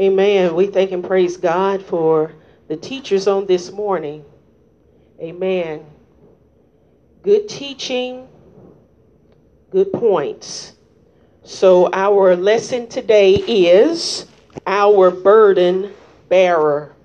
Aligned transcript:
Amen. 0.00 0.56
We 0.56 0.66
thank 0.66 0.90
and 0.90 1.04
praise 1.04 1.36
God 1.36 1.80
for 1.80 2.32
the 2.66 2.76
teachers 2.76 3.28
on 3.28 3.46
this 3.46 3.70
morning. 3.70 4.24
Amen. 5.20 5.86
Good 7.22 7.48
teaching, 7.48 8.26
good 9.70 9.92
points. 9.92 10.72
So, 11.44 11.90
our 11.92 12.34
lesson 12.34 12.88
today 12.88 13.34
is 13.34 14.26
our 14.66 15.10
burden 15.12 15.92
bearer. 16.28 16.96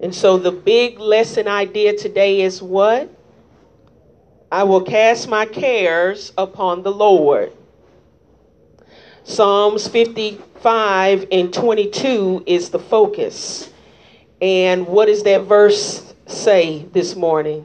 And 0.00 0.12
so, 0.12 0.38
the 0.38 0.50
big 0.50 0.98
lesson 0.98 1.46
idea 1.46 1.96
today 1.96 2.40
is 2.40 2.60
what? 2.60 3.08
I 4.50 4.64
will 4.64 4.82
cast 4.82 5.28
my 5.28 5.46
cares 5.46 6.32
upon 6.36 6.82
the 6.82 6.92
Lord. 6.92 7.52
Psalms 9.24 9.86
55 9.88 11.26
and 11.30 11.52
22 11.52 12.44
is 12.46 12.70
the 12.70 12.78
focus. 12.78 13.70
And 14.40 14.86
what 14.86 15.06
does 15.06 15.22
that 15.22 15.42
verse 15.42 16.14
say 16.26 16.86
this 16.92 17.14
morning? 17.14 17.64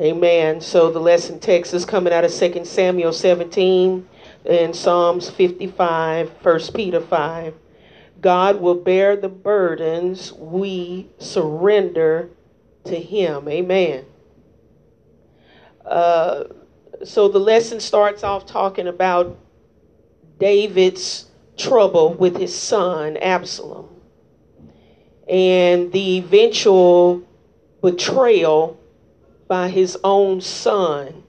Amen. 0.00 0.60
So 0.60 0.92
the 0.92 1.00
lesson 1.00 1.40
text 1.40 1.74
is 1.74 1.84
coming 1.84 2.12
out 2.12 2.24
of 2.24 2.32
2 2.32 2.64
Samuel 2.64 3.12
17 3.12 4.08
and 4.48 4.76
Psalms 4.76 5.28
55, 5.28 6.30
1 6.40 6.60
Peter 6.72 7.00
5. 7.00 7.54
God 8.20 8.60
will 8.60 8.76
bear 8.76 9.16
the 9.16 9.28
burdens 9.28 10.32
we 10.32 11.08
surrender 11.18 12.30
to 12.84 12.98
Him. 12.98 13.48
Amen. 13.48 14.04
Uh, 15.84 16.44
so 17.04 17.28
the 17.28 17.38
lesson 17.38 17.80
starts 17.80 18.24
off 18.24 18.46
talking 18.46 18.88
about 18.88 19.38
David's 20.38 21.26
trouble 21.56 22.14
with 22.14 22.36
his 22.36 22.54
son 22.56 23.16
Absalom 23.16 23.88
and 25.28 25.92
the 25.92 26.18
eventual 26.18 27.22
betrayal 27.82 28.78
by 29.46 29.68
his 29.68 29.98
own 30.04 30.40
son. 30.40 31.22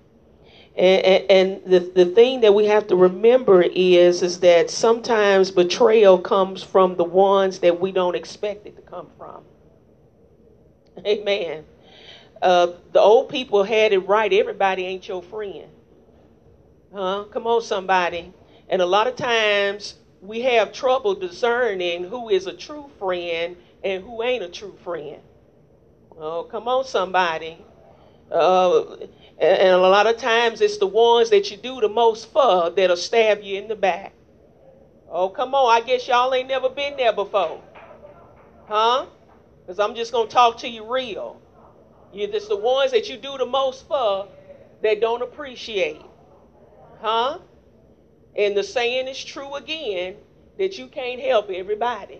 And, 0.78 1.06
and, 1.06 1.32
and, 1.32 1.66
the, 1.66 1.80
the 1.80 2.06
thing 2.06 2.42
that 2.42 2.54
we 2.54 2.66
have 2.66 2.88
to 2.88 2.96
remember 2.96 3.62
is, 3.62 4.22
is 4.24 4.40
that 4.40 4.70
sometimes 4.70 5.52
betrayal 5.52 6.18
comes 6.18 6.64
from 6.64 6.96
the 6.96 7.04
ones 7.04 7.60
that 7.60 7.82
we 7.82 7.92
don't 7.92 8.16
expect 8.16 8.66
it 8.66 8.78
to 8.78 8.82
come 8.84 9.10
from. 9.18 9.44
Amen. 11.08 11.66
Uh, 12.42 12.74
the 12.94 13.00
old 13.00 13.30
people 13.30 13.64
had 13.64 13.92
it 13.94 14.00
right. 14.00 14.32
Everybody 14.32 14.86
ain't 14.86 15.08
your 15.08 15.22
friend. 15.22 15.70
Huh? 16.94 17.26
Come 17.32 17.48
on, 17.48 17.62
somebody. 17.62 18.34
And 18.70 18.82
a 18.82 18.86
lot 18.86 19.08
of 19.08 19.16
times 19.16 19.96
we 20.22 20.42
have 20.42 20.72
trouble 20.72 21.16
discerning 21.16 22.04
who 22.04 22.30
is 22.30 22.48
a 22.48 22.54
true 22.54 22.90
friend 23.00 23.58
and 23.84 24.04
who 24.04 24.24
ain't 24.24 24.44
a 24.44 24.50
true 24.50 24.78
friend. 24.84 25.22
Oh, 26.18 26.44
come 26.44 26.68
on, 26.68 26.84
somebody. 26.86 27.58
Uh, 28.32 28.98
and 29.40 29.70
a 29.70 29.78
lot 29.78 30.06
of 30.06 30.18
times 30.18 30.62
it's 30.62 30.78
the 30.78 30.88
ones 30.88 31.30
that 31.30 31.50
you 31.50 31.58
do 31.58 31.80
the 31.80 31.90
most 31.90 32.32
for 32.32 32.70
that'll 32.70 32.98
stab 32.98 33.42
you 33.42 33.58
in 33.58 33.68
the 33.68 33.76
back. 33.76 34.14
Oh, 35.10 35.30
come 35.30 35.56
on. 35.56 35.76
I 35.76 35.86
guess 35.86 36.08
y'all 36.08 36.34
ain't 36.34 36.48
never 36.48 36.70
been 36.70 36.98
there 36.98 37.14
before. 37.14 37.62
Huh? 38.68 39.06
Because 39.70 39.80
I'm 39.80 39.94
just 39.94 40.12
going 40.12 40.28
to 40.28 40.34
talk 40.34 40.58
to 40.62 40.68
you 40.68 40.92
real. 40.92 41.40
It's 42.12 42.48
the 42.48 42.58
ones 42.58 42.90
that 42.90 43.08
you 43.08 43.18
do 43.18 43.38
the 43.38 43.46
most 43.46 43.88
for 43.88 44.28
that 44.82 45.00
don't 45.00 45.22
appreciate. 45.22 46.02
Huh? 47.00 47.38
And 48.36 48.58
the 48.58 48.64
saying 48.64 49.08
is 49.08 49.24
true 49.24 49.54
again 49.54 50.16
that 50.58 50.80
you 50.80 50.88
can't 50.88 51.22
help 51.22 51.52
everybody. 51.52 52.20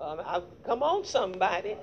Um, 0.00 0.20
I, 0.24 0.42
come 0.66 0.82
on, 0.82 1.04
somebody. 1.04 1.76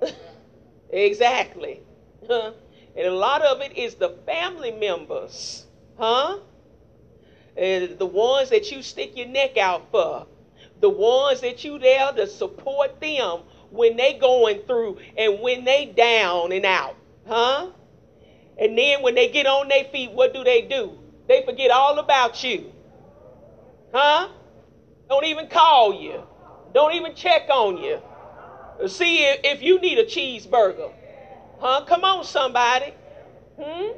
exactly. 0.90 1.80
and 2.30 2.54
a 2.96 3.10
lot 3.10 3.42
of 3.42 3.60
it 3.62 3.76
is 3.76 3.96
the 3.96 4.10
family 4.24 4.70
members. 4.70 5.66
Huh? 5.98 6.38
And 7.56 7.98
the 7.98 8.06
ones 8.06 8.50
that 8.50 8.70
you 8.70 8.80
stick 8.80 9.16
your 9.16 9.26
neck 9.26 9.56
out 9.56 9.90
for. 9.90 10.28
The 10.78 10.88
ones 10.88 11.40
that 11.40 11.64
you 11.64 11.80
there 11.80 12.12
to 12.12 12.28
support 12.28 13.00
them 13.00 13.40
when 13.70 13.96
they 13.96 14.14
going 14.14 14.60
through 14.66 14.98
and 15.16 15.40
when 15.40 15.64
they 15.64 15.86
down 15.86 16.52
and 16.52 16.64
out. 16.64 16.96
Huh? 17.26 17.70
And 18.58 18.76
then 18.76 19.02
when 19.02 19.14
they 19.14 19.28
get 19.28 19.46
on 19.46 19.68
their 19.68 19.84
feet, 19.84 20.12
what 20.12 20.32
do 20.34 20.42
they 20.42 20.62
do? 20.62 20.98
They 21.28 21.42
forget 21.44 21.70
all 21.70 21.98
about 21.98 22.42
you. 22.42 22.72
Huh? 23.92 24.28
Don't 25.08 25.24
even 25.24 25.48
call 25.48 26.00
you. 26.00 26.22
Don't 26.74 26.94
even 26.94 27.14
check 27.14 27.48
on 27.50 27.78
you. 27.78 28.00
See 28.88 29.24
if 29.24 29.62
you 29.62 29.80
need 29.80 29.98
a 29.98 30.04
cheeseburger. 30.04 30.92
Huh? 31.60 31.84
Come 31.86 32.04
on, 32.04 32.24
somebody. 32.24 32.94
Hmm? 33.60 33.92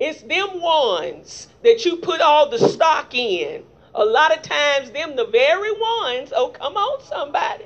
It's 0.00 0.22
them 0.22 0.60
ones 0.60 1.48
that 1.62 1.84
you 1.84 1.96
put 1.96 2.20
all 2.20 2.48
the 2.48 2.58
stock 2.58 3.14
in. 3.14 3.64
A 3.94 4.04
lot 4.04 4.36
of 4.36 4.42
times, 4.42 4.90
them 4.90 5.16
the 5.16 5.26
very 5.26 5.70
ones. 5.72 6.32
Oh, 6.34 6.48
come 6.48 6.76
on, 6.76 7.02
somebody. 7.04 7.64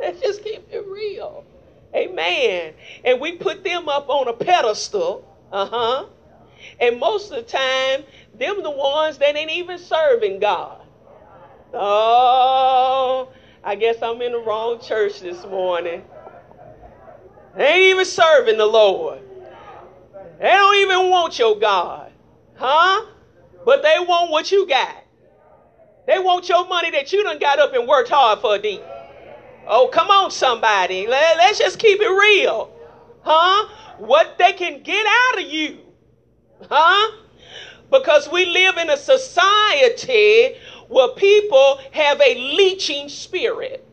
Let's 0.00 0.20
just 0.20 0.42
keep 0.42 0.66
it 0.72 0.86
real. 0.86 1.44
Amen. 1.94 2.74
And 3.04 3.20
we 3.20 3.32
put 3.32 3.64
them 3.64 3.88
up 3.88 4.08
on 4.08 4.28
a 4.28 4.32
pedestal. 4.32 5.26
Uh 5.52 5.66
huh. 5.66 6.06
And 6.78 6.98
most 7.00 7.30
of 7.30 7.36
the 7.36 7.42
time, 7.42 8.04
them 8.38 8.62
the 8.62 8.70
ones 8.70 9.18
that 9.18 9.36
ain't 9.36 9.50
even 9.50 9.78
serving 9.78 10.40
God. 10.40 10.82
Oh, 11.72 13.30
I 13.62 13.74
guess 13.74 14.02
I'm 14.02 14.20
in 14.22 14.32
the 14.32 14.38
wrong 14.38 14.80
church 14.80 15.20
this 15.20 15.44
morning. 15.44 16.04
They 17.56 17.66
ain't 17.66 17.82
even 17.82 18.04
serving 18.04 18.58
the 18.58 18.66
Lord. 18.66 19.20
They 20.38 20.48
don't 20.48 20.76
even 20.76 21.10
want 21.10 21.38
your 21.38 21.58
God. 21.58 22.12
Huh? 22.54 23.06
But 23.64 23.82
they 23.82 23.96
want 24.00 24.30
what 24.30 24.50
you 24.50 24.66
got. 24.66 25.04
They 26.06 26.18
want 26.18 26.48
your 26.48 26.66
money 26.66 26.90
that 26.92 27.12
you 27.12 27.22
done 27.22 27.38
got 27.38 27.58
up 27.58 27.74
and 27.74 27.86
worked 27.86 28.08
hard 28.08 28.40
for 28.40 28.58
deep. 28.58 28.82
Oh, 29.72 29.86
come 29.86 30.10
on, 30.10 30.32
somebody. 30.32 31.06
Let, 31.06 31.38
us 31.38 31.58
just 31.58 31.78
keep 31.78 32.00
it 32.00 32.08
real. 32.08 32.72
Huh? 33.22 33.68
What 33.98 34.36
they 34.36 34.52
can 34.52 34.82
get 34.82 35.06
out 35.06 35.40
of 35.40 35.48
you. 35.48 35.78
Huh? 36.68 37.12
Because 37.88 38.28
we 38.28 38.46
live 38.46 38.78
in 38.78 38.90
a 38.90 38.96
society 38.96 40.56
where 40.88 41.10
people 41.10 41.78
have 41.92 42.20
a 42.20 42.34
leeching 42.34 43.08
spirit. 43.08 43.86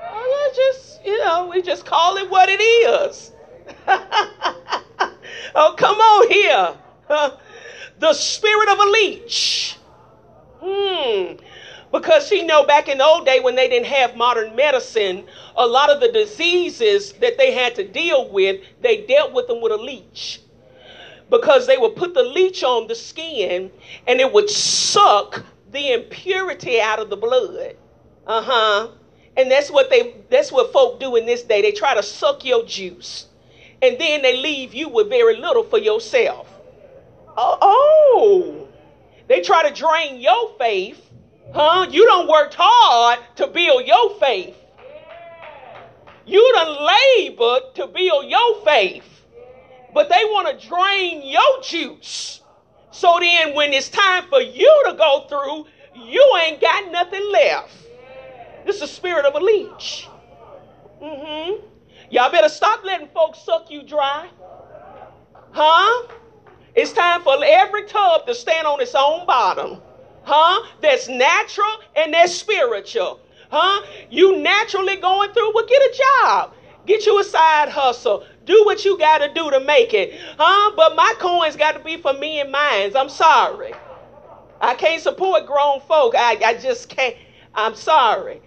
Oh, 0.00 0.52
just, 0.54 1.04
you 1.04 1.18
know, 1.18 1.48
we 1.48 1.62
just 1.62 1.84
call 1.84 2.16
it 2.18 2.30
what 2.30 2.48
it 2.48 2.62
is. 2.62 3.32
oh, 5.56 5.74
come 5.76 5.98
on 5.98 6.30
here. 6.30 6.76
the 7.98 8.14
spirit 8.14 8.68
of 8.68 8.78
a 8.78 8.90
leech. 8.90 9.76
Hmm. 10.60 11.32
Because 11.90 12.30
you 12.30 12.44
know, 12.44 12.66
back 12.66 12.88
in 12.88 12.98
the 12.98 13.04
old 13.04 13.24
day 13.24 13.40
when 13.40 13.54
they 13.54 13.68
didn't 13.68 13.86
have 13.86 14.16
modern 14.16 14.54
medicine, 14.54 15.24
a 15.56 15.66
lot 15.66 15.90
of 15.90 16.00
the 16.00 16.12
diseases 16.12 17.12
that 17.14 17.38
they 17.38 17.52
had 17.52 17.74
to 17.76 17.86
deal 17.86 18.28
with, 18.30 18.60
they 18.82 19.06
dealt 19.06 19.32
with 19.32 19.46
them 19.46 19.60
with 19.60 19.72
a 19.72 19.76
leech. 19.76 20.40
Because 21.30 21.66
they 21.66 21.76
would 21.76 21.96
put 21.96 22.14
the 22.14 22.22
leech 22.22 22.62
on 22.62 22.88
the 22.88 22.94
skin 22.94 23.70
and 24.06 24.20
it 24.20 24.32
would 24.32 24.48
suck 24.48 25.44
the 25.70 25.92
impurity 25.92 26.80
out 26.80 26.98
of 26.98 27.10
the 27.10 27.16
blood. 27.16 27.76
Uh-huh. 28.26 28.88
And 29.36 29.50
that's 29.50 29.70
what 29.70 29.88
they 29.88 30.16
that's 30.30 30.50
what 30.50 30.72
folk 30.72 31.00
do 31.00 31.16
in 31.16 31.24
this 31.24 31.42
day. 31.42 31.62
They 31.62 31.72
try 31.72 31.94
to 31.94 32.02
suck 32.02 32.44
your 32.44 32.64
juice. 32.64 33.26
And 33.80 33.98
then 33.98 34.22
they 34.22 34.36
leave 34.36 34.74
you 34.74 34.88
with 34.88 35.08
very 35.08 35.36
little 35.36 35.64
for 35.64 35.78
yourself. 35.78 36.52
Oh, 37.36 37.58
oh. 37.62 38.68
They 39.28 39.40
try 39.42 39.68
to 39.68 39.74
drain 39.74 40.20
your 40.20 40.54
faith 40.58 41.08
Huh? 41.52 41.86
You 41.90 42.06
done 42.06 42.28
worked 42.28 42.56
hard 42.58 43.20
to 43.36 43.46
build 43.46 43.86
your 43.86 44.18
faith. 44.18 44.56
You 46.26 46.52
done 46.54 46.86
labored 47.16 47.74
to 47.76 47.86
build 47.86 48.26
your 48.26 48.64
faith. 48.64 49.04
But 49.94 50.10
they 50.10 50.24
want 50.24 50.60
to 50.60 50.68
drain 50.68 51.26
your 51.26 51.62
juice. 51.62 52.42
So 52.90 53.16
then 53.20 53.54
when 53.54 53.72
it's 53.72 53.88
time 53.88 54.24
for 54.28 54.40
you 54.40 54.84
to 54.88 54.94
go 54.94 55.26
through, 55.28 55.66
you 55.94 56.38
ain't 56.44 56.60
got 56.60 56.92
nothing 56.92 57.26
left. 57.32 57.72
This 58.66 58.76
is 58.76 58.82
the 58.82 58.86
spirit 58.88 59.24
of 59.24 59.34
a 59.34 59.44
leech. 59.44 60.08
Mm-hmm. 61.02 61.64
Y'all 62.10 62.30
better 62.30 62.48
stop 62.48 62.84
letting 62.84 63.08
folks 63.08 63.40
suck 63.40 63.70
you 63.70 63.82
dry. 63.82 64.28
Huh? 65.52 66.08
It's 66.74 66.92
time 66.92 67.22
for 67.22 67.36
every 67.42 67.86
tub 67.86 68.26
to 68.26 68.34
stand 68.34 68.66
on 68.66 68.80
its 68.80 68.94
own 68.94 69.26
bottom 69.26 69.80
huh? 70.28 70.66
That's 70.80 71.08
natural 71.08 71.74
and 71.96 72.14
that's 72.14 72.34
spiritual, 72.34 73.20
huh? 73.50 73.84
You 74.10 74.38
naturally 74.38 74.96
going 74.96 75.32
through, 75.32 75.52
well, 75.54 75.66
get 75.66 75.82
a 75.82 76.02
job. 76.22 76.54
Get 76.86 77.04
you 77.04 77.18
a 77.20 77.24
side 77.24 77.68
hustle. 77.68 78.24
Do 78.46 78.64
what 78.64 78.84
you 78.84 78.98
got 78.98 79.18
to 79.18 79.32
do 79.34 79.50
to 79.50 79.60
make 79.60 79.92
it. 79.92 80.18
Huh? 80.38 80.72
But 80.74 80.96
my 80.96 81.14
coins 81.18 81.54
got 81.54 81.72
to 81.72 81.80
be 81.80 81.98
for 81.98 82.14
me 82.14 82.40
and 82.40 82.50
mine. 82.50 82.96
I'm 82.96 83.10
sorry. 83.10 83.74
I 84.60 84.74
can't 84.74 85.02
support 85.02 85.46
grown 85.46 85.80
folk. 85.80 86.14
I, 86.16 86.38
I 86.42 86.54
just 86.54 86.88
can't. 86.88 87.14
I'm 87.54 87.74
sorry. 87.74 88.40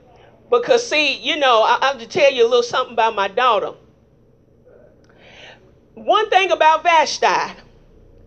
Because, 0.49 0.87
see, 0.87 1.17
you 1.17 1.37
know, 1.37 1.61
I, 1.61 1.77
I 1.81 1.85
have 1.87 1.99
to 1.99 2.07
tell 2.07 2.31
you 2.31 2.43
a 2.43 2.49
little 2.49 2.63
something 2.63 2.93
about 2.93 3.15
my 3.15 3.27
daughter. 3.27 3.73
One 5.93 6.29
thing 6.31 6.51
about 6.51 6.81
Vashti, 6.81 7.59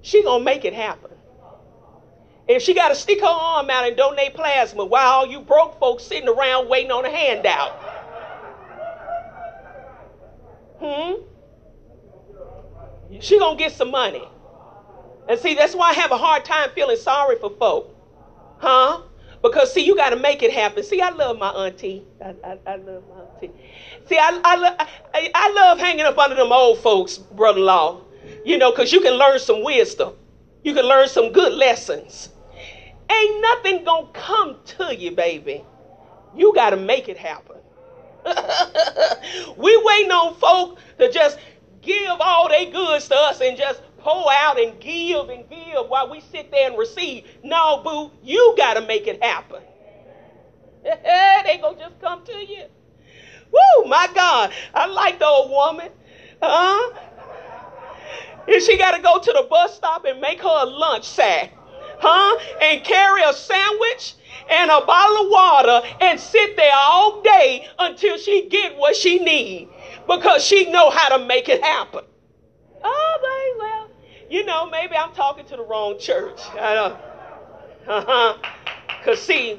she 0.03 0.23
going 0.23 0.41
to 0.41 0.45
make 0.45 0.65
it 0.65 0.75
happen. 0.75 1.11
If 2.47 2.63
she 2.63 2.75
got 2.75 2.89
to 2.89 2.95
stick 2.95 3.21
her 3.21 3.27
arm 3.27 3.71
out 3.71 3.87
and 3.87 3.97
donate 3.97 4.35
plasma 4.35 4.85
while 4.85 5.11
all 5.11 5.27
you 5.27 5.41
broke 5.41 5.79
folks 5.79 6.05
sitting 6.05 6.29
around 6.29 6.69
waiting 6.69 6.91
on 6.91 7.05
a 7.05 7.11
handout. 7.11 7.73
Hmm? 10.79 11.23
She 13.21 13.39
gonna 13.39 13.57
get 13.57 13.73
some 13.73 13.91
money. 13.91 14.27
And 15.29 15.39
see, 15.41 15.55
that's 15.55 15.75
why 15.75 15.91
I 15.91 15.93
have 15.95 16.11
a 16.11 16.19
hard 16.19 16.45
time 16.45 16.69
feeling 16.75 16.97
sorry 16.97 17.37
for 17.39 17.51
folk. 17.51 17.97
Huh? 18.59 19.03
Because 19.41 19.73
see, 19.73 19.85
you 19.85 19.97
gotta 19.97 20.17
make 20.17 20.43
it 20.43 20.53
happen. 20.53 20.83
See, 20.83 21.01
I 21.01 21.11
love 21.11 21.39
my 21.39 21.51
auntie. 21.51 22.05
I, 22.23 22.35
I, 22.45 22.59
I 22.67 22.77
love 22.77 23.05
my 23.09 23.23
auntie. 23.23 23.51
See, 24.07 24.19
I, 24.19 24.41
I, 24.45 24.87
I, 25.15 25.31
I 25.35 25.53
love 25.53 25.79
hanging 25.79 26.05
up 26.05 26.19
under 26.19 26.37
them 26.37 26.53
old 26.53 26.79
folks, 26.81 27.17
brother-in-law. 27.17 28.03
You 28.45 28.59
know, 28.59 28.71
because 28.71 28.93
you 28.93 29.01
can 29.01 29.15
learn 29.15 29.39
some 29.39 29.63
wisdom. 29.63 30.15
You 30.63 30.75
can 30.75 30.87
learn 30.87 31.09
some 31.09 31.33
good 31.33 31.53
lessons. 31.55 32.31
Ain't 33.11 33.41
nothing 33.43 33.85
gonna 33.85 34.09
come 34.13 34.57
to 34.79 34.95
you, 34.97 35.13
baby. 35.13 35.65
You 36.37 36.53
gotta 36.55 36.77
make 36.77 37.09
it 37.09 37.19
happen. 37.19 37.57
we 39.57 39.83
waiting 39.85 40.11
on 40.11 40.35
folk 40.37 40.79
to 40.99 41.11
just 41.13 41.39
give 41.83 42.17
all 42.21 42.49
their 42.49 42.71
goods 42.71 43.09
to 43.09 43.15
us 43.15 43.41
and 43.41 43.57
just 43.57 43.83
pour 43.99 44.31
out 44.33 44.61
and 44.61 44.79
give 44.81 45.29
and 45.29 45.49
give 45.49 45.89
while 45.89 46.11
we 46.11 46.21
sit 46.21 46.51
there 46.51 46.71
and 46.71 46.79
receive. 46.79 47.25
No, 47.43 47.83
boo, 47.83 48.11
you 48.23 48.55
got 48.57 48.75
to 48.75 48.87
make 48.87 49.07
it 49.07 49.23
happen. 49.23 49.63
they 50.85 51.59
gonna 51.61 51.79
just 51.79 51.99
come 52.01 52.25
to 52.25 52.33
you. 52.33 52.65
Woo, 53.51 53.89
my 53.89 54.09
God. 54.15 54.53
I 54.75 54.87
like 54.87 55.19
the 55.19 55.27
old 55.27 55.51
woman. 55.51 55.91
Huh? 56.43 56.93
And 58.47 58.63
she 58.63 58.77
got 58.77 58.95
to 58.95 59.03
go 59.03 59.19
to 59.19 59.33
the 59.33 59.47
bus 59.49 59.75
stop 59.75 60.05
and 60.05 60.21
make 60.21 60.41
her 60.41 60.63
a 60.63 60.67
lunch 60.67 61.09
sack. 61.09 61.53
Huh? 62.07 62.39
And 62.61 62.85
carry 62.85 63.23
a 63.23 63.33
sandwich 63.33 64.15
and 64.51 64.71
a 64.71 64.85
bottle 64.85 65.25
of 65.25 65.31
water 65.31 65.89
and 66.03 66.21
sit 66.21 66.55
there 66.55 66.73
all 66.75 67.23
day 67.23 67.67
until 67.79 68.19
she 68.19 68.47
get 68.51 68.77
what 68.77 68.95
she 68.95 69.21
need 69.21 69.71
because 70.07 70.45
she 70.45 70.71
know 70.71 70.91
how 70.91 71.17
to 71.17 71.25
make 71.25 71.49
it 71.49 71.63
happen. 71.63 72.05
Oh, 72.83 73.19
baby. 73.23 73.59
well, 73.59 73.89
you 74.29 74.45
know, 74.45 74.69
maybe 74.69 74.95
I'm 74.97 75.15
talking 75.15 75.47
to 75.47 75.57
the 75.57 75.63
wrong 75.65 75.99
church. 75.99 76.41
I 76.53 76.75
know. 76.75 76.99
Uh-huh. 77.89 78.37
Because, 78.99 79.21
see, 79.23 79.57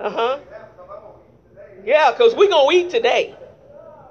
Uh-huh. 0.00 0.38
Yeah, 1.84 2.12
because 2.12 2.34
we're 2.34 2.48
going 2.48 2.80
to 2.80 2.86
eat 2.86 2.90
today. 2.90 3.34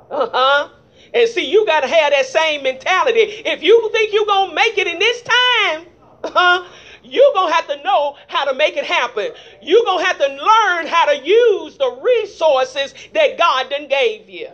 Uh-huh. 0.09 0.69
And 1.13 1.29
see, 1.29 1.49
you 1.49 1.65
got 1.65 1.81
to 1.81 1.87
have 1.87 2.11
that 2.11 2.25
same 2.25 2.63
mentality. 2.63 3.19
If 3.19 3.63
you 3.63 3.89
think 3.91 4.13
you're 4.13 4.25
going 4.25 4.49
to 4.49 4.55
make 4.55 4.77
it 4.77 4.87
in 4.87 4.99
this 4.99 5.21
time, 5.21 5.87
uh-huh, 6.23 6.67
you're 7.03 7.33
going 7.33 7.49
to 7.49 7.55
have 7.55 7.67
to 7.67 7.83
know 7.83 8.15
how 8.27 8.45
to 8.45 8.53
make 8.53 8.77
it 8.77 8.85
happen. 8.85 9.29
You're 9.61 9.83
going 9.85 9.99
to 9.99 10.05
have 10.05 10.17
to 10.17 10.27
learn 10.27 10.87
how 10.87 11.05
to 11.05 11.17
use 11.25 11.77
the 11.77 11.99
resources 12.01 12.93
that 13.13 13.37
God 13.37 13.69
done 13.69 13.87
gave 13.87 14.29
you. 14.29 14.47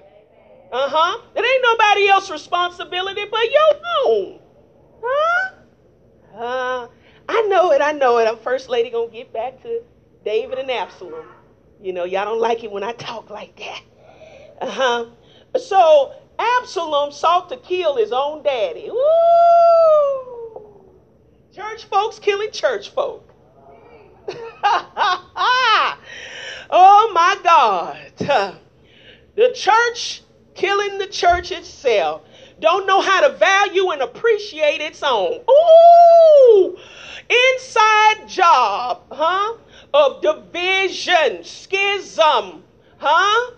Uh-huh. 0.72 1.22
It 1.36 1.40
ain't 1.40 1.64
nobody 1.64 2.08
else's 2.10 2.32
responsibility 2.32 3.26
but 3.30 3.52
your 3.52 3.82
own. 4.06 4.40
Huh? 5.04 5.52
Uh, 6.36 6.88
I 7.30 7.42
know 7.44 7.72
it. 7.72 7.82
I 7.82 7.92
know 7.94 8.18
it. 8.20 8.28
I'm 8.28 8.38
first 8.38 8.70
lady 8.70 8.90
going 8.90 9.10
to 9.10 9.16
get 9.16 9.34
back 9.34 9.62
to 9.64 9.82
David 10.24 10.60
and 10.60 10.70
Absalom. 10.72 11.26
You 11.82 11.94
know, 11.94 12.04
y'all 12.06 12.26
don't 12.26 12.42
like 12.42 12.64
it 12.64 12.72
when 12.72 12.84
I 12.84 12.94
talk 12.94 13.30
like 13.30 13.56
that. 13.58 13.82
Uh-huh. 14.62 15.06
So 15.60 16.14
Absalom 16.40 17.12
sought 17.12 17.50
to 17.50 17.58
kill 17.58 17.96
his 17.96 18.12
own 18.12 18.44
daddy. 18.44 18.90
Woo! 18.90 20.56
Church 21.54 21.86
folks 21.86 22.20
killing 22.20 22.52
church 22.52 22.90
folk. 22.90 23.32
oh 26.70 27.12
my 27.14 27.38
God. 27.44 27.98
The 29.36 29.52
church 29.54 30.24
killing 30.56 30.98
the 30.98 31.08
church 31.08 31.52
itself. 31.52 32.22
Don't 32.60 32.88
know 32.88 33.02
how 33.02 33.28
to 33.28 33.34
value 33.38 33.92
and 33.92 34.02
appreciate 34.02 34.82
its 34.82 35.04
own. 35.04 35.42
Ooh! 35.50 36.78
Inside 37.30 38.28
job, 38.28 39.04
huh? 39.12 39.58
Of 39.96 40.22
division, 40.22 41.46
schism, 41.46 42.66
huh? 42.98 43.52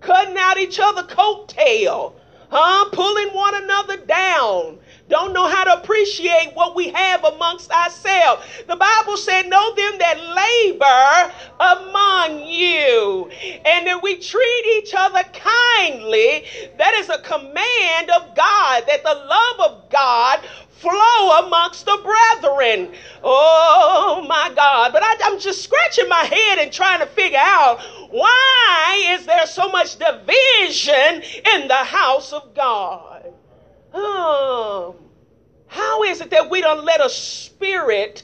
Cutting 0.00 0.36
out 0.36 0.58
each 0.58 0.78
other 0.78 1.02
coattail, 1.02 2.12
huh? 2.50 2.90
Pulling 2.92 3.28
one 3.28 3.54
another 3.54 3.96
down 3.96 4.80
don't 5.08 5.32
know 5.32 5.46
how 5.46 5.64
to 5.64 5.80
appreciate 5.80 6.52
what 6.54 6.76
we 6.76 6.88
have 6.90 7.24
amongst 7.24 7.70
ourselves. 7.70 8.42
The 8.66 8.76
Bible 8.76 9.16
said, 9.16 9.48
Know 9.48 9.74
them 9.74 9.98
that 9.98 10.18
labor 10.20 11.32
among 11.60 12.46
you, 12.46 13.30
and 13.64 13.86
that 13.86 14.02
we 14.02 14.18
treat 14.18 14.64
each 14.76 14.94
other 14.96 15.22
kindly. 15.32 16.44
That 16.76 16.94
is 16.94 17.08
a 17.08 17.18
command 17.18 18.10
of 18.10 18.34
God, 18.34 18.84
that 18.86 19.02
the 19.02 19.14
love 19.14 19.72
of 19.72 19.90
God 19.90 20.40
flow 20.78 21.46
amongst 21.46 21.86
the 21.86 21.98
brethren. 22.04 22.92
Oh 23.22 24.24
my 24.28 24.52
God. 24.54 24.92
But 24.92 25.02
I, 25.02 25.28
am 25.28 25.38
just 25.38 25.62
scratching 25.62 26.08
my 26.08 26.24
head 26.24 26.58
and 26.58 26.72
trying 26.72 27.00
to 27.00 27.06
figure 27.06 27.38
out 27.40 27.80
why 28.10 29.16
is 29.18 29.26
there 29.26 29.46
so 29.46 29.68
much 29.68 29.96
division 29.96 31.22
in 31.54 31.68
the 31.68 31.74
house 31.74 32.32
of 32.32 32.54
God? 32.54 33.32
Um, 33.92 34.94
how 35.66 36.02
is 36.04 36.20
it 36.20 36.30
that 36.30 36.50
we 36.50 36.60
don't 36.60 36.84
let 36.84 37.00
a 37.00 37.08
spirit 37.08 38.22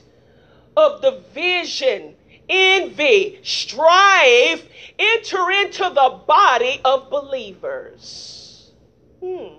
of 0.76 1.00
division, 1.00 2.14
envy, 2.48 3.38
strife 3.42 4.66
enter 4.98 5.50
into 5.50 5.82
the 5.84 6.20
body 6.26 6.80
of 6.84 7.10
believers? 7.10 8.72
Hmm. 9.20 9.58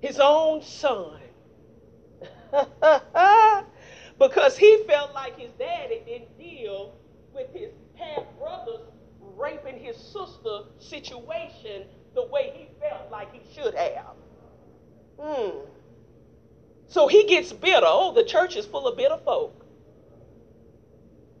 His 0.00 0.20
own 0.20 0.62
son. 0.62 1.18
because 4.18 4.56
he 4.56 4.82
felt 4.86 5.14
like 5.14 5.38
his 5.38 5.50
daddy 5.58 6.00
didn't 6.06 6.38
deal 6.38 6.94
with 7.34 7.52
his 7.52 7.70
half 7.94 8.24
brothers 8.38 8.80
raping 9.36 9.78
his 9.78 9.96
sister 9.96 10.62
situation 10.78 11.84
the 12.14 12.26
way 12.26 12.52
he 12.54 12.67
felt 12.80 13.10
like 13.10 13.32
he 13.32 13.40
should 13.54 13.74
have. 13.74 14.14
Hmm. 15.20 15.58
So 16.88 17.06
he 17.06 17.26
gets 17.26 17.52
bitter. 17.52 17.86
Oh, 17.86 18.12
the 18.14 18.24
church 18.24 18.56
is 18.56 18.66
full 18.66 18.86
of 18.86 18.96
bitter 18.96 19.18
folk. 19.24 19.54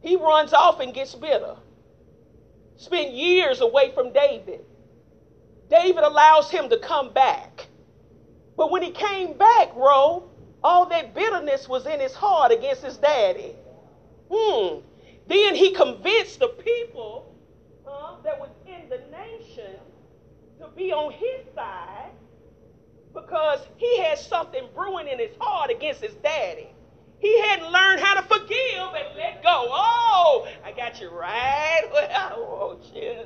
He 0.02 0.16
runs 0.16 0.52
off 0.52 0.80
and 0.80 0.94
gets 0.94 1.14
bitter. 1.14 1.56
Spent 2.76 3.12
years 3.12 3.60
away 3.60 3.92
from 3.92 4.12
David. 4.12 4.64
David 5.70 6.04
allows 6.04 6.50
him 6.50 6.68
to 6.70 6.78
come 6.78 7.12
back. 7.12 7.66
But 8.56 8.70
when 8.70 8.82
he 8.82 8.90
came 8.90 9.36
back, 9.36 9.74
Ro, 9.74 10.30
all 10.62 10.86
that 10.86 11.14
bitterness 11.14 11.68
was 11.68 11.86
in 11.86 12.00
his 12.00 12.14
heart 12.14 12.52
against 12.52 12.82
his 12.82 12.96
daddy. 12.96 13.54
Hmm. 14.30 14.78
Then 15.26 15.54
he 15.54 15.72
convinced 15.72 16.38
the 16.40 16.48
people 16.48 17.34
uh, 17.86 18.16
that 18.22 18.38
was 18.38 18.50
in 18.66 18.88
the 18.88 18.98
nation 19.10 19.47
be 20.78 20.92
on 20.92 21.12
his 21.12 21.44
side 21.54 22.12
because 23.12 23.60
he 23.76 23.98
had 24.00 24.16
something 24.16 24.62
brewing 24.74 25.08
in 25.08 25.18
his 25.18 25.34
heart 25.40 25.70
against 25.70 26.00
his 26.00 26.14
daddy. 26.14 26.68
He 27.18 27.40
hadn't 27.40 27.72
learned 27.72 28.00
how 28.00 28.14
to 28.14 28.22
forgive 28.22 28.94
and 28.94 29.16
let 29.16 29.42
go. 29.42 29.66
Oh, 29.70 30.46
I 30.64 30.70
got 30.70 31.00
you 31.00 31.10
right 31.10 31.82
where 31.90 32.08
I 32.14 32.34
want 32.36 32.84
you. 32.94 33.16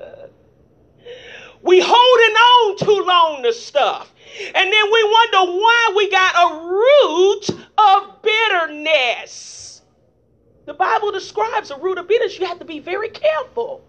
We 1.63 1.81
holding 1.81 2.37
on 2.37 2.79
too 2.79 3.05
long 3.07 3.43
to 3.43 3.53
stuff. 3.53 4.13
And 4.55 4.73
then 4.73 4.85
we 4.91 5.05
wonder 5.05 5.53
why 5.53 5.93
we 5.95 6.11
got 6.11 6.35
a 6.35 6.65
root 6.65 7.51
of 7.77 8.23
bitterness. 8.23 9.83
The 10.65 10.75
Bible 10.75 11.13
describes 11.13 11.71
a 11.71 11.79
root 11.79 11.99
of 11.99 12.09
bitterness. 12.09 12.39
You 12.39 12.47
have 12.47 12.61
to 12.61 12.65
be 12.65 12.79
very 12.79 13.11
careful. 13.11 13.85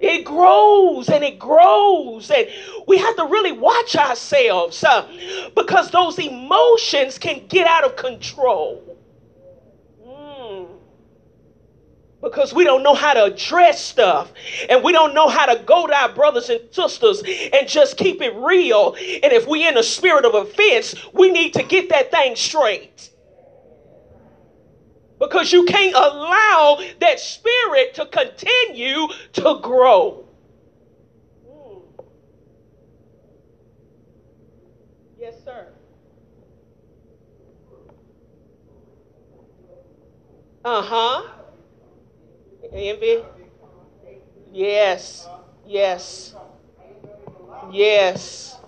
It 0.00 0.24
grows 0.24 1.10
and 1.10 1.22
it 1.22 1.38
grows, 1.38 2.30
and 2.30 2.48
we 2.86 2.96
have 2.96 3.16
to 3.16 3.24
really 3.24 3.52
watch 3.52 3.96
ourselves 3.96 4.82
uh, 4.82 5.06
because 5.54 5.90
those 5.90 6.18
emotions 6.18 7.18
can 7.18 7.46
get 7.48 7.66
out 7.66 7.84
of 7.84 7.96
control. 7.96 8.96
Mm. 10.06 10.68
because 12.22 12.54
we 12.54 12.64
don't 12.64 12.82
know 12.82 12.94
how 12.94 13.12
to 13.14 13.24
address 13.24 13.84
stuff 13.84 14.32
and 14.68 14.82
we 14.82 14.92
don't 14.92 15.14
know 15.14 15.28
how 15.28 15.46
to 15.46 15.62
go 15.64 15.86
to 15.86 15.94
our 15.94 16.12
brothers 16.12 16.48
and 16.48 16.60
sisters 16.70 17.22
and 17.52 17.68
just 17.68 17.96
keep 17.98 18.22
it 18.22 18.34
real. 18.36 18.94
And 18.94 19.32
if 19.32 19.46
we're 19.46 19.68
in 19.68 19.76
a 19.76 19.82
spirit 19.82 20.24
of 20.24 20.34
offense, 20.34 20.94
we 21.12 21.30
need 21.30 21.52
to 21.54 21.62
get 21.62 21.90
that 21.90 22.10
thing 22.10 22.36
straight. 22.36 23.09
Because 25.20 25.52
you 25.52 25.64
can't 25.66 25.94
allow 25.94 26.80
that 27.00 27.20
spirit 27.20 27.94
to 27.94 28.06
continue 28.06 29.06
to 29.34 29.60
grow. 29.62 30.26
Hmm. 31.46 31.80
Yes, 35.18 35.34
sir. 35.44 35.66
Uh 40.64 40.82
huh. 40.82 41.28
Envy? 42.72 43.22
Yes. 44.52 45.28
Yes. 45.66 46.34
Yes. 47.70 48.58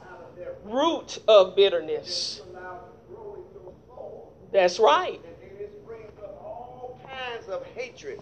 Root 0.65 1.19
of 1.29 1.57
bitterness. 1.57 2.43
That's 4.53 4.79
right. 4.79 5.21
And 5.25 5.61
it 5.61 5.87
brings 5.87 6.13
up 6.19 6.41
all 6.43 7.01
kinds 7.13 7.49
of 7.49 7.65
hatred. 7.75 8.21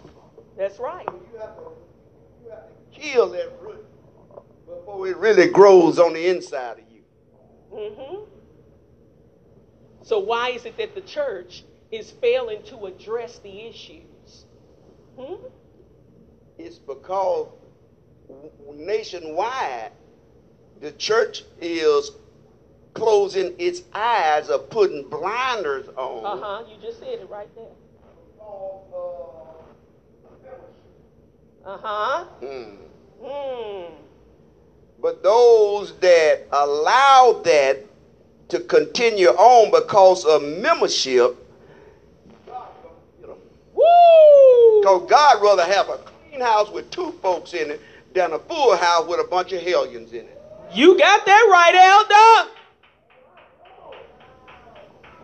That's 0.57 0.79
right. 0.79 1.05
You 1.05 1.39
have 1.39 1.55
to, 1.55 1.71
you 2.43 2.49
have 2.49 2.67
to 2.67 2.99
kill 2.99 3.29
that 3.31 3.51
root 3.61 3.85
before 4.65 5.07
it 5.07 5.17
really 5.17 5.49
grows 5.49 5.99
on 5.99 6.13
the 6.13 6.27
inside 6.27 6.79
of 6.79 6.85
you. 6.91 7.01
Mm-hmm. 7.73 8.23
So 10.03 10.19
why 10.19 10.49
is 10.49 10.65
it 10.65 10.77
that 10.77 10.95
the 10.95 11.01
church 11.01 11.63
is 11.91 12.11
failing 12.11 12.63
to 12.63 12.85
address 12.85 13.39
the 13.39 13.67
issues? 13.67 14.45
Hmm? 15.17 15.35
It's 16.57 16.79
because 16.79 17.47
nationwide, 18.73 19.91
the 20.79 20.91
church 20.93 21.43
is 21.59 22.11
closing 22.93 23.55
its 23.57 23.83
eyes 23.93 24.49
or 24.49 24.59
putting 24.59 25.07
blinders 25.09 25.87
on. 25.95 26.25
Uh 26.25 26.43
huh. 26.43 26.63
You 26.69 26.81
just 26.81 26.99
said 26.99 27.19
it 27.19 27.29
right 27.29 27.53
there. 27.55 27.65
Uh 31.65 31.77
huh. 31.77 32.23
Hmm. 32.41 32.75
Hmm. 33.23 33.93
But 35.01 35.23
those 35.23 35.93
that 35.99 36.47
allow 36.51 37.41
that 37.43 37.79
to 38.49 38.59
continue 38.59 39.29
on 39.29 39.71
because 39.71 40.25
of 40.25 40.43
membership, 40.43 41.37
Woo! 43.73 44.81
because 44.81 45.09
God 45.09 45.41
rather 45.41 45.63
have 45.63 45.89
a 45.89 45.97
clean 45.97 46.41
house 46.41 46.69
with 46.69 46.89
two 46.91 47.13
folks 47.21 47.53
in 47.53 47.71
it 47.71 47.81
than 48.13 48.33
a 48.33 48.39
full 48.39 48.75
house 48.75 49.07
with 49.07 49.19
a 49.19 49.23
bunch 49.23 49.53
of 49.53 49.61
hellions 49.61 50.11
in 50.11 50.25
it. 50.25 50.41
You 50.73 50.97
got 50.97 51.25
that 51.25 51.47
right, 51.49 51.75
Elder. 51.75 52.50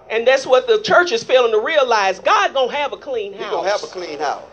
And 0.09 0.25
that's 0.27 0.45
what 0.45 0.67
the 0.67 0.81
church 0.81 1.11
is 1.11 1.23
failing 1.23 1.51
to 1.51 1.59
realize. 1.59 2.19
God 2.19 2.53
gonna 2.53 2.71
have 2.71 2.93
a 2.93 2.97
clean 2.97 3.33
He 3.33 3.39
house. 3.39 3.51
gonna 3.51 3.69
have 3.69 3.83
a 3.83 3.87
clean 3.87 4.19
house. 4.19 4.43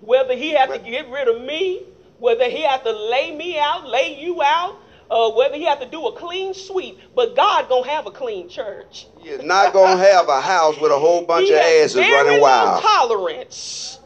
whether 0.00 0.34
he 0.34 0.50
have 0.50 0.72
to 0.72 0.78
get 0.78 1.08
rid 1.10 1.28
of 1.28 1.40
me, 1.42 1.82
whether 2.18 2.48
he 2.48 2.62
have 2.62 2.82
to 2.84 2.92
lay 2.92 3.34
me 3.34 3.58
out, 3.58 3.86
lay 3.88 4.20
you 4.20 4.42
out, 4.42 4.76
uh, 5.10 5.30
whether 5.30 5.54
he 5.54 5.64
have 5.64 5.80
to 5.80 5.86
do 5.86 6.06
a 6.06 6.12
clean 6.12 6.52
sweep, 6.54 6.98
but 7.14 7.34
God 7.36 7.68
gonna 7.68 7.88
have 7.88 8.06
a 8.06 8.10
clean 8.10 8.48
church. 8.48 9.06
He 9.20 9.28
is 9.30 9.42
not 9.44 9.72
gonna 9.72 9.96
have 9.96 10.28
a 10.28 10.40
house 10.40 10.78
with 10.80 10.90
a 10.92 10.98
whole 10.98 11.22
bunch 11.26 11.46
he 11.46 11.52
of 11.54 11.60
asses 11.60 11.96
running 11.96 12.40
wild. 12.40 12.82
tolerance 12.82 13.98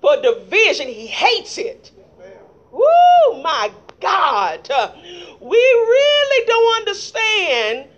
for 0.00 0.20
division. 0.20 0.86
He 0.88 1.06
hates 1.06 1.56
it. 1.58 1.90
Woo, 2.70 3.42
my 3.42 3.70
God. 4.00 4.68
Uh, 4.70 4.92
we 5.40 5.56
really 5.56 6.46
don't 6.46 6.76
understand 6.78 7.88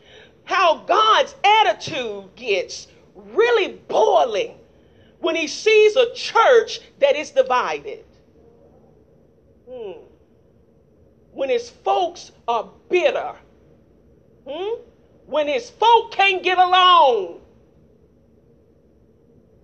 how 0.46 0.78
God's 0.78 1.34
attitude 1.44 2.34
gets 2.36 2.86
really 3.14 3.74
boiling 3.88 4.56
when 5.20 5.36
he 5.36 5.46
sees 5.46 5.96
a 5.96 6.14
church 6.14 6.80
that 7.00 7.16
is 7.16 7.30
divided. 7.32 8.04
Hmm. 9.68 10.00
When 11.32 11.50
his 11.50 11.68
folks 11.68 12.32
are 12.48 12.70
bitter. 12.88 13.34
Hmm? 14.48 14.80
When 15.26 15.48
his 15.48 15.68
folk 15.68 16.12
can't 16.12 16.42
get 16.42 16.58
along. 16.58 17.40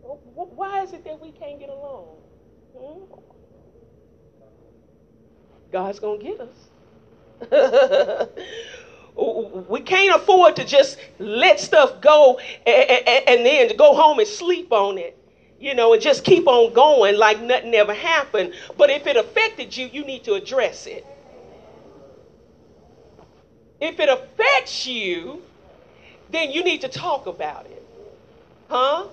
Why 0.03 0.83
is 0.83 0.93
it 0.93 1.05
that 1.05 1.21
we 1.21 1.31
can't 1.31 1.61
get 1.61 1.69
along? 1.69 2.17
Hmm? 2.77 3.05
God's 5.71 6.01
going 6.01 6.21
to 6.21 6.27
get 6.27 6.41
us. 6.41 6.69
we 9.15 9.81
can't 9.81 10.17
afford 10.17 10.57
to 10.57 10.65
just 10.65 10.99
let 11.19 11.61
stuff 11.61 12.01
go 12.01 12.39
and, 12.67 12.91
and, 12.91 13.29
and 13.29 13.47
then 13.47 13.77
go 13.77 13.95
home 13.95 14.19
and 14.19 14.29
sleep 14.29 14.73
on 14.73 14.99
it 14.99 15.19
you 15.61 15.75
know 15.75 15.93
and 15.93 16.03
just 16.03 16.25
keep 16.25 16.47
on 16.47 16.73
going 16.73 17.17
like 17.17 17.41
nothing 17.41 17.75
ever 17.75 17.95
happened. 17.95 18.53
But 18.77 18.91
if 18.91 19.07
it 19.07 19.17
affected 19.17 19.77
you 19.77 19.87
you 19.87 20.05
need 20.05 20.25
to 20.25 20.35
address 20.35 20.87
it. 20.87 21.07
If 23.81 24.01
it 24.01 24.09
affects 24.09 24.87
you 24.87 25.43
then 26.31 26.51
you 26.51 26.65
need 26.65 26.81
to 26.81 26.89
talk 26.89 27.27
about 27.27 27.67
it. 27.67 27.87
Huh? 28.69 29.07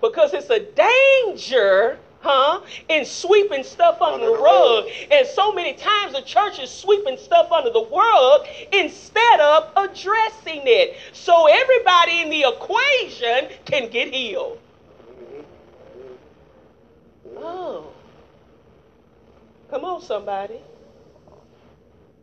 Because 0.00 0.32
it's 0.34 0.50
a 0.50 0.60
danger 0.60 1.98
huh 2.26 2.60
in 2.88 3.04
sweeping 3.04 3.62
stuff 3.62 4.02
under 4.02 4.26
the 4.26 4.32
rug. 4.32 4.86
And 5.10 5.26
so 5.26 5.52
many 5.52 5.74
times 5.74 6.12
the 6.12 6.22
church 6.22 6.58
is 6.58 6.70
sweeping 6.70 7.16
stuff 7.16 7.52
under 7.52 7.70
the 7.70 7.86
rug 7.86 8.46
instead 8.72 9.40
of 9.40 9.70
addressing 9.76 10.62
it. 10.64 10.96
So 11.12 11.46
everybody 11.46 12.22
in 12.22 12.30
the 12.30 12.44
equation 12.48 13.48
can 13.64 13.90
get 13.90 14.12
healed. 14.12 14.58
Oh. 17.36 17.92
Come 19.70 19.84
on 19.84 20.00
somebody. 20.00 20.60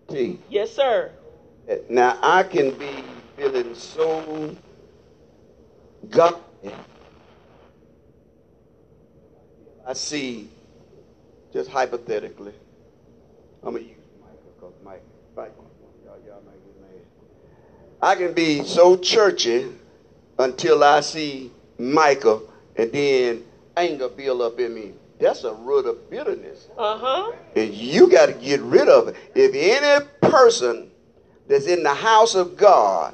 See, 0.09 0.39
yes 0.49 0.71
sir. 0.71 1.11
Now 1.89 2.17
I 2.21 2.43
can 2.43 2.71
be 2.71 2.91
feeling 3.37 3.73
so 3.73 4.55
God. 6.09 6.39
I 9.85 9.93
see, 9.93 10.47
just 11.51 11.69
hypothetically, 11.69 12.53
I'm 13.63 13.73
gonna 13.73 13.83
use 13.83 13.97
Mike 14.21 14.31
because 14.55 14.73
Mike, 14.83 15.03
Mike, 15.35 15.51
y'all, 16.05 16.15
y'all 16.25 16.41
might 16.45 16.53
get 16.53 16.81
mad. 16.81 17.01
I 18.01 18.15
can 18.15 18.33
be 18.33 18.63
so 18.63 18.95
churchy 18.95 19.67
until 20.39 20.83
I 20.85 21.01
see 21.01 21.51
Michael, 21.77 22.49
and 22.77 22.93
then 22.93 23.43
anger 23.75 24.07
build 24.07 24.41
up 24.41 24.57
in 24.59 24.73
me. 24.73 24.93
That's 25.19 25.43
a 25.43 25.53
root 25.53 25.85
of 25.85 26.09
bitterness. 26.09 26.67
uh-huh 26.77 27.33
And 27.55 27.73
you 27.73 28.09
got 28.09 28.27
to 28.27 28.33
get 28.33 28.61
rid 28.61 28.87
of 28.87 29.09
it. 29.09 29.15
If 29.35 29.53
any 29.53 30.05
person 30.21 30.91
that's 31.47 31.67
in 31.67 31.83
the 31.83 31.93
house 31.93 32.35
of 32.35 32.55
God 32.57 33.13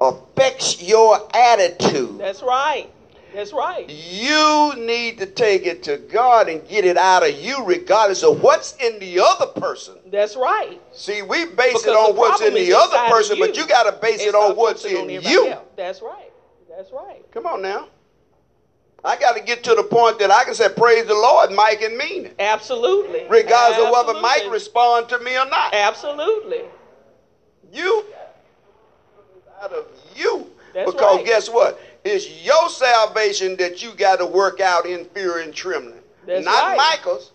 affects 0.00 0.80
your 0.80 1.18
attitude, 1.34 2.18
that's 2.18 2.42
right 2.42 2.88
that's 3.34 3.52
right 3.52 3.90
you 3.90 4.72
need 4.76 5.18
to 5.18 5.26
take 5.26 5.66
it 5.66 5.82
to 5.82 5.98
God 5.98 6.48
and 6.48 6.66
get 6.68 6.84
it 6.84 6.96
out 6.96 7.28
of 7.28 7.34
you, 7.36 7.64
regardless 7.64 8.22
of 8.22 8.40
what's 8.42 8.76
in 8.76 8.98
the 9.00 9.20
other 9.20 9.46
person. 9.46 9.96
that's 10.10 10.36
right 10.36 10.80
See, 10.92 11.22
we 11.22 11.44
base 11.46 11.82
Because 11.82 11.86
it 11.86 11.90
on 11.90 12.16
what's 12.16 12.40
in 12.40 12.54
the 12.54 12.72
other 12.72 12.96
person, 13.12 13.38
but 13.38 13.56
you. 13.56 13.62
you 13.62 13.68
got 13.68 13.82
to 13.84 13.92
base 14.00 14.20
And 14.20 14.28
it 14.30 14.34
on 14.34 14.56
what's 14.56 14.82
focusing 14.82 15.04
on 15.04 15.10
in 15.10 15.22
you. 15.22 15.48
else. 15.48 15.64
That's 15.76 16.00
right. 16.02 16.30
That's 16.68 16.92
right. 16.92 17.24
Come 17.32 17.46
on 17.46 17.60
now. 17.62 17.88
I 19.04 19.16
got 19.16 19.36
to 19.36 19.42
get 19.42 19.62
to 19.64 19.74
the 19.74 19.82
point 19.82 20.18
that 20.20 20.30
I 20.30 20.44
can 20.44 20.54
say, 20.54 20.68
Praise 20.68 21.04
the 21.06 21.14
Lord, 21.14 21.50
Mike, 21.52 21.82
and 21.82 21.96
mean 21.98 22.26
it, 22.26 22.36
Absolutely. 22.38 23.26
regardless 23.28 23.84
of 23.84 23.92
whether 23.92 24.18
Mike 24.20 24.44
respond 24.50 25.08
to 25.10 25.18
me 25.18 25.36
or 25.36 25.44
not. 25.46 25.74
Absolutely. 25.74 26.62
You 27.72 28.04
out 29.60 29.72
of 29.72 29.86
you. 30.16 30.50
That's 30.72 30.90
because 30.90 31.16
right. 31.16 31.26
guess 31.26 31.48
what? 31.48 31.78
It's 32.04 32.44
your 32.44 32.68
salvation 32.68 33.56
that 33.56 33.82
you 33.82 33.94
got 33.94 34.16
to 34.16 34.26
work 34.26 34.60
out 34.60 34.84
in 34.84 35.06
fear 35.06 35.38
and 35.38 35.54
trembling. 35.54 36.00
That's 36.26 36.44
Not 36.44 36.62
right. 36.62 36.76
Michael's. 36.76 37.32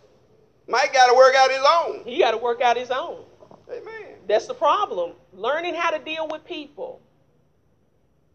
Mike 0.68 0.94
got 0.94 1.08
to 1.08 1.16
work 1.16 1.34
out 1.36 1.50
his 1.50 1.64
own. 1.68 2.04
He 2.06 2.20
got 2.20 2.32
to 2.32 2.38
work 2.38 2.62
out 2.62 2.78
his 2.78 2.92
own. 2.92 3.24
Amen. 3.72 4.14
That's 4.28 4.46
the 4.46 4.54
problem. 4.54 5.14
Learning 5.34 5.74
how 5.74 5.90
to 5.90 5.98
deal 5.98 6.28
with 6.28 6.46
people. 6.46 7.02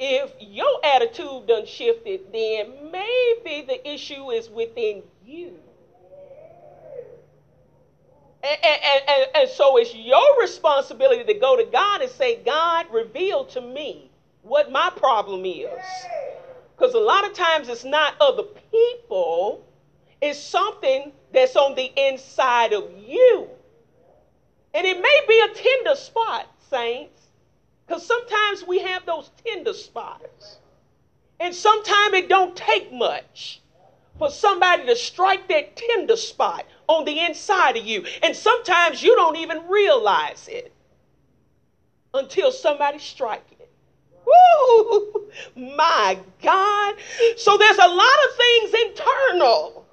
If 0.00 0.32
your 0.40 0.84
attitude 0.84 1.46
done 1.46 1.66
shifted, 1.66 2.32
then 2.32 2.90
maybe 2.90 3.64
the 3.64 3.88
issue 3.88 4.32
is 4.32 4.50
within 4.50 5.04
you. 5.24 5.54
And, 8.42 8.58
and, 8.62 9.02
and, 9.08 9.26
and 9.36 9.48
so 9.48 9.76
it's 9.78 9.94
your 9.94 10.40
responsibility 10.40 11.22
to 11.32 11.38
go 11.38 11.56
to 11.56 11.64
God 11.64 12.02
and 12.02 12.10
say, 12.10 12.42
God, 12.44 12.86
reveal 12.92 13.44
to 13.46 13.60
me 13.60 14.10
what 14.44 14.70
my 14.70 14.90
problem 14.94 15.44
is. 15.44 15.68
Because 16.76 16.94
a 16.94 16.98
lot 16.98 17.24
of 17.24 17.32
times 17.32 17.68
it's 17.68 17.84
not 17.84 18.14
other 18.20 18.44
people, 18.70 19.64
it's 20.20 20.38
something 20.38 21.12
that's 21.32 21.56
on 21.56 21.74
the 21.74 21.90
inside 21.96 22.72
of 22.72 22.90
you. 22.96 23.48
And 24.74 24.86
it 24.86 25.00
may 25.00 25.20
be 25.28 25.40
a 25.40 25.54
tender 25.54 25.94
spot, 25.94 26.46
saints, 26.70 27.22
because 27.86 28.06
sometimes 28.06 28.66
we 28.66 28.80
have 28.80 29.06
those 29.06 29.30
tender 29.44 29.72
spots. 29.72 30.58
And 31.40 31.54
sometimes 31.54 32.14
it 32.14 32.28
don't 32.28 32.56
take 32.56 32.92
much 32.92 33.60
for 34.18 34.30
somebody 34.30 34.86
to 34.86 34.96
strike 34.96 35.48
that 35.48 35.76
tender 35.76 36.16
spot 36.16 36.66
on 36.88 37.04
the 37.04 37.20
inside 37.20 37.76
of 37.76 37.84
you. 37.84 38.04
And 38.22 38.34
sometimes 38.34 39.02
you 39.02 39.14
don't 39.16 39.36
even 39.36 39.68
realize 39.68 40.48
it 40.48 40.72
until 42.12 42.52
somebody 42.52 42.98
strike 42.98 43.44
it. 43.50 43.53
Woo! 44.34 45.30
My 45.56 46.18
God. 46.42 46.94
So 47.36 47.56
there's 47.56 47.78
a 47.78 47.88
lot 47.88 48.18
of 48.28 48.36
things 48.36 48.74
internal. 48.86 49.86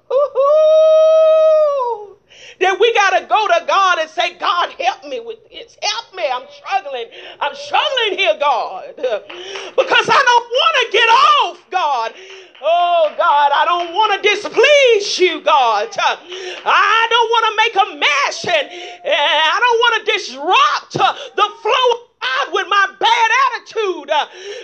That 2.60 2.78
we 2.78 2.92
got 2.94 3.18
to 3.18 3.26
go 3.26 3.48
to 3.48 3.64
God 3.66 3.98
and 3.98 4.10
say, 4.10 4.34
God, 4.38 4.70
help 4.72 5.04
me 5.04 5.20
with 5.20 5.38
this. 5.50 5.76
Help 5.82 6.14
me. 6.14 6.24
I'm 6.30 6.46
struggling. 6.50 7.06
I'm 7.40 7.54
struggling 7.54 8.18
here, 8.18 8.36
God. 8.38 8.94
Because 8.96 10.08
I 10.08 10.22
don't 10.22 10.48
want 10.60 10.76
to 10.78 10.92
get 10.92 11.08
off, 11.08 11.70
God. 11.70 12.14
Oh, 12.62 13.12
God, 13.16 13.50
I 13.54 13.64
don't 13.64 13.92
want 13.94 14.22
to 14.22 14.28
displease 14.28 15.18
you, 15.18 15.40
God. 15.40 15.88
I 15.98 17.06
don't 17.10 17.30
want 17.30 17.44
to 17.48 17.54
make 17.56 17.74
a 17.74 17.86
mess 17.98 18.44
and, 18.44 18.68
I 19.04 19.58
don't 19.58 19.78
want 19.80 20.06
to 20.06 20.12
disrupt 20.12 20.92
the 21.36 21.48
flow 21.62 22.01
God 22.22 22.52
with 22.52 22.66
my 22.68 22.86
bad 22.98 23.30
attitude. 23.46 24.10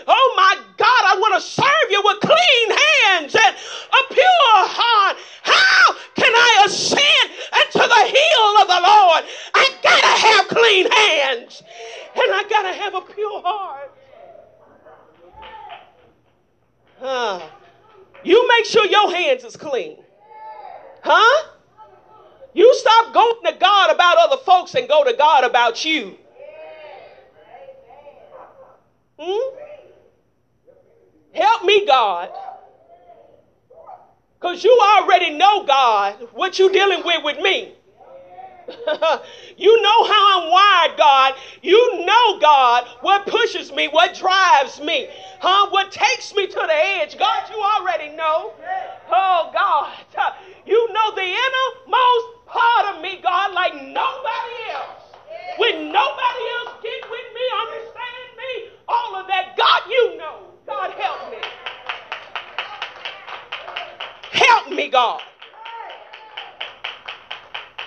Oh, 0.07 0.35
my 0.37 0.57
God, 0.77 1.03
I 1.05 1.17
want 1.19 1.35
to 1.35 1.41
serve 1.41 1.91
you 1.91 2.03
with 2.05 2.21
clean 2.21 2.69
hands 2.71 3.35
and 3.35 3.55
a 3.55 4.15
pure 4.15 4.61
heart. 4.71 5.17
How 5.43 5.95
can 6.15 6.33
I 6.35 6.65
ascend 6.67 7.31
into 7.65 7.79
the 7.79 8.05
hill 8.07 8.53
of 8.63 8.69
the 8.69 8.81
Lord? 8.87 9.25
I 9.55 9.71
got 9.83 10.01
to 10.01 10.15
have 10.27 10.49
clean 10.49 10.91
hands 10.91 11.63
and 12.15 12.33
I 12.35 12.45
got 12.49 12.63
to 12.63 12.73
have 12.75 12.95
a 12.95 13.01
pure 13.01 13.43
heart. 13.43 13.93
Huh. 17.01 17.41
You 18.25 18.49
make 18.49 18.67
sure 18.67 18.87
your 18.87 19.15
hands 19.15 19.45
is 19.45 19.57
clean. 19.57 19.99
Huh? 21.03 21.49
You 22.55 22.75
stop 22.75 23.15
going 23.15 23.53
to 23.53 23.59
God 23.59 23.95
about 23.95 24.19
other 24.19 24.43
folks 24.43 24.75
and 24.75 24.89
go 24.89 25.05
to 25.05 25.13
God 25.13 25.45
about 25.45 25.85
you. 25.85 26.17
Hmm? 29.19 29.57
Help 31.35 31.65
me, 31.65 31.87
God. 31.87 32.31
Because 34.41 34.63
you 34.63 34.79
already 34.99 35.31
know, 35.31 35.65
God, 35.65 36.29
what 36.33 36.59
you're 36.59 36.71
dealing 36.71 37.05
with 37.05 37.25
with 37.25 37.41
me. 37.41 37.75
you 39.57 39.83
know 39.83 40.05
how 40.05 40.43
I'm 40.43 40.51
wired, 40.51 40.99
God. 40.99 41.35
You 41.63 42.05
know, 42.05 42.39
God, 42.39 42.87
what 43.01 43.27
pushes 43.27 43.73
me, 43.73 43.89
what 43.89 44.15
drives 44.15 44.81
me, 44.81 45.09
huh? 45.41 45.71
What 45.71 45.91
takes 45.91 46.35
me 46.35 46.47
to 46.47 46.55
the 46.55 46.75
edge. 46.75 47.19
God, 47.19 47.49
you 47.51 47.61
already 47.61 48.15
know. 48.15 48.53
Oh, 49.11 49.51
God. 49.53 49.93
You 50.67 50.93
know 50.93 51.15
the 51.15 51.23
innermost 51.23 52.47
part 52.47 52.95
of 52.95 53.03
me, 53.03 53.21
God, 53.23 53.55
like 53.55 53.75
nobody 53.75 54.57
else. 54.71 55.17
When 55.57 55.91
nobody 55.91 56.45
else 56.61 56.77
get 56.83 57.11
with 57.11 57.29
me, 57.35 57.45
understand 57.59 58.18
God. 64.99 65.23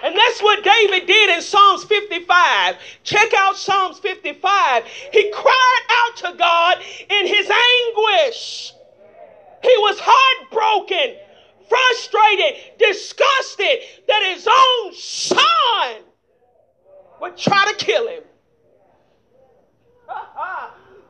And 0.04 0.16
that's 0.16 0.42
what 0.42 0.64
David 0.64 1.06
did 1.06 1.30
in 1.30 1.42
Psalms 1.42 1.84
55. 1.84 2.78
Check 3.04 3.34
out 3.36 3.58
Psalms 3.58 4.00
55. 4.00 4.86
He 5.12 5.30
cried 5.32 5.82
out 5.90 6.16
to 6.18 6.38
God 6.38 6.78
in 7.10 7.28
his 7.28 7.50
anguish. 7.50 8.74
He 9.62 9.76
was 9.78 10.00
heartbroken, 10.02 11.18
frustrated, 11.68 12.80
disgusted 12.80 13.82
that 14.08 14.34
his 14.34 14.48
own 14.48 14.94
son 14.96 16.04
would 17.20 17.38
try 17.38 17.72
to 17.72 17.86
kill 17.86 18.08
him. 18.08 18.24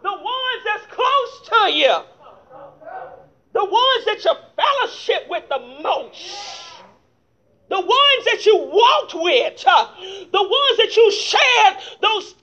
the 0.02 0.12
ones 0.12 0.63
that's 0.65 0.88
close 0.88 1.47
to 1.47 1.71
you, 1.71 1.95
the 3.54 3.64
ones 3.66 4.06
that 4.06 4.24
you 4.24 4.32
fellowship 4.56 5.28
with 5.30 5.48
the 5.50 5.60
most. 5.84 6.72
The 7.70 7.80
ones 7.80 8.26
that 8.26 8.46
you 8.46 8.58
walked 8.58 9.14
with, 9.16 9.64
uh, 9.66 9.88
the 10.32 10.42
ones 10.42 10.78
that 10.78 10.96
you 10.98 11.12
shared 11.12 11.78
those, 12.02 12.36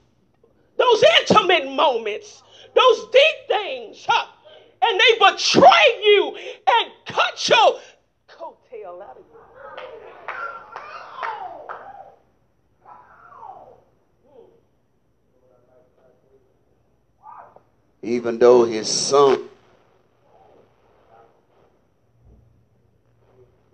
those 0.78 1.04
intimate 1.20 1.70
moments, 1.70 2.42
those 2.74 3.06
deep 3.10 3.46
things, 3.46 4.06
uh, 4.08 4.24
and 4.80 4.98
they 4.98 5.18
betray 5.18 6.02
you 6.02 6.36
and 6.66 6.90
cut 7.06 7.48
your 7.48 7.78
coattail 8.28 9.02
out 9.02 9.18
of 9.18 9.22
you. 9.22 9.38
Even 18.00 18.38
though 18.38 18.64
his 18.64 18.88
son 18.88 19.48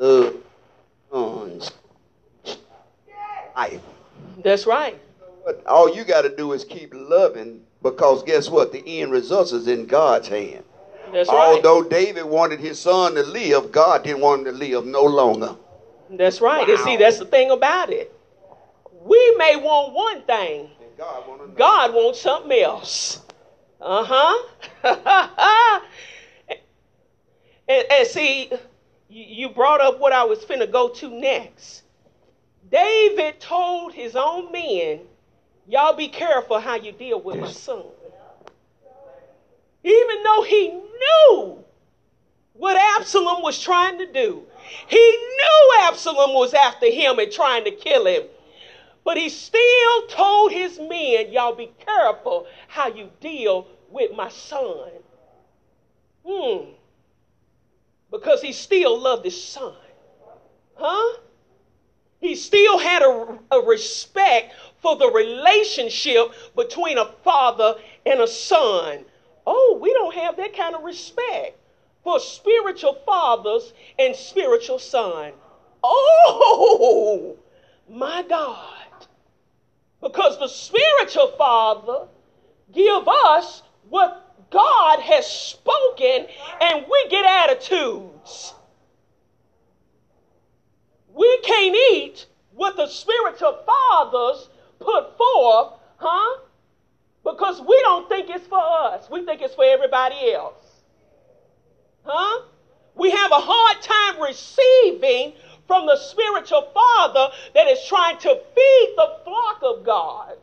uh, 0.05 0.33
life. 3.57 3.81
That's 4.43 4.67
right. 4.67 5.01
But 5.45 5.65
all 5.67 5.95
you 5.95 6.05
got 6.05 6.23
to 6.23 6.35
do 6.35 6.53
is 6.53 6.65
keep 6.65 6.93
loving 6.95 7.63
because 7.83 8.23
guess 8.23 8.49
what? 8.49 8.73
The 8.73 9.01
end 9.01 9.13
results 9.13 9.53
is 9.53 9.69
in 9.69 9.87
God's 9.87 10.29
hand. 10.29 10.65
That's 11.13 11.29
right. 11.29 11.57
Although 11.57 11.83
David 11.89 12.25
wanted 12.25 12.61
his 12.61 12.79
son 12.79 13.15
to 13.15 13.23
live, 13.23 13.71
God 13.71 14.05
didn't 14.05 14.21
want 14.21 14.47
him 14.47 14.53
to 14.53 14.59
live 14.59 14.87
no 14.87 15.05
longer. 15.05 15.55
That's 16.11 16.41
right. 16.41 16.67
Wow. 16.67 16.75
And 16.75 16.85
see, 16.85 16.97
that's 16.97 17.19
the 17.19 17.27
thing 17.27 17.51
about 17.51 17.91
it. 17.91 18.13
We 19.03 19.35
may 19.37 19.57
want 19.57 19.93
one 19.93 20.23
thing, 20.23 20.71
God, 20.97 21.29
want 21.29 21.57
God 21.57 21.95
wants 21.95 22.21
something 22.21 22.59
else. 22.59 23.21
Uh 23.81 24.05
huh. 24.07 25.81
and, 27.69 27.85
and 27.91 28.09
see, 28.09 28.51
you 29.09 29.49
brought 29.51 29.81
up 29.81 30.01
what 30.01 30.13
I 30.13 30.25
was 30.25 30.45
finna 30.45 30.71
go 30.71 30.89
to 30.89 31.09
next. 31.09 31.83
David 32.71 33.41
told 33.41 33.93
his 33.93 34.17
own 34.17 34.51
men, 34.51 35.01
Y'all 35.67 35.95
be 35.95 36.09
careful 36.09 36.59
how 36.59 36.77
you 36.77 36.93
deal 36.93 37.21
with 37.21 37.39
my 37.39 37.51
son. 37.51 37.85
Even 39.83 40.23
though 40.23 40.43
he 40.43 40.69
knew 40.69 41.65
what 42.55 42.77
Absalom 42.99 43.43
was 43.43 43.61
trying 43.61 43.99
to 43.99 44.13
do, 44.13 44.43
he 44.89 44.97
knew 44.97 45.79
Absalom 45.83 46.35
was 46.35 46.55
after 46.55 46.91
him 46.91 47.19
and 47.19 47.31
trying 47.31 47.65
to 47.65 47.71
kill 47.71 48.07
him. 48.07 48.23
But 49.05 49.19
he 49.19 49.29
still 49.29 50.07
told 50.09 50.53
his 50.53 50.79
men, 50.79 51.31
Y'all 51.31 51.55
be 51.55 51.71
careful 51.87 52.47
how 52.69 52.89
you 52.89 53.11
deal 53.21 53.67
with 53.91 54.13
my 54.13 54.31
son. 54.31 54.89
Hmm. 56.27 56.71
Because 58.15 58.41
he 58.41 58.53
still 58.53 58.97
loved 59.01 59.25
his 59.25 59.43
son. 59.43 59.75
Huh? 60.77 61.19
He 62.21 62.37
still 62.37 62.79
had 62.79 63.03
a, 63.03 63.39
a 63.51 63.61
respect 63.61 64.55
for 64.81 64.95
the 64.95 65.11
relationship 65.11 66.29
between 66.55 66.97
a 66.97 67.07
father 67.25 67.75
and 68.07 68.21
a 68.21 68.29
son. 68.29 69.05
Oh, 69.45 69.81
we 69.83 69.93
don't 69.93 70.15
have 70.15 70.37
that 70.37 70.57
kind 70.57 70.77
of 70.77 70.85
respect 70.85 71.59
for 72.05 72.21
spiritual 72.21 72.95
fathers 73.05 73.73
and 73.99 74.15
spiritual 74.15 74.79
son. 74.79 75.33
Oh, 75.83 77.37
my 77.91 78.23
God. 78.23 79.09
Because 80.01 80.39
the 80.39 80.47
spiritual 80.47 81.33
father 81.37 82.07
give 82.73 83.09
us 83.09 83.65
what 83.89 84.24
God 84.55 85.01
has 85.01 85.27
spoken 85.27 86.29
and 86.61 86.87
we 86.89 87.09
get 87.11 87.25
attitudes. 87.25 88.55
We 91.13 91.41
can't 91.43 91.77
eat 91.93 92.27
what 92.55 92.77
the 92.77 92.87
spiritual 92.87 93.59
fathers 93.67 94.49
put 94.79 95.19
forth, 95.19 95.73
huh? 95.97 96.39
Because 97.25 97.61
we 97.61 97.81
don't 97.83 98.09
think 98.09 98.31
it's 98.31 98.47
for 98.47 98.63
us. 98.63 99.11
We 99.11 99.25
think 99.25 99.43
it's 99.43 99.55
for 99.55 99.65
everybody 99.65 100.33
else. 100.33 100.83
Huh? 102.05 102.43
We 102.95 103.11
have 103.11 103.33
a 103.33 103.41
hard 103.41 103.83
time 103.83 104.23
receiving 104.23 105.33
from 105.67 105.87
the 105.87 105.97
spiritual 105.97 106.71
father 106.73 107.35
that 107.55 107.67
is 107.67 107.85
trying 107.89 108.19
to 108.19 108.41
feed 108.55 108.95
the 108.97 109.17
flock 109.25 109.59
of 109.63 109.85
God. 109.85 110.37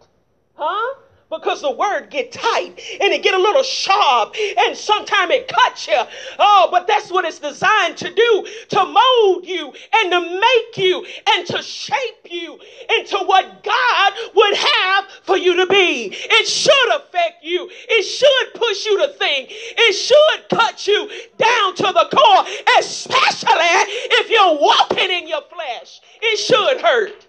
Huh? 0.56 0.96
Because 1.32 1.62
the 1.62 1.72
word 1.72 2.10
get 2.10 2.32
tight 2.32 2.80
and 3.00 3.14
it 3.14 3.24
get 3.24 3.34
a 3.34 3.40
little 3.40 3.64
sharp 3.64 4.36
and 4.60 4.78
sometimes 4.78 5.32
it 5.32 5.48
cuts 5.48 5.88
you. 5.88 5.98
Oh, 6.38 6.68
but 6.70 6.86
that's 6.86 7.10
what 7.10 7.26
it's 7.26 7.40
designed 7.40 7.98
to 7.98 8.14
do, 8.14 8.48
to 8.70 8.86
mold 8.86 9.48
you 9.48 9.74
and 9.94 10.12
to 10.12 10.20
make 10.20 10.78
you 10.78 11.06
and 11.30 11.48
to 11.48 11.62
shape 11.62 12.28
you 12.30 12.60
into 12.98 13.18
what 13.26 13.64
God 13.64 14.14
would 14.36 14.56
have 14.56 15.06
for 15.24 15.38
you 15.38 15.56
to 15.56 15.66
be. 15.68 16.14
It 16.14 16.48
should 16.48 16.96
affect 16.96 17.44
you. 17.44 17.70
It 17.72 18.04
should 18.04 18.54
push 18.54 18.86
you 18.86 18.98
to 19.08 19.14
think. 19.14 19.50
It 19.52 19.94
should 19.94 20.50
cut 20.50 20.86
you 20.86 21.10
down 21.38 21.76
to 21.76 21.84
the 21.84 22.08
core, 22.12 22.46
especially 22.78 23.52
if 23.52 24.30
you're 24.30 24.60
walking 24.60 25.10
in 25.10 25.28
your 25.28 25.44
flesh. 25.44 26.02
It 26.22 26.38
should 26.38 26.82
hurt. 26.82 27.28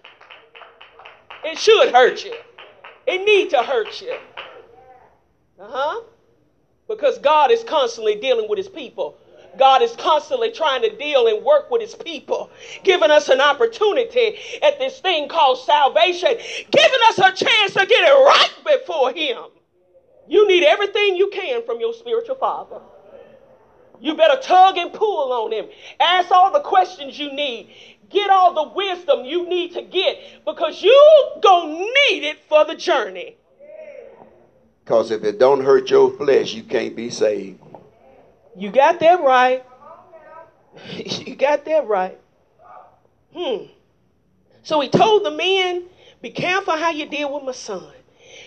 It 1.45 1.57
should 1.57 1.93
hurt 1.93 2.23
you. 2.25 2.33
It 3.05 3.25
need 3.25 3.49
to 3.51 3.63
hurt 3.63 4.01
you. 4.01 4.17
Uh-huh. 5.59 6.03
Because 6.87 7.17
God 7.19 7.51
is 7.51 7.63
constantly 7.63 8.15
dealing 8.15 8.49
with 8.49 8.57
his 8.57 8.69
people. 8.69 9.17
God 9.57 9.81
is 9.81 9.95
constantly 9.95 10.51
trying 10.51 10.81
to 10.81 10.95
deal 10.95 11.27
and 11.27 11.43
work 11.43 11.69
with 11.69 11.81
his 11.81 11.95
people, 11.95 12.49
giving 12.83 13.11
us 13.11 13.29
an 13.29 13.39
opportunity 13.39 14.37
at 14.61 14.79
this 14.79 14.99
thing 14.99 15.27
called 15.27 15.59
salvation, 15.59 16.35
giving 16.71 16.99
us 17.09 17.19
a 17.19 17.31
chance 17.31 17.73
to 17.73 17.85
get 17.85 18.03
it 18.03 18.25
right 18.25 18.79
before 18.79 19.11
him. 19.11 19.37
You 20.27 20.47
need 20.47 20.63
everything 20.63 21.15
you 21.15 21.29
can 21.31 21.63
from 21.65 21.79
your 21.79 21.93
spiritual 21.93 22.35
father. 22.35 22.81
You 23.99 24.15
better 24.15 24.41
tug 24.41 24.77
and 24.77 24.91
pull 24.91 25.31
on 25.31 25.51
him. 25.51 25.67
Ask 25.99 26.31
all 26.31 26.51
the 26.51 26.59
questions 26.59 27.17
you 27.17 27.31
need. 27.31 27.69
Get 28.09 28.29
all 28.29 28.53
the 28.53 28.73
wisdom 28.73 29.25
you 29.25 29.47
need 29.47 29.73
to 29.73 29.81
get 29.81 30.19
because 30.45 30.81
you 30.81 31.31
gonna 31.41 31.79
need 31.79 32.23
it 32.23 32.37
for 32.47 32.65
the 32.65 32.75
journey. 32.75 33.37
Because 34.83 35.11
if 35.11 35.23
it 35.23 35.39
don't 35.39 35.63
hurt 35.63 35.89
your 35.89 36.11
flesh, 36.11 36.53
you 36.53 36.63
can't 36.63 36.95
be 36.95 37.09
saved. 37.09 37.59
You 38.55 38.69
got 38.69 38.99
that 38.99 39.21
right. 39.21 39.65
you 40.89 41.35
got 41.35 41.65
that 41.65 41.87
right. 41.87 42.19
Hmm. 43.33 43.65
So 44.63 44.79
he 44.79 44.89
told 44.89 45.25
the 45.25 45.31
men, 45.31 45.85
be 46.21 46.31
careful 46.31 46.75
how 46.75 46.91
you 46.91 47.05
deal 47.05 47.33
with 47.33 47.43
my 47.43 47.51
son. 47.51 47.91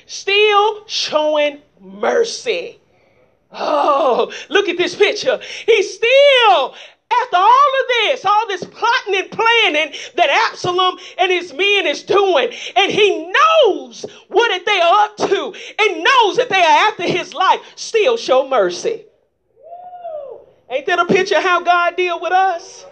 Still 0.07 0.87
showing 0.87 1.61
mercy. 1.81 2.81
Oh, 3.53 4.33
look 4.49 4.69
at 4.69 4.77
this 4.77 4.95
picture. 4.95 5.41
He's 5.67 5.95
still 5.95 6.75
after 7.13 7.37
all 7.37 7.71
of 7.81 7.87
this, 7.89 8.25
all 8.25 8.47
this 8.49 8.65
plotting 8.65 9.15
and 9.15 9.31
planning 9.31 9.93
that 10.17 10.51
Absalom 10.51 10.99
and 11.19 11.31
his 11.31 11.53
men 11.53 11.87
is 11.87 12.03
doing, 12.03 12.51
and 12.75 12.91
he 12.91 13.33
knows 13.33 14.05
what 14.29 14.51
it 14.51 14.67
they 14.67 14.81
are 14.81 15.05
up 15.05 15.17
to 15.17 15.55
and 15.79 16.05
knows 16.05 16.37
that 16.37 16.49
they 16.49 16.61
are 16.61 16.89
after 16.89 17.05
his 17.05 17.33
life, 17.33 17.61
still 17.77 18.17
show 18.17 18.49
mercy. 18.49 19.05
Ain't 20.69 20.87
that 20.87 20.99
a 20.99 21.05
picture 21.05 21.37
of 21.37 21.45
how 21.45 21.63
God 21.63 21.97
deal 21.97 22.21
with 22.21 22.33
us? 22.33 22.87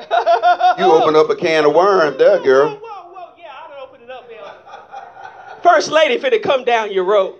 you 0.78 0.84
open 0.84 1.14
up 1.14 1.30
a 1.30 1.36
can 1.36 1.64
of 1.64 1.74
worms 1.74 2.18
there, 2.18 2.42
girl. 2.42 2.70
Whoa, 2.70 2.78
whoa, 2.80 3.12
whoa. 3.12 3.28
Yeah, 3.38 3.52
I 3.52 3.88
don't 3.88 4.02
it 4.02 4.10
up, 4.10 4.28
Bill. 4.28 5.62
First 5.62 5.92
lady 5.92 6.18
finna 6.18 6.42
come 6.42 6.64
down 6.64 6.90
your 6.90 7.04
road. 7.04 7.38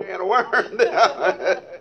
Can 0.00 0.20
of 0.20 0.26
worms. 0.26 1.66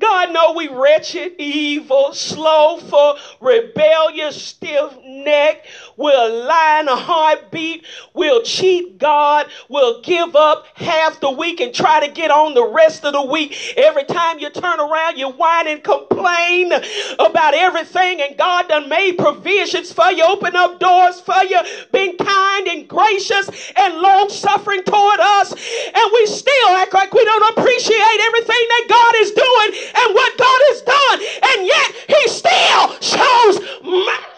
God 0.00 0.32
know 0.32 0.54
we 0.54 0.68
wretched, 0.68 1.34
evil, 1.38 2.12
slowful, 2.12 3.18
rebellious, 3.40 4.42
stiff-necked. 4.42 5.66
We'll 5.96 6.46
lie 6.46 6.80
in 6.80 6.88
a 6.88 6.96
heartbeat. 6.96 7.84
We'll 8.14 8.42
cheat 8.42 8.98
God. 8.98 9.48
We'll 9.68 10.00
give 10.00 10.34
up 10.34 10.64
half 10.74 11.20
the 11.20 11.30
week 11.30 11.60
and 11.60 11.74
try 11.74 12.04
to 12.06 12.12
get 12.12 12.30
on 12.30 12.54
the 12.54 12.66
rest 12.66 13.04
of 13.04 13.12
the 13.12 13.22
week. 13.22 13.74
Every 13.76 14.04
time 14.04 14.38
you 14.38 14.48
turn 14.48 14.80
around, 14.80 15.18
you 15.18 15.28
whine 15.30 15.68
and 15.68 15.84
complain 15.84 16.72
about 17.18 17.54
everything 17.54 18.22
and 18.22 18.38
God 18.38 18.68
done 18.68 18.88
made 18.88 19.18
provisions 19.18 19.92
for 19.92 20.10
you, 20.10 20.24
open 20.24 20.56
up 20.56 20.80
doors 20.80 21.20
for 21.20 21.44
you, 21.44 21.60
been 21.92 22.16
kind 22.16 22.68
and 22.68 22.88
gracious 22.88 23.50
and 23.76 23.98
long-suffering 23.98 24.84
toward 24.84 25.20
us. 25.20 25.52
And 25.52 26.10
we 26.14 26.26
still 26.26 26.70
act 26.70 26.94
like 26.94 27.12
we 27.12 27.24
don't 27.24 27.58
appreciate 27.58 28.20
everything 28.26 28.66
that 28.68 28.86
God 28.88 29.14
is 29.16 29.30
doing 29.32 29.89
and 29.94 30.14
what 30.14 30.38
God 30.38 30.60
has 30.70 30.82
done, 30.82 31.18
and 31.52 31.66
yet 31.66 31.92
He 32.08 32.28
still 32.28 33.00
shows 33.00 33.60
mercy. 33.82 34.29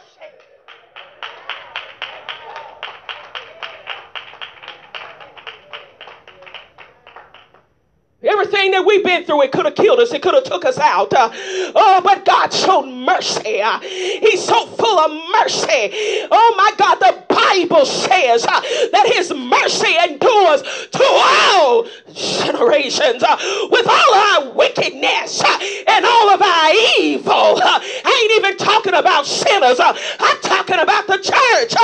Everything 8.25 8.71
that 8.71 8.87
we've 8.87 9.03
been 9.05 9.25
through, 9.25 9.43
it 9.43 9.51
could 9.53 9.65
have 9.65 9.75
killed 9.75 9.99
us. 9.99 10.13
It 10.13 10.23
could 10.23 10.35
have 10.35 10.45
took 10.45 10.65
us 10.65 10.79
out. 10.79 11.13
Uh, 11.13 11.29
oh, 11.75 12.01
but 12.05 12.25
God 12.25 12.53
showed 12.53 12.87
mercy. 12.87 13.61
Uh, 13.61 13.81
he's 13.81 14.45
so 14.45 14.65
full 14.67 14.99
of 14.99 15.11
mercy. 15.43 15.91
Oh 16.31 16.55
my 16.57 16.71
God, 16.79 16.97
the 17.01 17.25
Bible 17.29 17.85
says 17.85 18.47
uh, 18.47 18.61
that 18.93 19.11
His 19.13 19.35
mercy 19.35 19.95
endures 20.09 20.63
to 20.93 21.03
all 21.03 21.87
generations. 22.15 23.23
Uh, 23.23 23.37
with 23.71 23.89
all 23.89 24.15
our 24.15 24.53
wickedness 24.53 25.43
uh, 25.43 25.59
and 25.89 26.05
all 26.07 26.31
of 26.31 26.41
our 26.41 26.71
evil, 27.01 27.59
uh, 27.59 27.81
I 27.83 28.13
ain't 28.23 28.39
even 28.39 28.57
talking 28.57 28.95
about 28.95 29.27
sinners. 29.27 29.81
I'm 29.81 30.41
talking 30.43 30.79
about 30.79 31.09
the 31.09 31.19
church. 31.19 31.75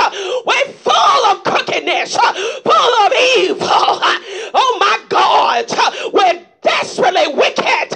we're 0.45 0.71
full 0.73 1.21
of 1.27 1.43
crookedness, 1.43 2.15
full 2.15 2.93
of 3.03 3.11
evil. 3.37 3.99
oh 4.55 4.77
my 4.79 4.88
God, 5.09 5.65
we're 6.13 6.45
desperately 6.61 7.27
wicked. 7.33 7.89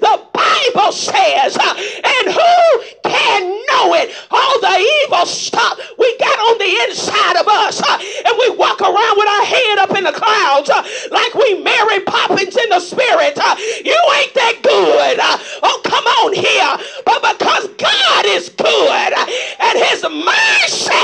The 0.00 0.20
Bible 0.32 0.92
says, 0.92 1.56
and 1.56 2.34
who 2.34 2.82
can 3.04 3.42
know 3.72 3.94
it? 3.94 4.12
All 4.30 4.60
the 4.60 4.76
evil 5.04 5.26
stuff 5.26 5.78
we 5.98 6.16
got 6.18 6.38
on 6.38 6.58
the 6.58 6.88
inside 6.88 7.36
of 7.36 7.48
us, 7.48 7.82
and 8.24 8.34
we 8.38 8.50
walk 8.56 8.80
around 8.80 9.16
with 9.18 9.28
our 9.28 9.44
head 9.44 9.78
up 9.78 9.96
in 9.96 10.04
the 10.04 10.12
clouds 10.12 10.70
like 11.10 11.34
we 11.34 11.62
Mary 11.62 12.00
Poppins 12.00 12.56
in 12.56 12.68
the 12.70 12.80
spirit. 12.80 13.38
You 13.84 13.98
ain't 14.16 14.34
that 14.34 14.60
good. 14.62 15.18
Oh, 15.62 15.80
come 15.84 16.04
on 16.04 16.34
here. 16.34 16.76
But 17.04 17.38
because 17.38 17.68
God 17.78 18.26
is 18.26 18.48
good 18.50 19.14
and 19.60 19.78
his 19.78 20.02
mercy. 20.02 20.94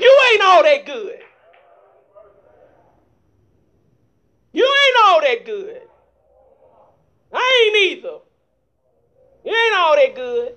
You 0.00 0.20
ain't 0.32 0.42
all 0.42 0.62
that 0.62 0.86
good. 0.86 1.18
You 4.52 4.64
ain't 4.64 5.06
all 5.06 5.20
that 5.20 5.44
good. 5.44 5.82
I 7.32 7.66
ain't 7.66 7.98
either. 7.98 8.18
You 9.44 9.54
ain't 9.54 9.76
all 9.76 9.96
that 9.96 10.14
good. 10.14 10.56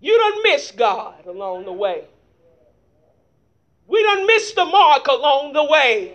You 0.00 0.18
done 0.18 0.42
miss 0.42 0.70
God 0.72 1.26
along 1.26 1.64
the 1.64 1.72
way. 1.72 2.04
We 3.86 4.02
done 4.02 4.26
missed 4.26 4.54
the 4.54 4.64
mark 4.64 5.06
along 5.06 5.54
the 5.54 5.64
way. 5.64 6.14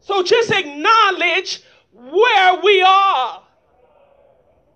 So 0.00 0.22
just 0.22 0.50
acknowledge 0.50 1.62
where 1.92 2.60
we 2.62 2.82
are. 2.82 3.42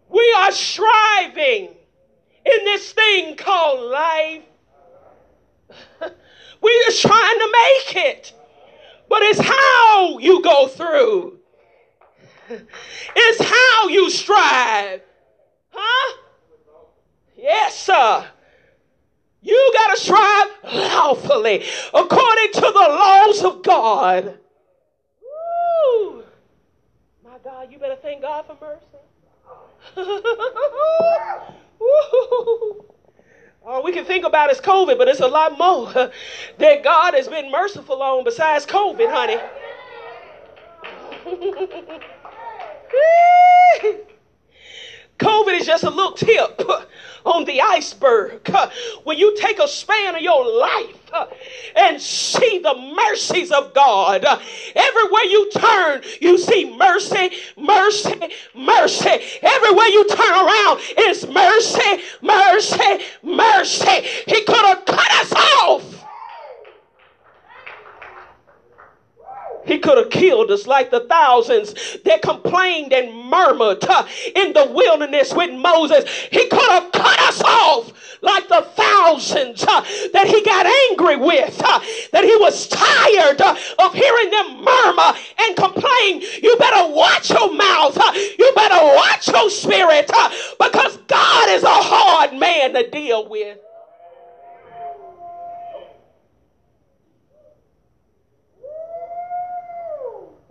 We 0.09 0.35
are 0.39 0.53
striving 0.53 1.76
in 2.47 2.65
this 2.65 2.93
thing 2.93 3.37
called 3.37 3.91
life. 3.91 4.43
We're 6.61 6.83
just 6.85 7.03
trying 7.03 7.39
to 7.39 7.53
make 7.53 7.97
it. 8.07 8.33
But 9.09 9.23
it's 9.23 9.41
how 9.41 10.19
you 10.19 10.43
go 10.43 10.69
through. 10.69 11.39
It's 12.49 13.43
how 13.43 13.89
you 13.89 14.11
strive. 14.11 15.01
Huh? 15.71 16.17
Yes, 17.37 17.79
sir. 17.79 18.27
You 19.43 19.73
got 19.75 19.95
to 19.95 20.01
strive 20.01 20.49
lawfully 20.65 21.65
according 21.95 22.53
to 22.53 22.61
the 22.61 22.73
laws 22.73 23.45
of 23.45 23.63
God. 23.63 24.39
Woo. 25.23 26.25
My 27.25 27.39
God, 27.45 27.71
you 27.71 27.79
better 27.79 27.97
thank 27.97 28.23
God 28.23 28.45
for 28.47 28.57
mercy. 28.61 28.83
All 33.67 33.83
we 33.83 33.93
can 33.93 34.05
think 34.05 34.25
about 34.25 34.51
is 34.51 34.61
COVID, 34.61 34.97
but 34.97 35.09
it's 35.09 35.21
a 35.21 35.27
lot 35.27 35.59
more 35.59 35.93
that 36.59 36.85
God 36.85 37.15
has 37.15 37.29
been 37.29 37.51
merciful 37.51 38.03
on 38.03 38.25
besides 38.25 38.65
COVID, 38.67 39.11
honey. 39.11 39.39
COVID 45.19 45.61
is 45.61 45.67
just 45.67 45.85
a 45.85 45.91
little 45.91 46.13
tip 46.13 46.63
on 47.25 47.45
the 47.45 47.61
iceberg. 47.61 48.49
When 49.05 49.19
you 49.19 49.37
take 49.37 49.59
a 49.59 49.67
span 49.67 50.15
of 50.15 50.23
your 50.23 50.47
life 50.59 50.96
and 51.77 52.01
see 52.01 52.59
the 52.59 52.75
mercies 52.95 53.51
of 53.51 53.75
God, 53.75 54.25
everywhere 54.25 55.25
you 55.25 55.51
turn, 55.53 56.03
you 56.21 56.39
see 56.39 56.77
mercy, 56.77 57.31
mercy, 57.57 58.21
mercy. 58.55 59.21
Everywhere 59.43 59.89
you 59.89 60.09
turn 60.09 60.33
around 60.33 60.81
is 60.99 61.27
mercy, 61.29 62.03
mercy, 62.23 63.05
mercy. 63.23 64.01
He 64.27 64.45
could 64.45 64.65
have 64.67 64.85
cut 64.85 65.13
us 65.13 65.33
off. 65.33 65.96
He 69.67 69.79
could 69.79 69.99
have 69.99 70.11
killed 70.11 70.51
us 70.51 70.67
like 70.67 70.91
the 70.91 71.01
thousands 71.01 71.75
that 72.05 72.23
complained 72.23 72.93
and 72.93 73.15
murmured 73.29 73.85
in 74.35 74.53
the 74.53 74.67
wilderness 74.73 75.33
with 75.35 75.53
Moses. 75.53 76.09
He 76.31 76.47
could 76.49 76.71
have 76.71 76.93
cut 76.93 77.19
us 77.21 77.43
off 77.43 77.93
like 78.23 78.49
the 78.49 78.67
thousands 78.75 79.65
that 79.65 80.27
he 80.27 80.43
got 80.43 80.67
angry 80.91 81.17
with, 81.17 81.59
that 81.59 82.25
he 82.25 82.37
was 82.37 82.67
tired 82.69 83.41
of 83.41 83.95
hearing 83.95 84.31
them 84.31 84.65
murmur 84.65 85.13
and 85.39 85.57
complain. 85.57 86.23
You 86.43 86.57
better 86.57 86.93
watch 86.93 87.31
your 87.31 87.53
mouth. 87.53 87.97
You 88.39 88.53
better 88.55 88.85
watch 88.97 89.29
your 89.29 89.51
spirit 89.51 90.11
because 90.59 90.97
God 91.09 91.49
is 91.51 91.63
a 91.63 91.69
hard 91.69 92.33
man 92.39 92.73
to 92.75 92.89
deal 92.89 93.29
with. 93.29 93.59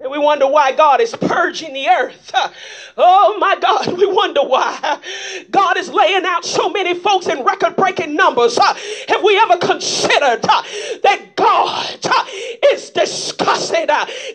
And 0.05 0.11
we 0.11 0.19
wonder 0.19 0.45
why 0.45 0.71
God 0.71 1.01
is 1.01 1.15
purging 1.15 1.73
the 1.73 1.89
earth. 1.89 2.31
Oh 2.95 3.37
my 3.39 3.55
God, 3.59 3.97
we 3.97 4.05
wonder 4.05 4.43
why 4.43 4.99
God 5.49 5.77
is 5.77 5.89
laying 5.89 6.23
out 6.27 6.45
so 6.45 6.69
many 6.69 6.93
folks 6.93 7.25
in 7.25 7.43
record 7.43 7.75
breaking 7.75 8.15
numbers. 8.15 8.55
Have 8.55 9.23
we 9.23 9.35
ever 9.39 9.57
considered 9.57 10.43
that 10.43 11.31
God 11.35 11.97
is 12.71 12.91
disgusted? 12.91 13.89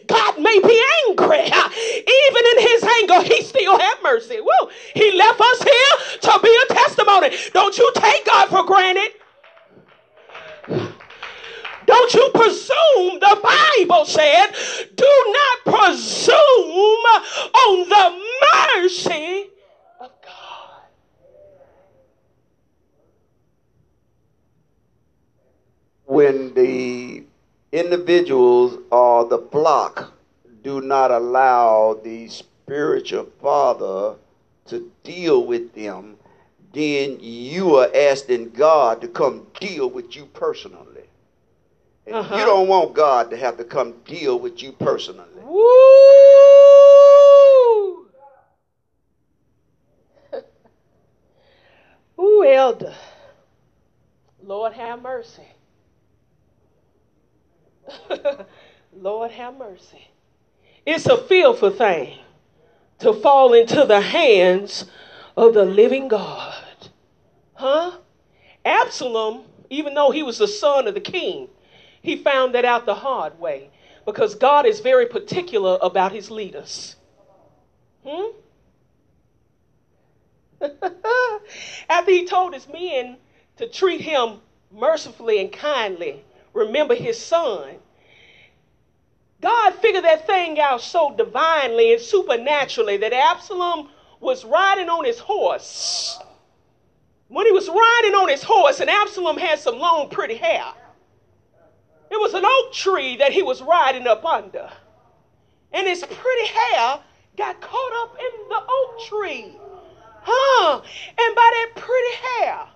God 0.09 0.40
may 0.40 0.59
be 0.59 0.83
angry. 1.06 1.38
Even 1.38 2.44
in 2.50 2.62
his 2.62 2.83
anger, 3.02 3.22
he 3.22 3.40
still 3.44 3.78
had 3.78 3.94
mercy. 4.02 4.40
Woo. 4.40 4.70
He 4.96 5.12
left 5.12 5.40
us 5.40 5.62
here 5.62 6.18
to 6.22 6.40
be 6.42 6.59
a 6.68 6.74
testimony. 6.74 7.30
Don't 7.52 7.78
you 7.78 7.88
take 7.94 8.26
God 8.26 8.48
for 8.48 8.64
granted. 8.64 9.12
Don't 11.90 12.14
you 12.14 12.31
presume, 12.33 13.18
the 13.18 13.40
Bible 13.42 14.05
said, 14.05 14.46
do 14.94 15.37
not 15.38 15.74
presume 15.74 17.05
on 17.53 17.88
the 17.88 18.22
mercy 18.76 19.50
of 20.00 20.12
God. 20.22 20.83
When 26.05 26.55
the 26.55 27.24
individuals 27.72 28.79
or 28.92 29.24
the 29.24 29.38
flock 29.50 30.12
do 30.62 30.81
not 30.81 31.11
allow 31.11 31.98
the 32.05 32.29
spiritual 32.29 33.26
father 33.42 34.14
to 34.66 34.92
deal 35.03 35.44
with 35.44 35.74
them, 35.74 36.18
then 36.72 37.16
you 37.18 37.74
are 37.74 37.90
asking 37.92 38.50
God 38.50 39.00
to 39.00 39.09
come 39.09 39.48
deal 39.59 39.90
with 39.90 40.14
you 40.14 40.26
personally. 40.26 41.10
Uh-huh. 42.11 42.37
You 42.37 42.45
don't 42.45 42.69
want 42.69 42.95
God 42.95 43.31
to 43.31 43.37
have 43.37 43.57
to 43.59 43.65
come 43.65 43.95
deal 44.05 44.39
with 44.39 44.63
you 44.63 44.73
personally. 44.73 45.29
Woo! 45.43 45.61
Ooh, 52.19 52.45
elder. 52.45 52.95
Lord 54.43 54.73
have 54.73 55.03
mercy. 55.03 55.47
Lord 58.93 59.31
have 59.31 59.57
mercy. 59.57 60.09
It's 60.87 61.07
a 61.07 61.17
fearful 61.17 61.71
thing 61.71 62.19
to 63.01 63.13
fall 63.13 63.53
into 63.53 63.85
the 63.85 64.01
hands 64.01 64.87
of 65.37 65.55
the 65.55 65.65
living 65.65 66.09
God. 66.09 66.55
Huh? 67.55 67.99
Absalom, 68.65 69.45
even 69.69 69.95
though 69.95 70.11
he 70.11 70.23
was 70.23 70.39
the 70.39 70.49
son 70.49 70.89
of 70.89 70.95
the 70.95 71.01
king, 71.01 71.49
he 72.03 72.17
found 72.17 72.55
that 72.55 72.65
out 72.65 72.87
the 72.87 72.95
hard 72.95 73.39
way 73.39 73.71
because 74.05 74.35
God 74.35 74.67
is 74.67 74.81
very 74.81 75.07
particular 75.07 75.79
about 75.83 76.13
his 76.13 76.31
leaders. 76.31 76.97
Hmm? 78.07 78.31
After 81.89 82.11
he 82.11 82.27
told 82.27 82.55
his 82.55 82.69
men 82.69 83.17
to 83.57 83.69
treat 83.69 84.01
him 84.01 84.41
mercifully 84.71 85.41
and 85.41 85.53
kindly, 85.53 86.25
remember 86.53 86.95
his 86.95 87.19
son, 87.19 87.77
God 89.41 89.75
figured 89.75 90.05
that 90.05 90.27
thing 90.27 90.61
out 90.61 90.83
so 90.83 91.15
divinely 91.15 91.95
and 91.95 92.03
supernaturally 92.03 92.99
that 92.99 93.13
Absalom 93.13 93.89
was 94.21 94.45
riding 94.45 94.89
on 94.89 95.05
his 95.05 95.19
horse. 95.19 96.19
When 97.29 97.47
he 97.47 97.53
was 97.53 97.69
riding 97.69 98.15
on 98.15 98.29
his 98.29 98.43
horse, 98.43 98.81
and 98.81 98.91
Absalom 98.91 99.39
had 99.39 99.59
some 99.59 99.79
long, 99.79 100.11
pretty 100.11 100.35
hair. 100.35 100.65
It 102.11 102.18
was 102.18 102.35
an 102.35 102.44
oak 102.44 102.73
tree 102.73 103.16
that 103.16 103.33
he 103.33 103.42
was 103.42 103.62
riding 103.62 104.07
up 104.07 104.25
under. 104.25 104.70
And 105.73 105.87
his 105.87 106.01
pretty 106.01 106.46
hair 106.46 107.01
got 107.37 107.61
caught 107.61 107.92
up 108.03 108.16
in 108.18 108.49
the 108.49 108.61
oak 108.68 109.01
tree. 109.07 109.57
Huh? 110.23 110.81
And 110.83 111.35
by 111.37 111.51
that 111.55 111.73
pretty 111.77 112.14
hair, 112.16 112.66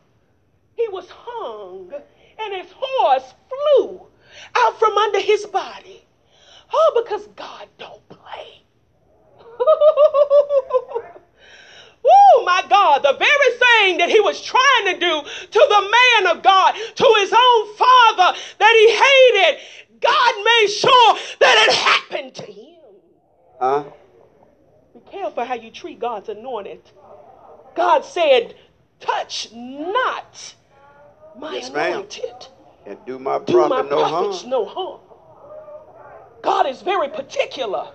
he 0.77 0.89
was 0.89 1.09
hung, 1.11 1.93
and 2.39 2.55
his 2.55 2.73
horse 2.77 3.35
flew 3.49 4.07
out 4.55 4.79
from 4.79 4.97
under 4.97 5.21
his 5.21 5.47
body. 5.47 6.05
Oh, 6.73 7.03
because 7.05 7.27
God 7.37 7.69
don't 7.79 8.09
play. 8.09 8.63
Oh 12.07 12.43
my 12.45 12.63
God, 12.69 13.03
the 13.03 13.13
very 13.13 13.59
thing 13.59 13.99
that 13.99 14.11
he 14.11 14.21
was 14.21 14.41
trying 14.43 14.87
to 14.87 14.99
do 14.99 15.23
to 15.23 15.67
the 15.69 15.91
man 16.23 16.37
of 16.37 16.43
God, 16.43 16.73
to 16.73 17.15
his 17.19 17.33
own 17.33 17.75
father 17.77 18.39
that 18.59 18.75
he 18.79 19.41
hated, 19.41 19.61
God 20.01 20.35
made 20.45 20.69
sure 20.69 21.15
that 21.41 21.67
it 21.69 21.75
happened 21.75 22.35
to 22.35 22.43
him. 22.43 22.81
Huh? 23.59 23.85
Be 24.93 25.01
careful 25.11 25.45
how 25.45 25.55
you 25.55 25.71
treat 25.71 25.99
God's 25.99 26.29
anointed. 26.29 26.83
God 27.75 28.05
said, 28.05 28.55
touch 29.01 29.49
not 29.53 30.55
my 31.39 31.57
yes, 31.57 31.71
anointed. 31.71 32.49
And 32.87 32.99
do 33.07 33.19
my, 33.19 33.39
do 33.39 33.67
my 33.69 33.81
no 33.81 33.89
prophets 33.89 34.41
harm. 34.43 34.51
no 34.51 34.65
harm. 34.67 35.01
God 36.43 36.67
is 36.67 36.83
very 36.83 37.09
particular. 37.09 37.89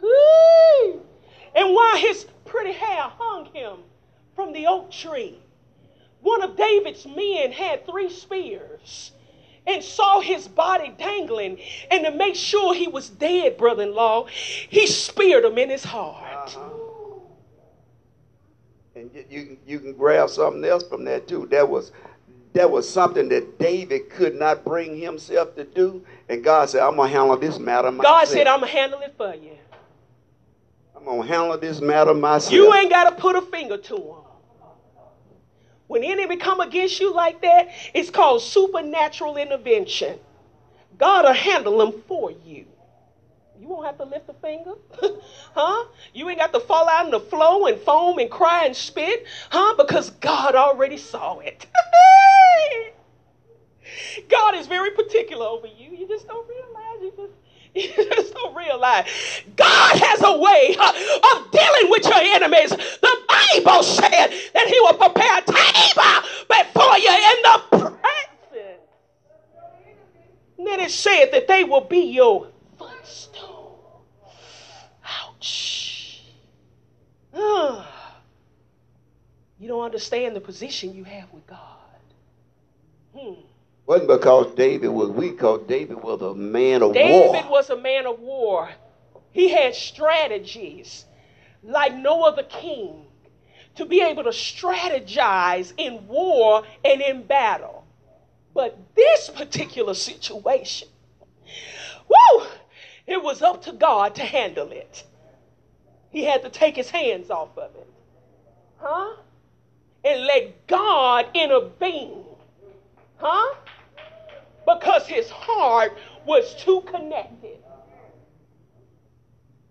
Whee! 0.00 0.59
And 1.54 1.74
while 1.74 1.96
his 1.96 2.26
pretty 2.44 2.72
hair 2.72 3.02
hung 3.02 3.46
him 3.46 3.78
from 4.34 4.52
the 4.52 4.66
oak 4.66 4.90
tree, 4.90 5.38
one 6.20 6.42
of 6.42 6.56
David's 6.56 7.06
men 7.06 7.52
had 7.52 7.86
three 7.86 8.10
spears 8.10 9.12
and 9.66 9.82
saw 9.82 10.20
his 10.20 10.48
body 10.48 10.92
dangling. 10.98 11.58
And 11.90 12.04
to 12.04 12.10
make 12.10 12.34
sure 12.34 12.74
he 12.74 12.88
was 12.88 13.08
dead, 13.08 13.56
brother 13.56 13.82
in 13.84 13.94
law, 13.94 14.26
he 14.26 14.86
speared 14.86 15.44
him 15.44 15.58
in 15.58 15.70
his 15.70 15.84
heart. 15.84 16.56
Uh-huh. 16.56 16.68
And 18.96 19.10
you, 19.30 19.56
you 19.66 19.78
can 19.78 19.94
grab 19.94 20.28
something 20.28 20.64
else 20.64 20.86
from 20.86 21.04
that 21.04 21.28
too. 21.28 21.46
That 21.50 21.68
was 21.68 21.92
that 22.52 22.70
was 22.70 22.88
something 22.88 23.28
that 23.28 23.58
David 23.58 24.10
could 24.10 24.34
not 24.34 24.64
bring 24.64 24.98
himself 24.98 25.54
to 25.54 25.64
do. 25.64 26.04
And 26.28 26.42
God 26.42 26.68
said, 26.68 26.82
I'm 26.82 26.96
going 26.96 27.08
to 27.08 27.16
handle 27.16 27.36
this 27.36 27.60
matter 27.60 27.92
myself. 27.92 28.02
God 28.02 28.28
said, 28.28 28.48
I'm 28.48 28.60
going 28.60 28.72
to 28.72 28.78
handle 28.78 29.00
it 29.00 29.14
for 29.16 29.34
you. 29.34 29.56
I'm 31.00 31.06
going 31.06 31.22
to 31.22 31.28
handle 31.28 31.58
this 31.58 31.80
matter 31.80 32.12
myself. 32.12 32.52
You 32.52 32.74
ain't 32.74 32.90
got 32.90 33.08
to 33.08 33.16
put 33.16 33.34
a 33.34 33.40
finger 33.42 33.78
to 33.78 33.94
them. 33.94 34.16
When 35.86 36.04
enemy 36.04 36.36
come 36.36 36.60
against 36.60 37.00
you 37.00 37.12
like 37.14 37.40
that, 37.40 37.68
it's 37.94 38.10
called 38.10 38.42
supernatural 38.42 39.38
intervention. 39.38 40.18
God 40.98 41.24
will 41.24 41.32
handle 41.32 41.78
them 41.78 42.02
for 42.06 42.30
you. 42.30 42.66
You 43.58 43.68
won't 43.68 43.86
have 43.86 43.96
to 43.98 44.04
lift 44.04 44.28
a 44.28 44.34
finger. 44.34 44.74
huh? 45.54 45.86
You 46.12 46.28
ain't 46.28 46.38
got 46.38 46.52
to 46.52 46.60
fall 46.60 46.88
out 46.88 47.06
in 47.06 47.10
the 47.10 47.20
flow 47.20 47.66
and 47.66 47.80
foam 47.80 48.18
and 48.18 48.30
cry 48.30 48.66
and 48.66 48.76
spit. 48.76 49.24
Huh? 49.48 49.74
Because 49.78 50.10
God 50.10 50.54
already 50.54 50.98
saw 50.98 51.38
it. 51.38 51.66
God 54.28 54.54
is 54.54 54.66
very 54.66 54.90
particular 54.90 55.46
over 55.46 55.66
you. 55.66 55.90
You 55.90 56.06
just 56.06 56.28
don't 56.28 56.46
realize. 56.48 57.00
You 57.00 57.12
just 57.16 57.32
you 57.74 57.88
just 57.94 58.34
don't 58.34 58.54
realize 58.56 59.06
God 59.56 59.96
has 59.96 60.22
a 60.24 60.38
way 60.38 60.76
uh, 60.78 61.36
of 61.36 61.50
dealing 61.52 61.90
with 61.90 62.04
your 62.04 62.20
enemies. 62.20 62.70
The 62.70 63.16
Bible 63.28 63.82
said 63.82 64.32
that 64.54 64.66
He 64.66 64.80
will 64.80 64.94
prepare 64.94 65.38
a 65.38 65.42
table 65.42 66.28
before 66.48 66.98
you 66.98 67.10
in 67.10 67.42
the 67.42 67.62
presence. 67.70 67.96
Then 70.58 70.80
it 70.80 70.90
said 70.90 71.30
that 71.32 71.48
they 71.48 71.64
will 71.64 71.80
be 71.80 72.12
your 72.12 72.48
footstool. 72.78 74.04
Ouch. 75.04 76.22
You 79.60 79.68
don't 79.68 79.84
understand 79.84 80.34
the 80.34 80.40
position 80.40 80.94
you 80.94 81.04
have 81.04 81.32
with 81.32 81.46
God. 81.46 81.58
Hmm. 83.14 83.40
Wasn't 83.90 84.06
because 84.06 84.54
David 84.54 84.90
was 84.90 85.08
weak, 85.08 85.32
because 85.32 85.62
David 85.66 86.00
was 86.00 86.22
a 86.22 86.32
man 86.32 86.80
of 86.80 86.92
David 86.92 87.10
war. 87.10 87.34
David 87.34 87.50
was 87.50 87.70
a 87.70 87.76
man 87.76 88.06
of 88.06 88.20
war. 88.20 88.70
He 89.32 89.48
had 89.48 89.74
strategies 89.74 91.06
like 91.64 91.96
no 91.96 92.22
other 92.22 92.44
king 92.44 93.06
to 93.74 93.84
be 93.84 94.00
able 94.00 94.22
to 94.22 94.30
strategize 94.30 95.72
in 95.76 96.06
war 96.06 96.62
and 96.84 97.00
in 97.02 97.24
battle. 97.24 97.84
But 98.54 98.78
this 98.94 99.28
particular 99.28 99.94
situation, 99.94 100.86
whoo, 102.08 102.46
it 103.08 103.20
was 103.20 103.42
up 103.42 103.64
to 103.64 103.72
God 103.72 104.14
to 104.14 104.22
handle 104.22 104.70
it. 104.70 105.02
He 106.12 106.22
had 106.22 106.44
to 106.44 106.48
take 106.48 106.76
his 106.76 106.90
hands 106.90 107.28
off 107.28 107.58
of 107.58 107.74
it. 107.74 107.88
Huh? 108.78 109.16
And 110.04 110.26
let 110.26 110.68
God 110.68 111.26
intervene. 111.34 112.22
Huh? 113.16 113.56
Because 114.78 115.06
his 115.06 115.28
heart 115.30 115.96
was 116.26 116.54
too 116.56 116.82
connected. 116.82 117.58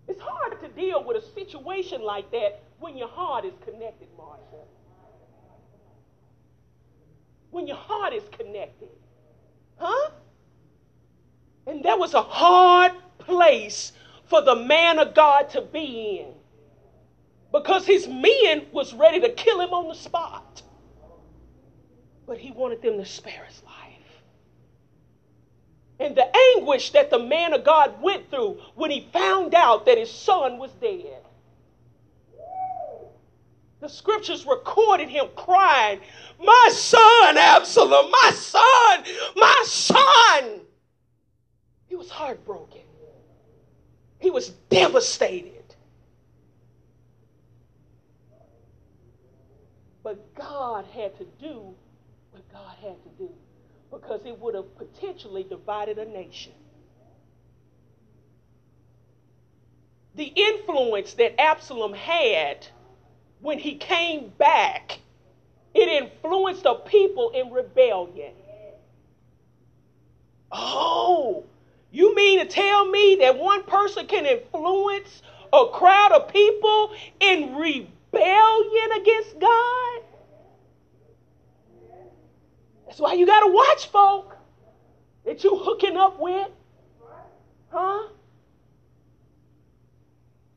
It's 0.08 0.20
hard 0.20 0.60
to 0.60 0.68
deal 0.68 1.04
with 1.04 1.22
a 1.22 1.26
situation 1.34 2.02
like 2.02 2.30
that 2.32 2.62
when 2.80 2.96
your 2.96 3.08
heart 3.08 3.44
is 3.44 3.54
connected, 3.64 4.08
Marsha. 4.18 4.64
When 7.50 7.66
your 7.66 7.76
heart 7.76 8.12
is 8.12 8.24
connected. 8.32 8.88
Huh? 9.76 10.10
And 11.66 11.84
that 11.84 11.98
was 11.98 12.14
a 12.14 12.22
hard 12.22 12.92
place 13.18 13.92
for 14.26 14.42
the 14.42 14.56
man 14.56 14.98
of 14.98 15.14
God 15.14 15.50
to 15.50 15.62
be 15.62 16.20
in. 16.20 16.32
Because 17.52 17.86
his 17.86 18.06
men 18.06 18.66
was 18.72 18.92
ready 18.92 19.20
to 19.20 19.28
kill 19.30 19.60
him 19.60 19.70
on 19.70 19.88
the 19.88 19.94
spot. 19.94 20.62
But 22.26 22.38
he 22.38 22.52
wanted 22.52 22.82
them 22.82 22.98
to 22.98 23.04
spare 23.04 23.44
his 23.46 23.62
life. 23.64 23.89
And 26.00 26.16
the 26.16 26.26
anguish 26.56 26.90
that 26.92 27.10
the 27.10 27.18
man 27.18 27.52
of 27.52 27.62
God 27.62 28.00
went 28.00 28.30
through 28.30 28.58
when 28.74 28.90
he 28.90 29.08
found 29.12 29.54
out 29.54 29.84
that 29.84 29.98
his 29.98 30.10
son 30.10 30.56
was 30.56 30.70
dead. 30.80 31.22
The 33.80 33.88
scriptures 33.88 34.46
recorded 34.46 35.10
him 35.10 35.26
crying, 35.36 36.00
My 36.38 36.68
son, 36.72 37.36
Absalom, 37.36 38.10
my 38.10 38.30
son, 38.34 39.04
my 39.36 39.64
son. 39.66 40.60
He 41.86 41.96
was 41.96 42.08
heartbroken. 42.08 42.82
He 44.18 44.30
was 44.30 44.50
devastated. 44.70 45.64
But 50.02 50.34
God 50.34 50.86
had 50.94 51.16
to 51.18 51.24
do 51.40 51.74
what 52.30 52.50
God 52.52 52.74
had 52.80 53.02
to 53.02 53.08
do 53.18 53.30
because 53.90 54.20
it 54.24 54.38
would 54.38 54.54
have 54.54 54.76
potentially 54.76 55.44
divided 55.44 55.98
a 55.98 56.04
nation. 56.04 56.52
The 60.14 60.24
influence 60.24 61.14
that 61.14 61.40
Absalom 61.40 61.92
had 61.92 62.66
when 63.40 63.58
he 63.58 63.76
came 63.76 64.32
back, 64.38 64.98
it 65.74 65.88
influenced 65.88 66.64
the 66.64 66.74
people 66.74 67.30
in 67.30 67.50
rebellion. 67.50 68.34
Oh, 70.52 71.44
you 71.90 72.14
mean 72.14 72.40
to 72.40 72.44
tell 72.44 72.86
me 72.86 73.18
that 73.20 73.38
one 73.38 73.62
person 73.64 74.06
can 74.06 74.26
influence 74.26 75.22
a 75.52 75.66
crowd 75.72 76.12
of 76.12 76.28
people 76.32 76.92
in 77.20 77.54
rebellion 77.56 78.92
against 79.00 79.38
God? 79.38 80.02
That's 82.90 82.98
why 82.98 83.12
you 83.12 83.24
got 83.24 83.46
to 83.46 83.52
watch 83.52 83.86
folk 83.86 84.36
that 85.24 85.44
you 85.44 85.56
hooking 85.56 85.96
up 85.96 86.18
with. 86.18 86.48
Huh? 87.68 88.08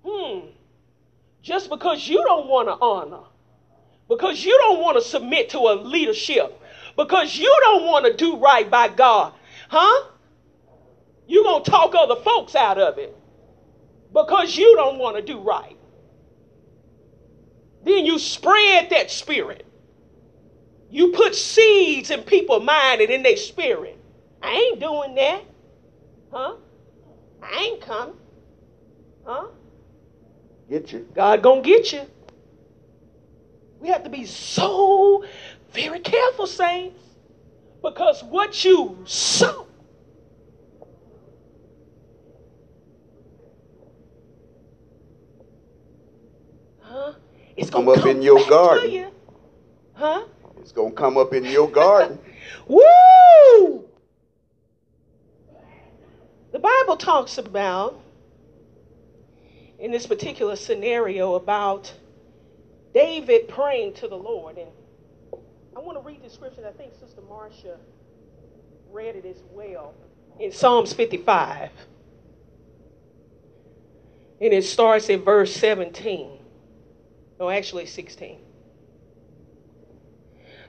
Hmm. 0.03 0.39
Just 1.43 1.69
because 1.69 2.07
you 2.07 2.23
don't 2.23 2.47
want 2.47 2.69
to 2.69 2.73
honor, 2.73 3.25
because 4.09 4.43
you 4.43 4.57
don't 4.57 4.81
want 4.81 4.97
to 4.97 5.07
submit 5.07 5.49
to 5.51 5.59
a 5.59 5.75
leadership, 5.75 6.59
because 6.97 7.37
you 7.37 7.55
don't 7.65 7.85
want 7.85 8.07
to 8.07 8.13
do 8.15 8.37
right 8.37 8.67
by 8.67 8.87
God, 8.87 9.33
huh? 9.69 10.07
You're 11.27 11.43
going 11.43 11.63
to 11.63 11.69
talk 11.69 11.93
other 11.93 12.19
folks 12.23 12.55
out 12.55 12.79
of 12.79 12.97
it 12.97 13.15
because 14.11 14.57
you 14.57 14.75
don't 14.75 14.97
want 14.97 15.17
to 15.17 15.21
do 15.21 15.39
right. 15.39 15.77
Then 17.83 18.07
you 18.07 18.17
spread 18.17 18.89
that 18.89 19.11
spirit. 19.11 19.67
You 20.93 21.11
put 21.11 21.33
seeds 21.33 22.11
in 22.11 22.21
people's 22.21 22.63
mind 22.63 23.01
and 23.01 23.09
in 23.09 23.23
their 23.23 23.35
spirit. 23.35 23.97
I 24.43 24.51
ain't 24.51 24.79
doing 24.79 25.15
that. 25.15 25.41
Huh? 26.31 26.53
I 27.41 27.63
ain't 27.63 27.81
coming. 27.81 28.13
Huh? 29.25 29.47
Get 30.69 30.91
you. 30.91 31.07
God 31.15 31.41
gonna 31.41 31.61
get 31.61 31.91
you. 31.91 32.01
We 33.79 33.87
have 33.87 34.03
to 34.03 34.09
be 34.11 34.25
so 34.25 35.25
very 35.71 35.99
careful, 35.99 36.45
saints, 36.45 37.01
because 37.81 38.23
what 38.23 38.63
you 38.63 38.99
sow 39.05 39.65
huh, 46.81 47.13
It's 47.57 47.71
gonna 47.71 47.85
come 47.85 47.99
up 47.99 48.05
in 48.05 48.21
your 48.21 48.47
garden. 48.47 48.91
You. 48.91 49.07
Huh? 49.93 50.25
It's 50.63 50.71
gonna 50.71 50.91
come 50.91 51.17
up 51.17 51.33
in 51.33 51.43
your 51.43 51.69
garden. 51.69 52.17
Woo! 52.69 53.83
The 56.53 56.59
Bible 56.59 56.95
talks 56.95 57.37
about 57.37 57.99
in 59.77 59.91
this 59.91 60.07
particular 60.07 60.55
scenario 60.55 61.35
about 61.35 61.93
David 62.93 63.49
praying 63.49 63.95
to 63.95 64.07
the 64.07 64.15
Lord. 64.15 64.57
And 64.57 64.69
I 65.75 65.81
want 65.81 65.97
to 65.97 66.07
read 66.07 66.23
the 66.23 66.29
scripture. 66.29 66.65
I 66.65 66.71
think 66.71 66.93
Sister 66.93 67.21
Marcia 67.27 67.77
read 68.89 69.17
it 69.17 69.25
as 69.25 69.43
well 69.51 69.93
in 70.39 70.53
Psalms 70.53 70.93
55. 70.93 71.71
And 74.39 74.53
it 74.53 74.63
starts 74.63 75.09
in 75.09 75.23
verse 75.23 75.53
17. 75.53 76.39
No, 77.37 77.49
actually 77.49 77.85
16. 77.85 78.39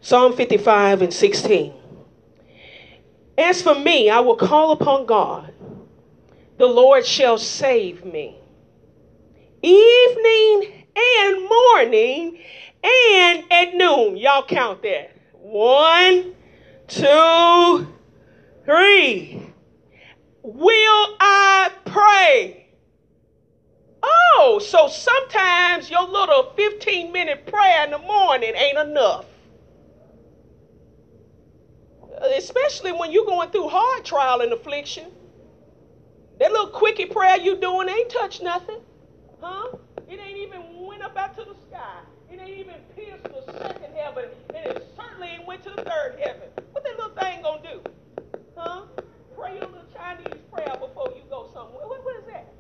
Psalm 0.05 0.37
55 0.37 1.01
and 1.01 1.15
16. 1.15 1.73
As 3.39 3.63
for 3.63 3.75
me, 3.75 4.11
I 4.11 4.21
will 4.21 4.37
call 4.37 4.73
upon 4.73 5.07
God. 5.07 5.55
The 6.59 6.67
Lord 6.67 7.07
shall 7.07 7.39
save 7.39 8.05
me. 8.05 8.37
Evening 9.63 10.85
and 10.95 11.49
morning 11.49 12.39
and 12.85 13.45
at 13.51 13.75
noon. 13.77 14.19
Y'all 14.19 14.45
count 14.45 14.83
that. 14.83 15.17
One, 15.33 16.35
two, 16.87 17.89
three. 18.67 19.43
Will 20.43 21.17
I 21.19 21.73
pray? 21.87 22.67
Oh, 24.03 24.61
so 24.63 24.87
sometimes 24.87 25.89
your 25.89 26.07
little 26.07 26.53
15 26.57 27.11
minute 27.11 27.47
prayer 27.47 27.85
in 27.85 27.93
the 27.93 27.99
morning 28.01 28.53
ain't 28.55 28.77
enough. 28.77 29.25
Especially 32.37 32.93
when 32.93 33.13
you're 33.13 33.27
going 33.27 33.51
through 33.51 33.69
hard 33.69 34.05
trial 34.05 34.41
and 34.41 34.53
affliction. 34.53 35.07
That 36.39 36.51
little 36.53 36.69
quickie 36.69 37.07
prayer 37.07 37.39
you 37.39 37.57
doing 37.57 37.89
ain't 37.89 38.11
touch 38.11 38.43
nothing. 38.43 38.81
Huh? 39.41 39.69
It 40.09 40.19
ain't 40.21 40.39
even 40.39 40.87
went 40.87 41.03
up 41.03 41.17
out 41.17 41.37
to 41.37 41.45
the 41.45 41.55
sky. 41.69 42.01
It 42.31 42.41
ain't 42.41 42.59
even 42.59 42.75
pierced 42.97 43.25
the 43.25 43.53
second 43.59 43.95
heaven. 43.95 44.27
And 44.55 44.67
it 44.67 44.87
certainly 44.97 45.29
ain't 45.29 45.47
went 45.47 45.63
to 45.65 45.71
the 45.71 45.83
third 45.83 46.19
heaven. 46.23 46.49
What 46.73 46.85
that 46.85 46.97
little 46.99 47.15
thing 47.15 47.43
gonna 47.43 47.63
do? 47.63 47.81
Huh? 48.57 48.83
Pray 49.37 49.59
a 49.59 49.67
little 49.67 49.85
Chinese 49.95 50.41
prayer 50.53 50.75
before 50.81 51.13
you 51.15 51.23
go 51.31 51.49
somewhere. 51.53 51.87
What, 51.87 52.05
what 52.05 52.17
is 52.17 52.25
that? 52.27 52.53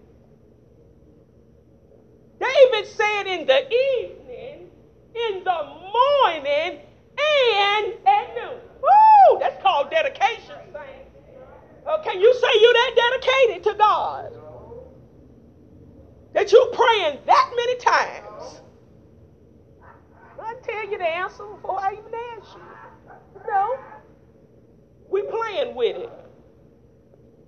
David 2.40 2.90
said 2.90 3.26
in 3.26 3.46
the 3.46 3.66
evening, 3.72 4.70
in 5.14 5.44
the 5.44 5.64
morning, 5.92 6.80
and 7.18 7.94
at. 8.06 8.60
Woo! 8.82 9.38
That's 9.40 9.62
called 9.62 9.90
dedication. 9.90 10.54
Oh, 11.86 12.00
can 12.02 12.20
you 12.20 12.32
say 12.34 12.60
you 12.60 12.72
that 12.72 12.92
dedicated 12.96 13.64
to 13.64 13.74
God? 13.78 14.32
That 16.32 16.50
you 16.50 16.72
praying 16.72 17.18
that 17.26 17.50
many 17.54 17.76
times? 17.76 18.60
I 20.40 20.54
tell 20.62 20.90
you 20.90 20.98
the 20.98 21.04
answer 21.04 21.44
before 21.44 21.80
I 21.80 21.92
even 21.92 22.12
ask 22.36 22.54
you. 22.54 22.62
No. 23.46 23.78
We 25.08 25.22
playing 25.22 25.74
with 25.74 25.96
it. 25.96 26.23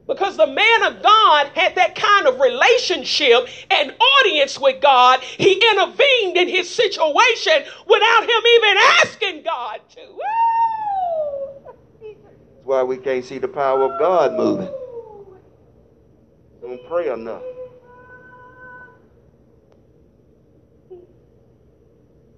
Because 0.06 0.36
the 0.36 0.46
man 0.46 0.82
of 0.84 1.02
God 1.02 1.48
had 1.54 1.74
that 1.74 1.96
kind 1.96 2.28
of 2.28 2.38
relationship 2.38 3.48
and 3.70 3.92
audience 4.22 4.58
with 4.58 4.80
God. 4.80 5.20
He 5.20 5.54
intervened 5.54 6.36
in 6.36 6.48
his 6.48 6.72
situation 6.72 7.64
without 7.88 8.22
him 8.22 8.42
even 8.54 8.76
asking 9.02 9.42
God 9.42 9.80
to. 9.90 10.00
That's 12.04 12.64
why 12.64 12.82
we 12.84 12.98
can't 12.98 13.24
see 13.24 13.38
the 13.38 13.48
power 13.48 13.92
of 13.92 13.98
God 13.98 14.34
moving. 14.34 14.68
Don't 16.62 16.86
pray 16.88 17.12
enough. 17.12 17.42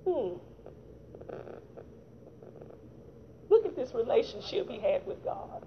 Hmm. 0.07 0.37
Look 3.51 3.67
at 3.67 3.77
this 3.77 3.93
relationship 3.95 4.71
he 4.71 4.79
had 4.79 5.07
with 5.07 5.23
God. 5.23 5.67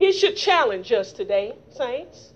It 0.00 0.12
should 0.12 0.36
challenge 0.36 0.90
us 0.92 1.12
today, 1.12 1.54
saints. 1.70 2.32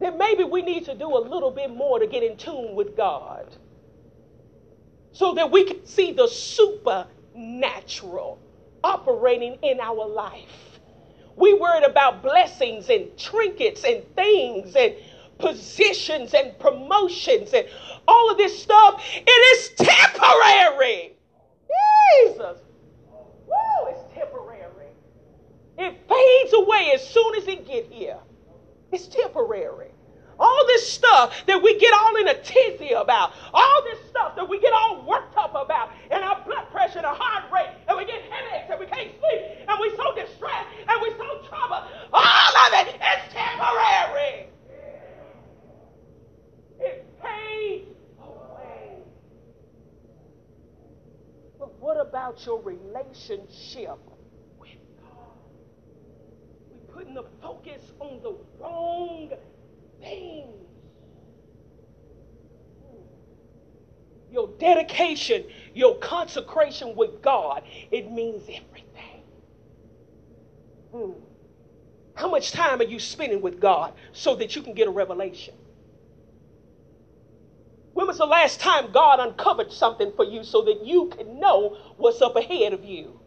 That 0.00 0.18
maybe 0.18 0.42
we 0.44 0.62
need 0.62 0.86
to 0.86 0.94
do 0.94 1.16
a 1.16 1.18
little 1.18 1.50
bit 1.50 1.70
more 1.70 1.98
to 1.98 2.06
get 2.06 2.22
in 2.22 2.36
tune 2.36 2.74
with 2.74 2.96
God 2.96 3.54
so 5.12 5.34
that 5.34 5.50
we 5.50 5.64
can 5.64 5.84
see 5.86 6.12
the 6.12 6.28
supernatural 6.28 8.38
operating 8.82 9.58
in 9.62 9.80
our 9.80 10.06
life. 10.06 10.80
We 11.36 11.54
worried 11.54 11.84
about 11.84 12.22
blessings 12.22 12.90
and 12.90 13.16
trinkets 13.16 13.84
and 13.84 14.04
things 14.14 14.76
and 14.76 14.94
positions 15.38 16.34
and 16.34 16.58
promotions 16.58 17.54
and 17.54 17.66
all 18.06 18.30
of 18.30 18.36
this 18.36 18.62
stuff. 18.62 19.02
It 19.14 19.56
is 19.56 19.70
temporary. 19.76 21.14
Jesus. 22.26 22.58
Woo. 23.46 24.03
It 25.76 25.96
fades 26.08 26.52
away 26.54 26.92
as 26.94 27.06
soon 27.08 27.34
as 27.36 27.48
it 27.48 27.66
get 27.66 27.86
here. 27.90 28.18
It's 28.92 29.08
temporary. 29.08 29.90
All 30.38 30.66
this 30.66 30.92
stuff 30.92 31.34
that 31.46 31.62
we 31.62 31.78
get 31.78 31.92
all 31.94 32.16
in 32.16 32.28
a 32.28 32.34
tizzy 32.34 32.90
about, 32.90 33.32
all 33.52 33.82
this 33.84 33.98
stuff 34.08 34.34
that 34.36 34.48
we 34.48 34.60
get 34.60 34.72
all 34.72 35.04
worked 35.06 35.36
up 35.36 35.50
about, 35.50 35.90
and 36.10 36.24
our 36.24 36.42
blood 36.44 36.70
pressure 36.70 36.98
and 36.98 37.06
our 37.06 37.14
heart 37.14 37.52
rate, 37.52 37.70
and 37.88 37.96
we 37.96 38.04
get 38.04 38.22
headaches, 38.22 38.68
and 38.70 38.80
we 38.80 38.86
can't 38.86 39.10
sleep, 39.20 39.42
and 39.68 39.78
we're 39.80 39.96
so 39.96 40.14
distressed, 40.14 40.68
and 40.88 41.00
we're 41.02 41.16
so 41.16 41.48
troubled. 41.48 41.84
All 42.12 42.56
of 42.66 42.72
it 42.72 42.94
is 42.94 43.32
temporary. 43.32 44.48
It 46.80 47.06
fades 47.22 47.96
away. 48.20 48.98
But 51.58 51.78
what 51.80 52.00
about 52.00 52.44
your 52.44 52.60
relationship 52.60 53.98
putting 56.92 57.14
the 57.14 57.24
focus 57.42 57.82
on 57.98 58.22
the 58.22 58.36
wrong 58.60 59.32
things. 60.00 60.54
Your 64.30 64.48
dedication, 64.94 65.44
your 65.74 65.96
consecration 65.96 66.94
with 66.96 67.22
God, 67.22 67.62
it 67.90 68.10
means 68.10 68.42
everything. 68.42 69.22
Hmm. 70.92 71.10
How 72.14 72.30
much 72.30 72.52
time 72.52 72.80
are 72.80 72.84
you 72.84 73.00
spending 73.00 73.40
with 73.42 73.60
God 73.60 73.92
so 74.12 74.36
that 74.36 74.54
you 74.54 74.62
can 74.62 74.74
get 74.74 74.86
a 74.86 74.90
revelation? 74.90 75.54
When 77.92 78.06
was 78.06 78.18
the 78.18 78.26
last 78.26 78.60
time 78.60 78.92
God 78.92 79.20
uncovered 79.20 79.72
something 79.72 80.12
for 80.16 80.24
you 80.24 80.44
so 80.44 80.62
that 80.62 80.84
you 80.84 81.10
can 81.16 81.38
know 81.40 81.76
what's 81.96 82.22
up 82.22 82.36
ahead 82.36 82.72
of 82.72 82.84
you? 82.84 83.20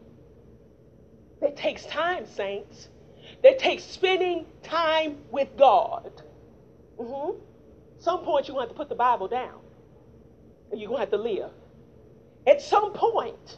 That 1.42 1.56
takes 1.56 1.86
time, 1.86 2.26
saints 2.26 2.90
that 3.44 3.60
takes 3.60 3.84
spending 3.84 4.46
time 4.64 5.18
with 5.32 5.50
God. 5.58 6.24
Mm-hmm. 7.00 7.40
Some 8.00 8.24
point 8.24 8.46
to 8.48 8.58
have 8.60 8.70
to 8.70 8.74
put 8.74 8.90
the 8.90 8.96
Bible 8.96 9.28
down. 9.28 9.60
You're 10.74 10.90
going 10.90 10.98
to 10.98 11.00
have 11.02 11.12
to 11.12 11.18
live. 11.18 11.52
At 12.46 12.62
some 12.62 12.94
point, 12.94 13.58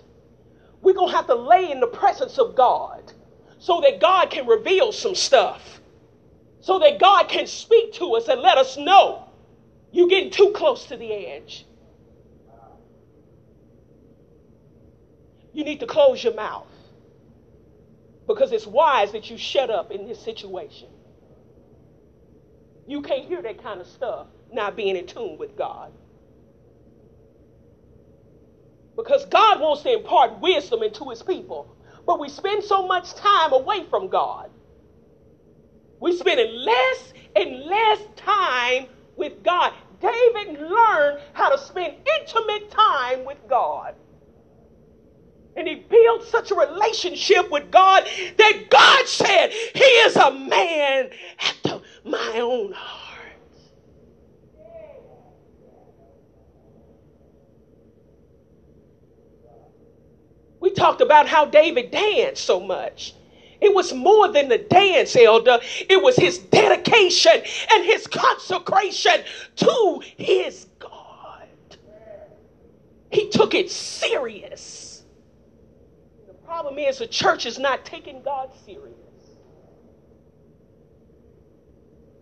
we're 0.82 0.93
going 0.93 1.10
to 1.12 1.16
have 1.16 1.28
to 1.28 1.36
lay 1.36 1.72
in 1.72 1.80
the 1.80 1.88
presence 1.88 2.38
of 2.38 2.55
God 2.55 3.12
so 3.57 3.82
that 3.82 3.99
God 3.99 4.30
can 4.30 4.47
reveal 4.47 4.91
some 4.91 5.16
stuff. 5.16 5.82
So 6.62 6.80
that 6.80 6.99
God 6.99 7.30
can 7.30 7.47
speak 7.47 7.93
to 7.93 8.16
us 8.16 8.28
and 8.28 8.41
let 8.41 8.57
us 8.57 8.78
know 8.78 9.30
you're 9.91 10.07
getting 10.07 10.32
too 10.32 10.51
close 10.55 10.86
to 10.86 10.97
the 10.97 11.12
edge. 11.12 11.66
You 15.53 15.64
need 15.64 15.80
to 15.80 15.88
close 15.88 16.24
your 16.24 16.36
mouth 16.36 16.68
because 18.28 18.51
it's 18.51 18.68
wise 18.68 19.12
that 19.14 19.30
you 19.30 19.38
shut 19.38 19.70
up 19.70 19.91
in 19.91 20.07
this 20.07 20.20
situation. 20.20 20.89
You 22.88 23.01
can't 23.01 23.26
hear 23.26 23.41
that 23.41 23.62
kind 23.64 23.82
of 23.82 23.88
stuff 23.88 24.28
not 24.51 24.76
being 24.76 24.95
in 24.95 25.07
tune 25.07 25.38
with 25.38 25.55
God. 25.55 25.91
Because 29.04 29.26
God 29.28 29.62
wants 29.62 29.84
to 29.84 29.93
impart 29.93 30.41
wisdom 30.41 30.84
into 30.84 31.10
his 31.10 31.24
people. 31.24 31.68
But 32.06 32.20
we 32.20 32.30
spend 32.30 32.64
so 32.64 32.88
much 32.88 33.16
time 33.16 33.54
away 33.54 33.86
from 33.89 34.10
God. 34.10 34.52
We're 36.02 36.18
spending 36.18 36.54
less 36.54 37.14
and 37.36 37.66
less 37.66 38.00
time 38.18 38.88
with 39.18 39.43
God. 39.43 39.74
David 40.02 40.60
learned 40.62 41.20
how 41.34 41.50
to 41.50 41.58
spend 41.58 41.95
intimate 42.20 42.72
time 42.72 43.26
with 43.26 43.39
God. 43.50 43.95
And 45.56 45.68
he 45.68 45.76
built 45.76 46.24
such 46.26 46.52
a 46.52 46.56
relationship 46.56 47.52
with 47.52 47.72
God 47.72 48.06
that 48.38 48.68
God 48.70 49.08
said, 49.08 49.52
He 49.52 49.84
is 49.84 50.16
a 50.18 50.32
man 50.32 51.10
after 51.39 51.82
my 52.06 52.39
own 52.41 52.74
heart. 52.74 53.09
We 60.70 60.76
talked 60.76 61.01
about 61.01 61.28
how 61.28 61.45
David 61.45 61.89
danced 61.89 62.45
so 62.45 62.59
much. 62.59 63.15
It 63.59 63.74
was 63.74 63.91
more 63.91 64.32
than 64.32 64.49
the 64.49 64.59
dance, 64.59 65.15
elder. 65.15 65.59
It 65.89 66.01
was 66.01 66.15
his 66.15 66.38
dedication 66.38 67.41
and 67.74 67.86
his 67.86 68.05
consecration 68.05 69.24
to 69.55 70.01
his 70.15 70.67
God. 70.78 71.47
He 73.11 73.30
took 73.30 73.55
it 73.55 73.72
serious 73.72 75.03
The 76.28 76.34
problem 76.36 76.78
is 76.78 76.99
the 76.99 77.07
church 77.07 77.47
is 77.47 77.57
not 77.57 77.84
taking 77.84 78.22
God 78.22 78.51
serious. 78.63 78.95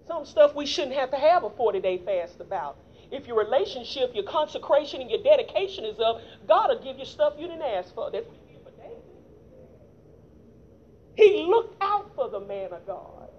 Some 0.07 0.25
stuff 0.25 0.55
we 0.55 0.65
shouldn't 0.65 0.95
have 0.95 1.11
to 1.11 1.17
have 1.17 1.43
a 1.43 1.49
40 1.49 1.81
day 1.81 1.97
fast 1.97 2.39
about. 2.39 2.77
If 3.11 3.25
your 3.25 3.37
relationship, 3.37 4.11
your 4.13 4.25
consecration, 4.25 5.01
and 5.01 5.09
your 5.09 5.23
dedication 5.23 5.85
is 5.85 5.99
up, 5.99 6.21
God 6.47 6.69
will 6.69 6.83
give 6.83 6.99
you 6.99 7.05
stuff 7.05 7.33
you 7.37 7.47
didn't 7.47 7.61
ask 7.61 7.93
for. 7.93 8.11
That's 8.11 8.27
what 8.27 8.35
he 8.45 8.53
did 8.53 8.63
for 8.63 8.71
David. 8.71 9.01
He 11.15 11.45
looked 11.45 11.81
out 11.81 12.11
for 12.15 12.29
the 12.29 12.41
man 12.41 12.73
of 12.73 12.85
God. 12.85 13.29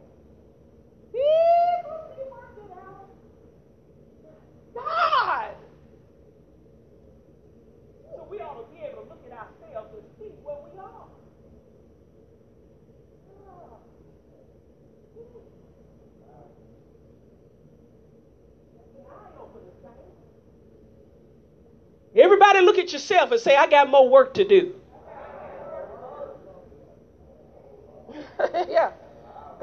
God. 4.75 5.55
So 8.11 8.27
we 8.31 8.41
ought 8.41 8.69
to 8.69 8.75
be 8.75 8.81
able 8.81 9.03
to 9.03 9.09
look 9.09 9.25
at 9.27 9.33
ourselves 9.33 9.95
and 9.95 10.05
see 10.19 10.33
where 10.43 10.57
we 10.73 10.79
are. 10.79 11.09
Everybody 22.29 22.61
look 22.61 22.77
at 22.77 22.93
yourself 22.93 23.31
and 23.31 23.41
say, 23.41 23.57
I 23.57 23.67
got 23.67 23.89
more 23.89 24.07
work 24.07 24.35
to 24.35 24.45
do. 24.45 24.69
yeah. 28.69 28.91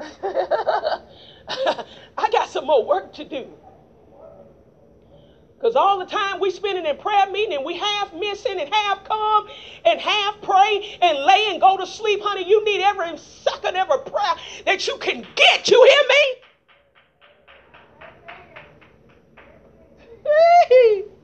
I 2.18 2.28
got 2.32 2.48
some 2.50 2.66
more 2.66 2.84
work 2.84 3.12
to 3.12 3.24
do. 3.24 3.46
Because 5.54 5.76
all 5.76 5.96
the 5.96 6.06
time 6.06 6.40
we 6.40 6.50
spending 6.50 6.86
in 6.86 6.96
prayer 6.96 7.28
meeting 7.28 7.54
and 7.54 7.64
we 7.64 7.76
half 7.76 8.12
missing 8.12 8.58
and 8.58 8.68
half 8.68 9.04
come 9.04 9.44
and 9.84 10.00
half 10.00 10.34
pray 10.42 10.98
and 11.00 11.18
lay 11.24 11.50
and 11.50 11.60
go 11.60 11.76
to 11.76 11.86
sleep, 11.86 12.20
honey, 12.20 12.48
you 12.48 12.64
need 12.64 12.80
every 12.80 13.16
second, 13.16 13.76
every 13.76 14.00
prayer 14.00 14.34
that 14.64 14.88
you 14.88 14.96
can 14.96 15.24
get. 15.36 15.70
You 15.70 15.88
hear 15.88 16.02
me? 21.04 21.04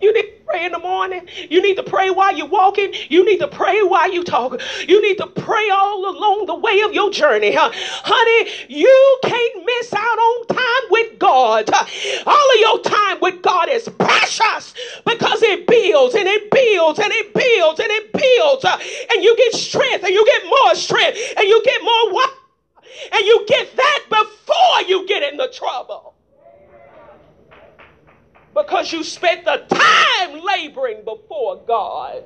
You 0.00 0.12
need 0.12 0.22
to 0.22 0.44
pray 0.46 0.64
in 0.66 0.72
the 0.72 0.78
morning. 0.78 1.28
You 1.50 1.62
need 1.62 1.76
to 1.76 1.82
pray 1.82 2.10
while 2.10 2.34
you're 2.34 2.46
walking. 2.46 2.92
You 3.08 3.24
need 3.24 3.38
to 3.40 3.48
pray 3.48 3.82
while 3.82 4.10
you 4.12 4.24
talk. 4.24 4.60
You 4.86 5.02
need 5.02 5.18
to 5.18 5.26
pray 5.26 5.70
all 5.70 6.10
along 6.10 6.46
the 6.46 6.54
way 6.56 6.80
of 6.82 6.92
your 6.92 7.10
journey. 7.10 7.52
Huh? 7.54 7.70
Honey, 7.74 8.50
you 8.68 9.18
can't 9.22 9.64
miss 9.64 9.92
out 9.92 10.00
on 10.00 10.46
time 10.46 10.90
with 10.90 11.18
God. 11.18 11.70
All 12.26 12.52
of 12.54 12.60
your 12.60 12.78
time 12.80 13.18
with 13.20 13.42
God 13.42 13.68
is 13.70 13.88
precious 13.98 14.74
because 15.04 15.42
it 15.42 15.66
builds 15.66 16.14
and 16.14 16.28
it 16.28 16.50
builds 16.50 16.98
and 16.98 17.12
it 17.12 17.34
builds 17.34 17.80
and 17.80 17.90
it 17.90 18.12
builds. 18.12 18.64
And 19.12 19.22
you 19.22 19.36
get 19.36 19.54
strength 19.54 20.04
and 20.04 20.12
you 20.14 20.24
get 20.26 20.44
more 20.44 20.74
strength 20.74 21.18
and 21.36 21.46
you 21.48 21.60
get 21.64 21.82
more 21.82 22.12
what? 22.12 22.30
and 23.12 23.26
you 23.26 23.44
get 23.46 23.76
that 23.76 24.00
before 24.08 24.82
you 24.86 25.06
get 25.06 25.22
into 25.22 25.48
trouble. 25.48 26.14
Because 28.86 28.98
you 28.98 29.02
spent 29.02 29.44
the 29.44 29.64
time 29.68 30.40
laboring 30.44 31.02
before 31.04 31.56
God. 31.66 32.22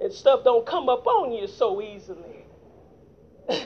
And 0.00 0.10
stuff 0.10 0.42
don't 0.42 0.64
come 0.64 0.88
up 0.88 1.06
on 1.06 1.32
you 1.32 1.46
so 1.46 1.82
easily. 1.82 2.46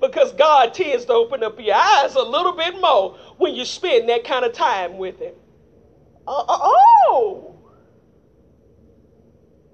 because 0.00 0.32
God 0.32 0.74
tends 0.74 1.04
to 1.04 1.12
open 1.12 1.44
up 1.44 1.60
your 1.60 1.76
eyes 1.76 2.16
a 2.16 2.22
little 2.22 2.56
bit 2.56 2.80
more 2.80 3.16
when 3.36 3.54
you 3.54 3.64
spend 3.64 4.08
that 4.08 4.24
kind 4.24 4.44
of 4.44 4.52
time 4.52 4.98
with 4.98 5.20
Him. 5.20 5.34
Uh, 6.26 6.44
oh! 6.48 7.54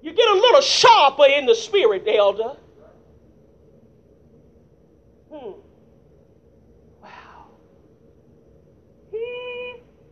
You 0.03 0.13
get 0.13 0.29
a 0.29 0.33
little 0.33 0.61
sharper 0.61 1.25
in 1.25 1.47
the 1.47 1.55
spirit, 1.55 2.03
elder. 2.07 2.55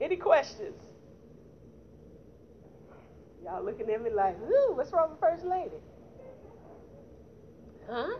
Any 0.01 0.17
questions? 0.17 0.81
Y'all 3.43 3.63
looking 3.63 3.89
at 3.89 4.03
me 4.03 4.09
like, 4.09 4.35
ooh, 4.41 4.73
what's 4.73 4.91
wrong 4.91 5.11
with 5.11 5.19
First 5.19 5.45
Lady? 5.45 5.77
Huh? 7.89 8.17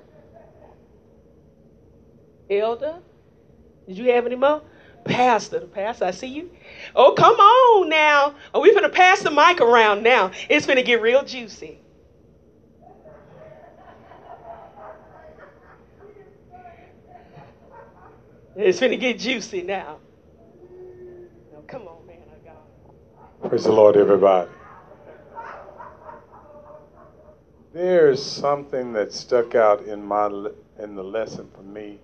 Elder? 2.49 2.99
Did 3.87 3.97
you 3.97 4.11
have 4.11 4.25
any 4.25 4.35
more? 4.35 4.61
Pastor, 5.03 5.59
the 5.59 5.67
pastor, 5.67 6.05
I 6.05 6.11
see 6.11 6.27
you. 6.27 6.51
Oh, 6.95 7.13
come 7.13 7.35
on 7.35 7.89
now. 7.89 8.35
Are 8.53 8.61
we 8.61 8.73
gonna 8.73 8.89
pass 8.89 9.21
the 9.21 9.31
mic 9.31 9.61
around 9.61 10.03
now? 10.03 10.31
It's 10.49 10.65
gonna 10.65 10.83
get 10.83 11.01
real 11.01 11.23
juicy. 11.23 11.79
It's 18.55 18.79
gonna 18.79 18.95
get 18.95 19.19
juicy 19.19 19.63
now 19.63 19.97
come 21.67 21.87
on, 21.87 22.05
man 22.05 22.17
of 22.31 22.45
God. 22.45 22.55
Praise 23.49 23.65
the 23.65 23.71
Lord, 23.71 23.95
everybody. 23.95 24.49
There's 27.73 28.23
something 28.23 28.93
that 28.93 29.13
stuck 29.13 29.53
out 29.53 29.83
in 29.85 30.03
my 30.03 30.25
in 30.79 30.95
the 30.95 31.03
lesson 31.03 31.47
for 31.55 31.61
me, 31.61 31.99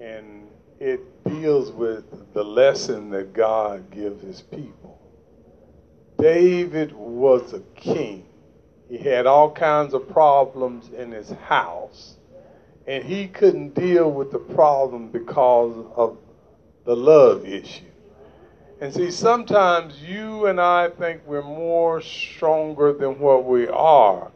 and 0.00 0.48
it 0.80 1.00
deals 1.24 1.70
with 1.70 2.32
the 2.32 2.42
lesson 2.42 3.10
that 3.10 3.34
God 3.34 3.90
gives 3.90 4.22
His 4.22 4.40
people. 4.40 4.98
David 6.18 6.92
was 6.92 7.52
a 7.52 7.60
king. 7.76 8.24
He 8.88 8.96
had 8.96 9.26
all 9.26 9.50
kinds 9.50 9.92
of 9.92 10.08
problems 10.08 10.88
in 10.94 11.12
his 11.12 11.30
house, 11.30 12.16
and 12.86 13.04
he 13.04 13.28
couldn't 13.28 13.74
deal 13.74 14.10
with 14.10 14.32
the 14.32 14.38
problem 14.38 15.08
because 15.08 15.76
of 15.94 16.16
the 16.84 16.96
love 16.96 17.46
issue. 17.46 17.91
And 18.82 18.92
see, 18.92 19.10
sometimes 19.10 20.02
you 20.02 20.46
and 20.46 20.60
I 20.60 20.90
think 20.90 21.22
we're 21.24 21.42
more 21.42 22.02
stronger 22.02 22.92
than 22.92 23.18
what 23.18 23.44
we 23.44 23.68
are 23.68 24.32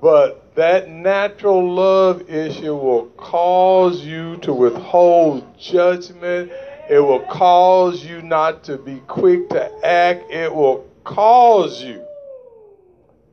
but 0.00 0.54
that 0.54 0.88
natural 0.88 1.74
love 1.74 2.30
issue 2.30 2.74
will 2.74 3.06
cause 3.16 4.04
you 4.04 4.36
to 4.38 4.52
withhold 4.52 5.58
judgment. 5.58 6.52
It 6.88 7.00
will 7.00 7.20
cause 7.26 8.04
you 8.04 8.22
not 8.22 8.64
to 8.64 8.76
be 8.76 9.00
quick 9.08 9.48
to 9.50 9.70
act. 9.84 10.30
It 10.30 10.54
will 10.54 10.88
cause 11.04 11.82
you 11.82 12.04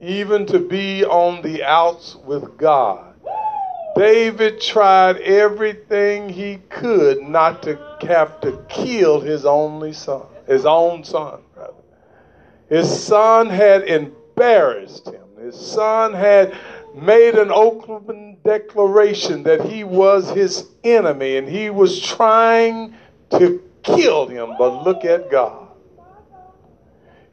even 0.02 0.46
to 0.48 0.60
be 0.60 1.06
on 1.06 1.42
the 1.42 1.64
outs 1.64 2.16
with 2.26 2.58
God. 2.58 3.14
David 3.96 4.60
tried 4.60 5.18
everything 5.18 6.28
he 6.28 6.58
could 6.70 7.22
not 7.22 7.64
to 7.64 7.80
have 8.02 8.42
to 8.42 8.64
kill 8.68 9.22
his 9.22 9.46
only 9.46 9.94
son, 9.94 10.26
his 10.48 10.66
own 10.66 11.04
son, 11.04 11.42
rather. 11.56 11.74
His 12.70 13.04
son 13.04 13.50
had 13.50 13.84
embarrassed 13.84 15.08
him. 15.08 15.24
His 15.40 15.56
son 15.56 16.14
had 16.14 16.58
made 16.96 17.36
an 17.36 17.52
open 17.52 18.38
declaration 18.44 19.44
that 19.44 19.62
he 19.66 19.84
was 19.84 20.30
his 20.32 20.70
enemy 20.84 21.38
and 21.38 21.48
he 21.48 21.70
was 21.70 22.00
trying 22.00 22.96
to 23.32 23.62
kill 23.84 24.28
him. 24.28 24.56
But 24.58 24.84
look 24.84 25.06
at 25.06 25.30
God. 25.30 25.68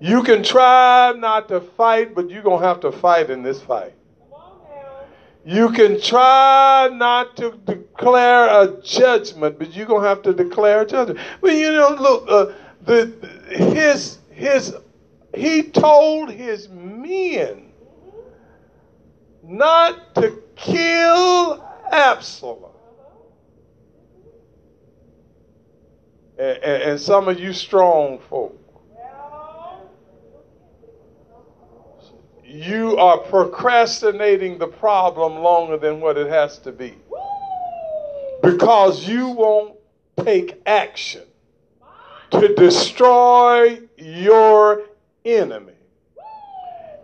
You 0.00 0.22
can 0.24 0.42
try 0.42 1.14
not 1.16 1.48
to 1.48 1.60
fight, 1.60 2.14
but 2.14 2.28
you're 2.28 2.42
going 2.42 2.60
to 2.60 2.66
have 2.66 2.80
to 2.80 2.90
fight 2.90 3.30
in 3.30 3.42
this 3.42 3.62
fight. 3.62 3.94
You 5.44 5.70
can 5.70 6.00
try 6.00 6.88
not 6.92 7.36
to 7.36 7.52
declare 7.64 8.62
a 8.62 8.80
judgment, 8.82 9.58
but 9.58 9.74
you're 9.74 9.86
going 9.86 10.02
to 10.02 10.08
have 10.08 10.22
to 10.22 10.32
declare 10.32 10.82
a 10.82 10.86
judgment. 10.86 11.20
Well, 11.40 11.54
you 11.54 11.70
know, 11.72 11.96
look, 11.98 12.24
uh, 12.28 12.52
the, 12.84 13.12
his, 13.48 14.18
his, 14.30 14.74
he 15.34 15.62
told 15.62 16.30
his 16.30 16.68
men 16.68 17.72
not 19.42 20.14
to 20.16 20.42
kill 20.56 21.64
Absalom. 21.90 22.70
And, 26.38 26.58
and, 26.58 26.82
and 26.82 27.00
some 27.00 27.28
of 27.28 27.38
you 27.38 27.52
strong 27.52 28.18
folk, 28.28 28.58
you 32.44 32.96
are 32.96 33.18
procrastinating 33.18 34.58
the 34.58 34.66
problem 34.66 35.36
longer 35.36 35.76
than 35.76 36.00
what 36.00 36.18
it 36.18 36.28
has 36.28 36.58
to 36.58 36.72
be. 36.72 36.94
Because 38.42 39.06
you 39.06 39.28
won't 39.28 39.76
take 40.16 40.60
action 40.66 41.22
to 42.32 42.54
destroy 42.54 43.80
your 43.96 44.82
enemy. 45.24 45.72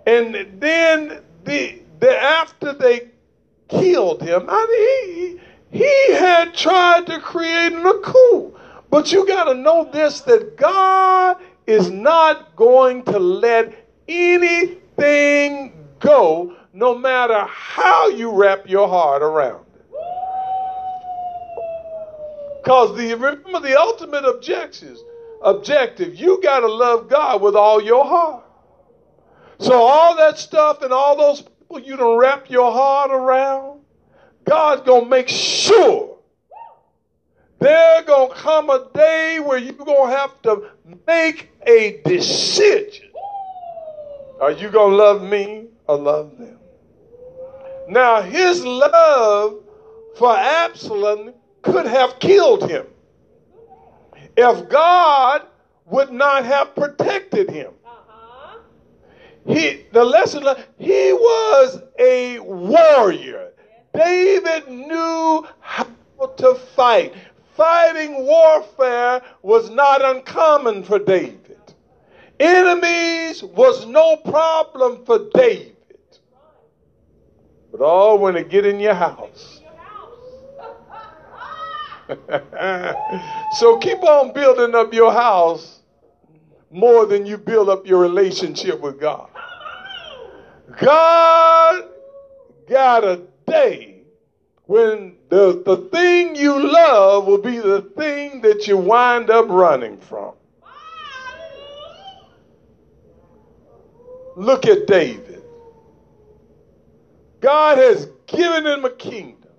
And 0.07 0.61
then 0.61 1.23
the 1.45 1.81
that 2.01 2.23
after 2.23 2.73
they 2.73 3.11
killed 3.69 4.23
him, 4.23 4.47
I 4.49 4.67
mean, 5.27 5.41
he, 5.71 5.79
he 5.79 6.15
had 6.15 6.55
tried 6.55 7.07
to 7.07 7.19
create 7.21 7.73
a 7.73 8.01
coup. 8.03 8.55
But 8.91 9.13
you 9.13 9.27
got 9.27 9.45
to 9.45 9.55
know 9.55 9.89
this 9.93 10.21
that 10.23 10.57
God 10.57 11.37
is 11.67 11.91
not 11.91 12.57
going 12.57 13.03
to 13.05 13.19
let 13.19 13.87
anything 14.09 15.73
go, 15.99 16.57
no 16.73 16.97
matter 16.97 17.45
how 17.47 18.09
you 18.09 18.31
wrap 18.31 18.69
your 18.69 18.89
heart 18.89 19.23
around 19.23 19.67
it. 19.75 19.85
Because 22.63 22.97
the 22.97 23.15
remember 23.15 23.61
the 23.61 23.79
ultimate 23.79 24.25
objectives, 24.25 25.01
objective, 25.43 26.15
you 26.17 26.41
got 26.43 26.61
to 26.61 26.73
love 26.73 27.09
God 27.09 27.43
with 27.43 27.55
all 27.55 27.83
your 27.83 28.05
heart. 28.05 28.45
So 29.59 29.75
all 29.75 30.17
that 30.17 30.39
stuff 30.39 30.83
and 30.83 30.93
all 30.93 31.17
those 31.17 31.43
people 31.43 31.81
you 31.81 31.97
don't 31.97 32.19
wrap 32.19 32.49
your 32.49 32.73
heart 32.73 33.11
around, 33.11 33.81
God's 34.45 34.83
going 34.83 35.05
to 35.05 35.11
make 35.11 35.29
sure 35.29 36.19
there's 37.59 38.05
going 38.07 38.31
to 38.31 38.35
come 38.37 38.71
a 38.71 38.89
day 38.95 39.41
where 39.41 39.59
you're 39.59 39.73
going 39.73 40.11
to 40.11 40.17
have 40.17 40.41
to 40.43 40.71
make 41.07 41.51
a 41.67 42.01
decision. 42.05 43.07
Are 44.41 44.53
you 44.53 44.71
going 44.71 44.93
to 44.93 44.97
love 44.97 45.23
me 45.23 45.67
or 45.89 45.99
love 45.99 46.39
them? 46.39 46.59
Now, 47.89 48.23
his 48.23 48.65
love 48.65 49.63
for 50.17 50.37
Absalom 50.37 51.35
could 51.63 51.87
have 51.87 52.19
killed 52.21 52.71
him 52.71 52.87
if 54.39 54.69
God 54.69 55.43
would 55.87 56.13
not 56.13 56.45
have 56.45 56.73
protected 56.77 57.51
him. 57.51 57.73
Uh-huh. 57.85 58.59
He, 59.45 59.85
the 59.93 60.05
lesson, 60.05 60.45
he 60.79 61.13
was 61.13 61.83
a 61.99 62.39
warrior. 62.39 63.51
David 63.93 64.69
knew 64.69 65.45
how 65.59 65.89
to 66.37 66.55
fight. 66.55 67.15
Fighting 67.57 68.25
warfare 68.25 69.23
was 69.43 69.71
not 69.71 70.05
uncommon 70.05 70.85
for 70.85 71.01
David. 71.01 71.59
Enemies 72.39 73.43
was 73.43 73.87
no 73.87 74.19
problem 74.19 75.05
for 75.05 75.29
David. 75.35 75.75
But 77.73 77.81
all 77.81 78.13
oh, 78.13 78.17
when 78.17 78.49
get 78.49 78.65
in 78.65 78.79
your 78.79 78.95
house. 78.95 79.58
so 83.51 83.77
keep 83.79 84.03
on 84.03 84.33
building 84.33 84.75
up 84.75 84.93
your 84.95 85.13
house 85.13 85.81
more 86.71 87.07
than 87.07 87.27
you 87.27 87.39
build 87.39 87.69
up 87.69 87.87
your 87.87 88.01
relationship 88.01 88.81
with 88.81 89.01
God. 89.01 89.29
God 90.81 91.85
got 92.69 93.05
a 93.05 93.23
day 93.47 94.03
when 94.67 95.17
the, 95.31 95.63
the 95.65 95.77
thing 95.91 96.37
you 96.37 96.59
love 96.71 97.27
will 97.27 97.39
be 97.39 97.59
the 97.59 97.83
thing 97.97 98.43
that 98.43 98.67
you 98.67 98.77
wind 98.77 99.31
up 99.31 99.49
running 99.49 99.99
from. 99.99 100.35
Look 104.37 104.67
at 104.67 104.87
David. 104.87 105.43
God 107.41 107.79
has 107.79 108.09
given 108.27 108.67
him 108.67 108.85
a 108.85 108.91
kingdom. 108.91 109.51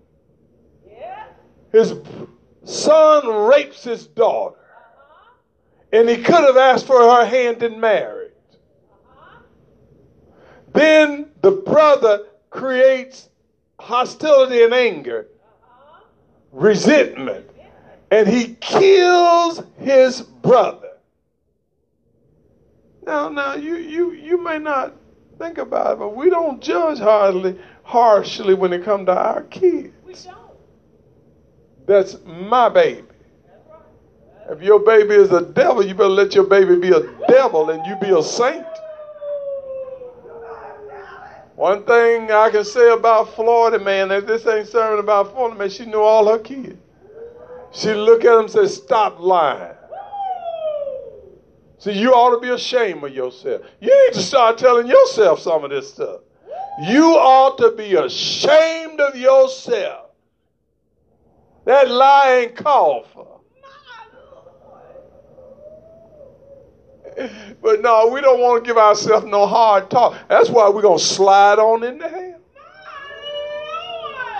His 1.71 1.93
son 2.69 3.27
rapes 3.47 3.83
his 3.83 4.07
daughter. 4.07 4.55
And 5.91 6.07
he 6.07 6.17
could 6.17 6.43
have 6.45 6.57
asked 6.57 6.85
for 6.85 6.99
her 6.99 7.25
hand 7.25 7.63
in 7.63 7.79
marriage. 7.79 8.31
Then 10.73 11.31
the 11.41 11.51
brother 11.51 12.27
creates 12.51 13.29
hostility 13.79 14.63
and 14.63 14.73
anger, 14.73 15.27
resentment, 16.51 17.49
and 18.11 18.27
he 18.27 18.55
kills 18.55 19.63
his 19.79 20.21
brother. 20.21 20.91
Now, 23.03 23.29
now 23.29 23.55
you 23.55 23.77
you 23.77 24.11
you 24.11 24.43
may 24.43 24.59
not 24.59 24.93
think 25.39 25.57
about 25.57 25.93
it, 25.93 25.99
but 25.99 26.15
we 26.15 26.29
don't 26.29 26.61
judge 26.61 26.99
hardly 26.99 27.59
harshly 27.81 28.53
when 28.53 28.73
it 28.73 28.83
comes 28.83 29.07
to 29.07 29.17
our 29.17 29.41
kids. 29.43 30.27
That's 31.89 32.17
my 32.23 32.69
baby. 32.69 33.07
If 34.47 34.61
your 34.61 34.79
baby 34.79 35.15
is 35.15 35.31
a 35.31 35.41
devil, 35.41 35.83
you 35.83 35.95
better 35.95 36.07
let 36.07 36.35
your 36.35 36.43
baby 36.43 36.75
be 36.75 36.89
a 36.89 37.01
devil 37.27 37.71
and 37.71 37.83
you 37.87 37.95
be 37.95 38.15
a 38.15 38.21
saint. 38.21 38.63
One 41.55 41.83
thing 41.85 42.31
I 42.31 42.51
can 42.51 42.63
say 42.63 42.91
about 42.93 43.33
Florida, 43.33 43.83
man, 43.83 44.11
if 44.11 44.27
this 44.27 44.45
ain't 44.45 44.67
serving 44.67 44.99
about 44.99 45.31
Florida, 45.31 45.57
man, 45.57 45.71
she 45.71 45.87
knew 45.87 45.99
all 45.99 46.27
her 46.27 46.37
kids. 46.37 46.77
She 47.71 47.91
look 47.95 48.23
at 48.23 48.35
them 48.35 48.41
and 48.41 48.51
say, 48.51 48.67
stop 48.67 49.19
lying. 49.19 49.73
See, 51.79 51.93
you 51.93 52.13
ought 52.13 52.35
to 52.35 52.39
be 52.39 52.53
ashamed 52.53 53.03
of 53.03 53.15
yourself. 53.15 53.63
You 53.81 54.05
need 54.05 54.13
to 54.13 54.21
start 54.21 54.59
telling 54.59 54.85
yourself 54.85 55.39
some 55.39 55.63
of 55.63 55.71
this 55.71 55.91
stuff. 55.91 56.21
You 56.83 57.15
ought 57.15 57.57
to 57.57 57.71
be 57.71 57.95
ashamed 57.95 59.01
of 59.01 59.15
yourself. 59.15 60.08
That 61.69 62.25
ain't 62.25 62.55
called. 62.55 63.05
But 67.61 67.81
no, 67.81 68.07
we 68.07 68.21
don't 68.21 68.39
want 68.39 68.63
to 68.63 68.67
give 68.67 68.77
ourselves 68.77 69.27
no 69.27 69.45
hard 69.45 69.91
talk. 69.91 70.17
That's 70.29 70.49
why 70.49 70.67
we're 70.69 70.81
going 70.81 70.97
to 70.97 71.03
slide 71.03 71.59
on 71.59 71.83
into 71.83 72.09
hell. 72.09 72.39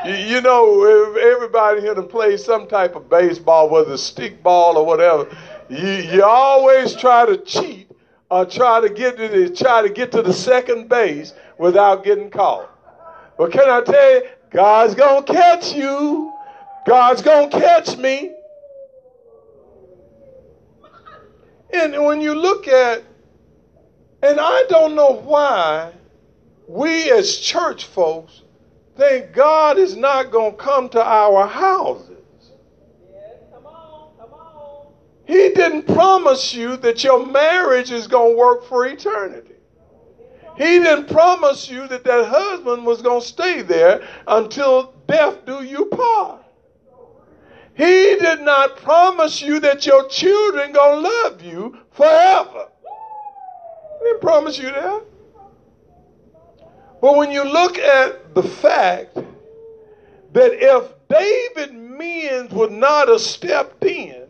You, 0.08 0.42
know, 0.42 0.84
everybody 1.22 1.82
here 1.82 1.94
to 1.94 2.02
play 2.02 2.36
some 2.36 2.66
type 2.66 2.96
of 2.96 3.12
baseball, 3.12 3.70
whether 3.70 3.94
it's 3.94 4.02
stick 4.02 4.42
ball 4.42 4.76
or 4.76 4.86
whatever, 4.88 5.28
you, 5.70 5.88
you 6.12 6.24
always 6.24 6.96
try 6.96 7.28
to 7.28 7.38
cheat 7.38 7.92
or 8.32 8.44
try 8.44 8.82
to 8.82 8.90
get 8.90 9.18
to 9.18 9.28
the, 9.28 9.56
try 9.56 9.84
to 9.84 9.90
get 9.90 10.12
to 10.14 10.24
the 10.24 10.34
second 10.34 10.90
base 10.90 11.34
without 11.60 12.04
getting 12.04 12.32
caught. 12.32 12.72
But 13.38 13.52
can 13.52 13.70
I 13.70 13.82
tell 13.82 14.14
you, 14.16 14.24
God's 14.50 14.96
gonna 14.96 15.22
catch 15.22 15.74
you. 15.74 16.34
God's 16.90 17.22
gonna 17.22 17.50
catch 17.50 17.98
me. 17.98 18.32
And 21.72 22.04
when 22.04 22.20
you 22.20 22.34
look 22.34 22.68
at, 22.68 23.04
and 24.24 24.40
I 24.40 24.64
don't 24.70 24.96
know 24.96 25.12
why 25.12 25.92
we 26.68 27.12
as 27.12 27.38
church 27.38 27.86
folks 27.86 28.42
think 28.98 29.34
God 29.34 29.78
is 29.78 29.96
not 29.96 30.32
going 30.32 30.54
to 30.54 30.58
come 30.58 30.90
to 30.90 31.04
our 31.04 31.46
houses. 31.46 32.18
Come 33.54 33.68
on, 33.68 34.18
come 34.18 34.34
on. 34.34 34.88
He 35.28 35.54
didn't 35.54 35.84
promise 35.84 36.56
you 36.56 36.76
that 36.78 37.04
your 37.04 37.24
marriage 37.24 37.92
is 37.92 38.08
going 38.08 38.34
to 38.34 38.38
work 38.38 38.66
for 38.66 38.88
eternity. 38.88 39.54
He 40.58 40.80
didn't 40.80 41.08
promise 41.08 41.70
you 41.70 41.88
that 41.88 42.04
that 42.04 42.26
husband 42.26 42.84
was 42.84 43.04
going 43.04 43.22
to 43.22 43.28
stay 43.28 43.62
there 43.62 44.08
until 44.28 44.96
death 45.08 45.46
do 45.46 45.64
you 45.64 45.86
part. 45.86 46.46
He 47.80 48.18
did 48.20 48.42
not 48.42 48.76
promise 48.76 49.42
you 49.42 49.62
that 49.62 49.86
your 49.86 50.06
children 50.10 50.74
to 50.74 50.96
love 51.00 51.42
you 51.42 51.78
forever. 51.92 52.68
He 53.98 54.04
didn't 54.04 54.20
promise 54.20 54.60
you 54.60 54.70
that. 54.70 55.04
But 57.00 57.16
when 57.16 57.32
you 57.32 57.46
look 57.46 57.78
at 57.78 58.36
the 58.36 58.44
fact 58.44 59.16
that 59.16 60.52
if 60.62 60.92
David's 61.08 61.72
men 61.72 62.50
would 62.50 62.74
not 62.74 63.08
have 63.08 63.22
stepped 63.22 63.86
in, 63.86 64.28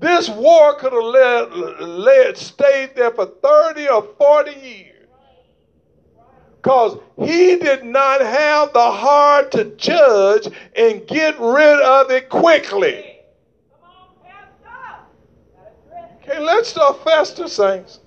this 0.00 0.30
war 0.30 0.76
could 0.76 0.94
have 0.94 1.02
led, 1.02 1.52
led 1.82 2.38
stayed 2.38 2.96
there 2.96 3.10
for 3.10 3.26
30 3.26 3.86
or 3.90 4.02
40 4.16 4.50
years. 4.52 4.95
Because 6.66 6.98
he 7.16 7.54
did 7.54 7.84
not 7.84 8.20
have 8.20 8.72
the 8.72 8.90
heart 8.90 9.52
to 9.52 9.66
judge 9.76 10.48
and 10.74 11.06
get 11.06 11.38
rid 11.38 11.80
of 11.80 12.10
it 12.10 12.28
quickly. 12.28 13.20
Come 13.70 13.88
on, 13.88 14.08
Pastor. 15.94 16.24
Can't 16.24 16.42
let 16.42 16.66
stuff 16.66 17.04
fester, 17.04 17.46
saints. 17.46 18.00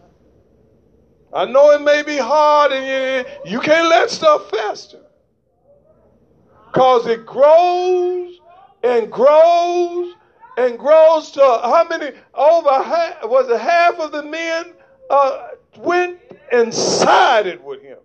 I 1.32 1.46
know 1.46 1.72
it 1.72 1.80
may 1.80 2.04
be 2.04 2.18
hard 2.18 2.74
and 2.74 2.86
you, 3.46 3.50
you 3.50 3.60
can't 3.62 3.88
let 3.88 4.10
stuff 4.10 4.50
fester. 4.50 5.06
Because 6.68 7.08
it 7.08 7.26
grows 7.26 8.42
and 8.84 9.10
grows 9.10 10.16
and 10.58 10.78
grows 10.78 11.32
to 11.32 11.40
how 11.40 11.88
many? 11.90 12.12
Over 12.34 12.84
half, 12.84 13.24
was 13.24 13.48
it 13.48 13.62
half 13.62 13.98
of 14.02 14.12
the 14.12 14.24
men 14.24 14.74
uh, 15.10 15.48
went 15.78 16.20
and 16.52 16.74
sided 16.74 17.64
with 17.64 17.82
him. 17.82 18.00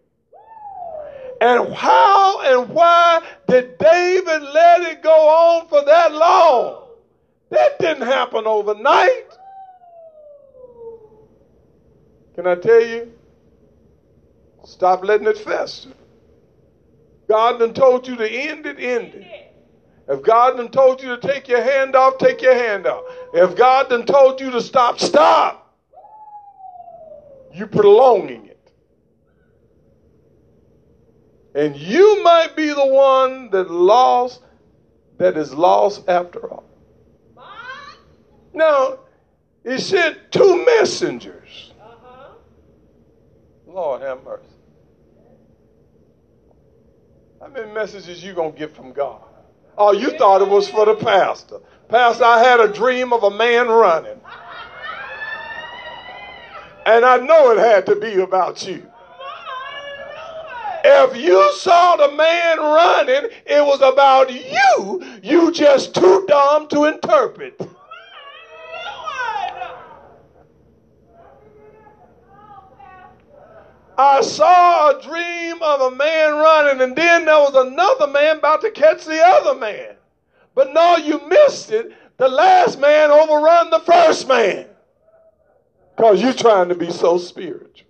And 1.44 1.74
how 1.74 2.40
and 2.40 2.70
why 2.70 3.22
did 3.46 3.76
David 3.76 4.42
let 4.44 4.80
it 4.80 5.02
go 5.02 5.10
on 5.10 5.68
for 5.68 5.84
that 5.84 6.10
long? 6.10 6.88
That 7.50 7.78
didn't 7.78 8.06
happen 8.06 8.46
overnight. 8.46 9.26
Can 12.34 12.46
I 12.46 12.54
tell 12.54 12.82
you? 12.82 13.12
Stop 14.64 15.04
letting 15.04 15.26
it 15.26 15.36
fester. 15.36 15.90
God 17.28 17.58
done 17.58 17.74
told 17.74 18.08
you 18.08 18.16
to 18.16 18.26
end 18.26 18.64
it, 18.64 18.80
end 18.80 19.14
it. 19.14 19.52
If 20.08 20.22
God 20.22 20.56
done 20.56 20.70
told 20.70 21.02
you 21.02 21.14
to 21.14 21.18
take 21.18 21.46
your 21.46 21.62
hand 21.62 21.94
off, 21.94 22.16
take 22.16 22.40
your 22.40 22.54
hand 22.54 22.86
off. 22.86 23.04
If 23.34 23.54
God 23.54 23.90
done 23.90 24.06
told 24.06 24.40
you 24.40 24.50
to 24.50 24.62
stop, 24.62 24.98
stop. 24.98 25.76
You 27.52 27.66
prolonging 27.66 28.46
it. 28.46 28.53
And 31.54 31.76
you 31.76 32.22
might 32.22 32.56
be 32.56 32.68
the 32.68 32.86
one 32.86 33.50
that 33.50 33.70
lost, 33.70 34.42
that 35.18 35.36
is 35.36 35.54
lost 35.54 36.08
after 36.08 36.50
all. 36.50 36.64
Now, 38.52 38.98
he 39.64 39.78
sent 39.78 40.30
two 40.30 40.64
messengers. 40.64 41.72
Uh-huh. 41.80 42.34
Lord 43.66 44.02
have 44.02 44.22
mercy. 44.24 44.44
How 47.40 47.48
many 47.48 47.72
messages 47.72 48.22
you 48.22 48.32
gonna 48.32 48.52
get 48.52 48.74
from 48.74 48.92
God? 48.92 49.22
Oh, 49.76 49.92
you 49.92 50.16
thought 50.16 50.40
it 50.40 50.48
was 50.48 50.68
for 50.68 50.86
the 50.86 50.94
pastor. 50.94 51.58
Pastor, 51.88 52.24
I 52.24 52.38
had 52.42 52.60
a 52.60 52.68
dream 52.68 53.12
of 53.12 53.24
a 53.24 53.30
man 53.30 53.68
running. 53.68 54.20
And 56.86 57.04
I 57.04 57.16
know 57.18 57.50
it 57.50 57.58
had 57.58 57.86
to 57.86 57.96
be 57.96 58.20
about 58.20 58.66
you. 58.66 58.86
If 60.86 61.16
you 61.16 61.50
saw 61.54 61.96
the 61.96 62.12
man 62.14 62.58
running, 62.58 63.30
it 63.46 63.64
was 63.64 63.80
about 63.80 64.30
you. 64.30 65.02
You 65.22 65.50
just 65.50 65.94
too 65.94 66.26
dumb 66.28 66.68
to 66.68 66.84
interpret. 66.84 67.58
I 73.96 74.20
saw 74.20 74.90
a 74.90 75.00
dream 75.00 75.62
of 75.62 75.92
a 75.92 75.96
man 75.96 76.32
running, 76.32 76.82
and 76.82 76.94
then 76.94 77.24
there 77.24 77.38
was 77.38 77.54
another 77.54 78.08
man 78.08 78.38
about 78.38 78.60
to 78.60 78.70
catch 78.70 79.06
the 79.06 79.20
other 79.24 79.58
man. 79.58 79.94
But 80.54 80.74
no, 80.74 80.96
you 80.96 81.26
missed 81.28 81.70
it. 81.70 81.92
The 82.18 82.28
last 82.28 82.78
man 82.78 83.10
overrun 83.10 83.70
the 83.70 83.80
first 83.80 84.28
man. 84.28 84.66
Because 85.96 86.20
you're 86.20 86.34
trying 86.34 86.68
to 86.68 86.74
be 86.74 86.90
so 86.90 87.16
spiritual. 87.16 87.83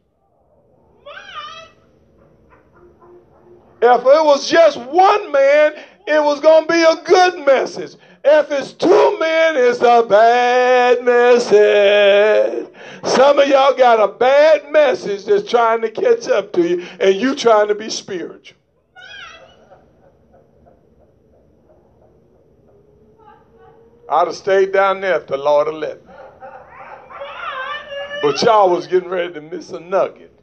If 3.87 4.01
it 4.01 4.25
was 4.25 4.49
just 4.49 4.79
one 4.79 5.31
man, 5.31 5.75
it 6.07 6.23
was 6.23 6.41
going 6.41 6.67
to 6.67 6.73
be 6.73 6.83
a 6.83 6.97
good 7.05 7.45
message. 7.45 7.97
If 8.25 8.51
it's 8.51 8.73
two 8.73 9.19
men, 9.19 9.57
it's 9.59 9.83
a 9.83 10.03
bad 10.09 11.05
message. 11.05 12.67
Some 13.05 13.39
of 13.39 13.47
y'all 13.47 13.77
got 13.77 14.01
a 14.01 14.09
bad 14.09 14.73
message 14.73 15.27
that's 15.27 15.51
trying 15.51 15.83
to 15.83 15.91
catch 15.91 16.29
up 16.29 16.55
to 16.55 16.67
you, 16.67 16.87
and 16.99 17.15
you 17.15 17.37
trying 17.37 17.69
to 17.69 17.75
be 17.75 17.91
spiritual. 17.91 18.57
I'd 24.09 24.27
have 24.27 24.35
stayed 24.35 24.73
down 24.73 25.03
there 25.03 25.21
if 25.21 25.27
the 25.27 25.37
Lord 25.37 25.67
had 25.67 25.77
let 25.77 26.07
me. 26.07 26.13
But 28.23 28.41
y'all 28.41 28.71
was 28.71 28.87
getting 28.87 29.11
ready 29.11 29.35
to 29.35 29.43
miss 29.43 29.73
a 29.73 29.81
nugget. 29.81 30.34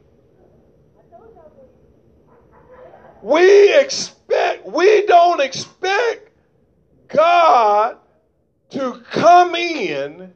We 3.22 3.78
expect, 3.78 4.66
we 4.66 5.06
don't 5.06 5.40
expect 5.40 6.30
God 7.08 7.96
to 8.70 9.02
come 9.10 9.54
in 9.54 10.32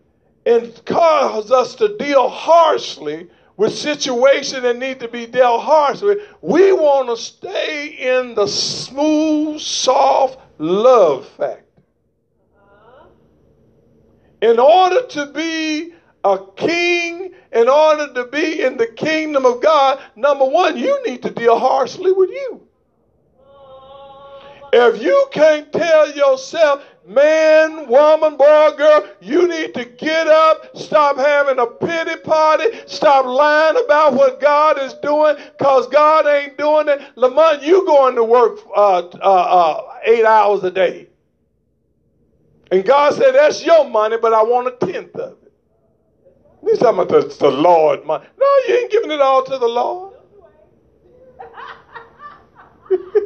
and 0.46 0.84
cause 0.84 1.50
us 1.50 1.74
to 1.76 1.96
deal 1.96 2.28
harshly 2.28 3.28
with 3.56 3.74
situations 3.74 4.62
that 4.62 4.76
need 4.76 5.00
to 5.00 5.08
be 5.08 5.26
dealt 5.26 5.62
harshly. 5.62 6.16
We 6.42 6.72
want 6.72 7.08
to 7.08 7.16
stay 7.16 7.88
in 7.88 8.34
the 8.34 8.46
smooth, 8.46 9.60
soft 9.60 10.38
love 10.58 11.26
factor. 11.30 11.64
In 14.42 14.60
order 14.60 15.06
to 15.06 15.26
be 15.26 15.94
a 16.22 16.38
king, 16.56 17.32
in 17.52 17.68
order 17.68 18.12
to 18.14 18.26
be 18.26 18.62
in 18.62 18.76
the 18.76 18.86
kingdom 18.86 19.46
of 19.46 19.62
God, 19.62 19.98
number 20.14 20.44
one, 20.44 20.76
you 20.76 21.02
need 21.06 21.22
to 21.22 21.30
deal 21.30 21.58
harshly 21.58 22.12
with 22.12 22.30
you. 22.30 22.65
If 24.78 25.00
you 25.00 25.26
can't 25.32 25.72
tell 25.72 26.12
yourself, 26.12 26.84
man, 27.06 27.88
woman, 27.88 28.36
boy, 28.36 28.72
girl, 28.76 29.08
you 29.22 29.48
need 29.48 29.72
to 29.72 29.86
get 29.86 30.26
up, 30.26 30.76
stop 30.76 31.16
having 31.16 31.58
a 31.58 31.66
pity 31.66 32.20
party, 32.20 32.66
stop 32.84 33.24
lying 33.24 33.82
about 33.82 34.12
what 34.12 34.38
God 34.38 34.78
is 34.78 34.92
doing, 35.02 35.36
because 35.56 35.86
God 35.86 36.26
ain't 36.26 36.58
doing 36.58 36.88
it. 36.88 37.00
Lamont, 37.16 37.62
you 37.62 37.86
going 37.86 38.16
to 38.16 38.24
work 38.24 38.58
uh, 38.76 38.98
uh, 38.98 39.18
uh, 39.22 39.82
eight 40.04 40.26
hours 40.26 40.62
a 40.62 40.70
day. 40.70 41.08
And 42.70 42.84
God 42.84 43.14
said, 43.14 43.34
that's 43.34 43.64
your 43.64 43.88
money, 43.88 44.18
but 44.20 44.34
I 44.34 44.42
want 44.42 44.68
a 44.68 44.86
tenth 44.86 45.16
of 45.16 45.38
it. 45.42 45.52
He's 46.66 46.80
talking 46.80 47.00
about 47.00 47.08
the, 47.08 47.34
the 47.34 47.50
Lord 47.50 48.04
money. 48.04 48.26
No, 48.38 48.46
you 48.68 48.74
ain't 48.76 48.90
giving 48.92 49.10
it 49.10 49.22
all 49.22 49.42
to 49.42 49.56
the 49.56 49.66
Lord. 49.66 50.12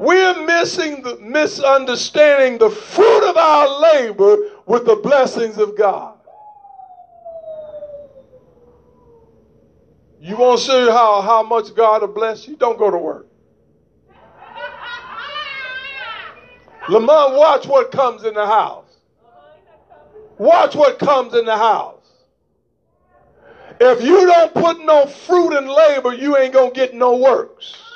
We're 0.00 0.46
missing 0.46 1.02
the 1.02 1.18
misunderstanding 1.18 2.56
the 2.56 2.70
fruit 2.70 3.28
of 3.28 3.36
our 3.36 3.80
labor 3.82 4.38
with 4.64 4.86
the 4.86 4.96
blessings 4.96 5.58
of 5.58 5.76
God. 5.76 6.16
You 10.18 10.38
want 10.38 10.60
to 10.60 10.64
see 10.64 10.90
how, 10.90 11.20
how 11.20 11.42
much 11.42 11.74
God 11.74 12.00
will 12.00 12.08
bless 12.08 12.48
you? 12.48 12.56
Don't 12.56 12.78
go 12.78 12.90
to 12.90 12.96
work. 12.96 13.26
Lamont, 16.88 17.36
watch 17.36 17.66
what 17.66 17.92
comes 17.92 18.24
in 18.24 18.32
the 18.32 18.46
house. 18.46 18.96
Watch 20.38 20.74
what 20.74 20.98
comes 20.98 21.34
in 21.34 21.44
the 21.44 21.58
house. 21.58 22.06
If 23.78 24.02
you 24.02 24.24
don't 24.24 24.54
put 24.54 24.82
no 24.82 25.04
fruit 25.04 25.58
in 25.58 25.66
labor, 25.66 26.14
you 26.14 26.38
ain't 26.38 26.54
going 26.54 26.72
to 26.72 26.74
get 26.74 26.94
no 26.94 27.18
works. 27.18 27.89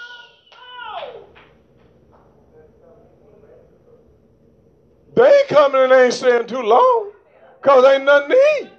They 5.14 5.22
ain't 5.22 5.48
coming 5.48 5.82
and 5.82 5.92
ain't 5.92 6.12
staying 6.12 6.46
too 6.46 6.62
long 6.62 7.12
because 7.60 7.84
ain't 7.84 8.04
nothing 8.04 8.30
to 8.30 8.36
eat. 8.60 8.72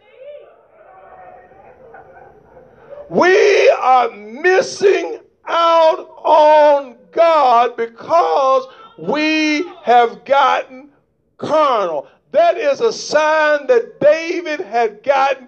We 3.10 3.70
are 3.70 4.12
missing 4.12 5.20
out 5.48 6.10
on 6.24 6.98
God 7.12 7.78
because 7.78 8.68
we 8.98 9.72
have 9.84 10.26
gotten 10.26 10.92
carnal. 11.38 12.08
That 12.32 12.58
is 12.58 12.82
a 12.82 12.92
sign 12.92 13.68
that 13.68 14.02
David 14.02 14.60
had 14.60 15.04
gotten 15.04 15.48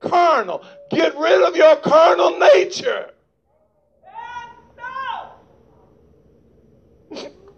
carnal. 0.00 0.64
Get 0.90 1.16
rid 1.16 1.42
of 1.42 1.56
your 1.56 1.76
carnal 1.76 2.38
nature. 2.38 3.12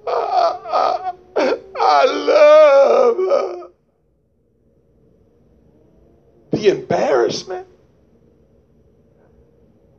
I 1.38 2.04
love 2.04 3.70
the 6.50 6.68
embarrassment. 6.68 7.66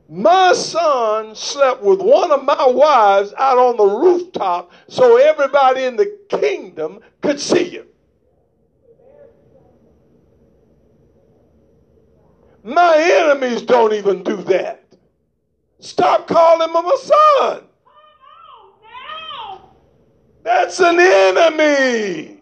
My 0.09 0.53
son 0.53 1.35
slept 1.35 1.83
with 1.83 2.01
one 2.01 2.31
of 2.31 2.43
my 2.43 2.67
wives 2.67 3.33
out 3.37 3.57
on 3.57 3.77
the 3.77 3.85
rooftop 3.85 4.71
so 4.87 5.17
everybody 5.17 5.83
in 5.83 5.95
the 5.95 6.17
kingdom 6.29 6.99
could 7.21 7.39
see 7.39 7.69
him. 7.69 7.85
My 12.63 12.95
enemies 12.97 13.61
don't 13.61 13.93
even 13.93 14.23
do 14.23 14.37
that. 14.43 14.83
Stop 15.79 16.27
calling 16.27 16.69
him 16.69 16.85
a 16.85 16.97
son. 16.97 17.68
That's 20.43 20.79
an 20.79 20.99
enemy. 20.99 22.41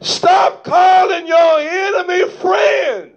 Stop 0.00 0.64
calling 0.64 1.26
your 1.26 1.60
enemy 1.60 2.28
friends. 2.28 3.12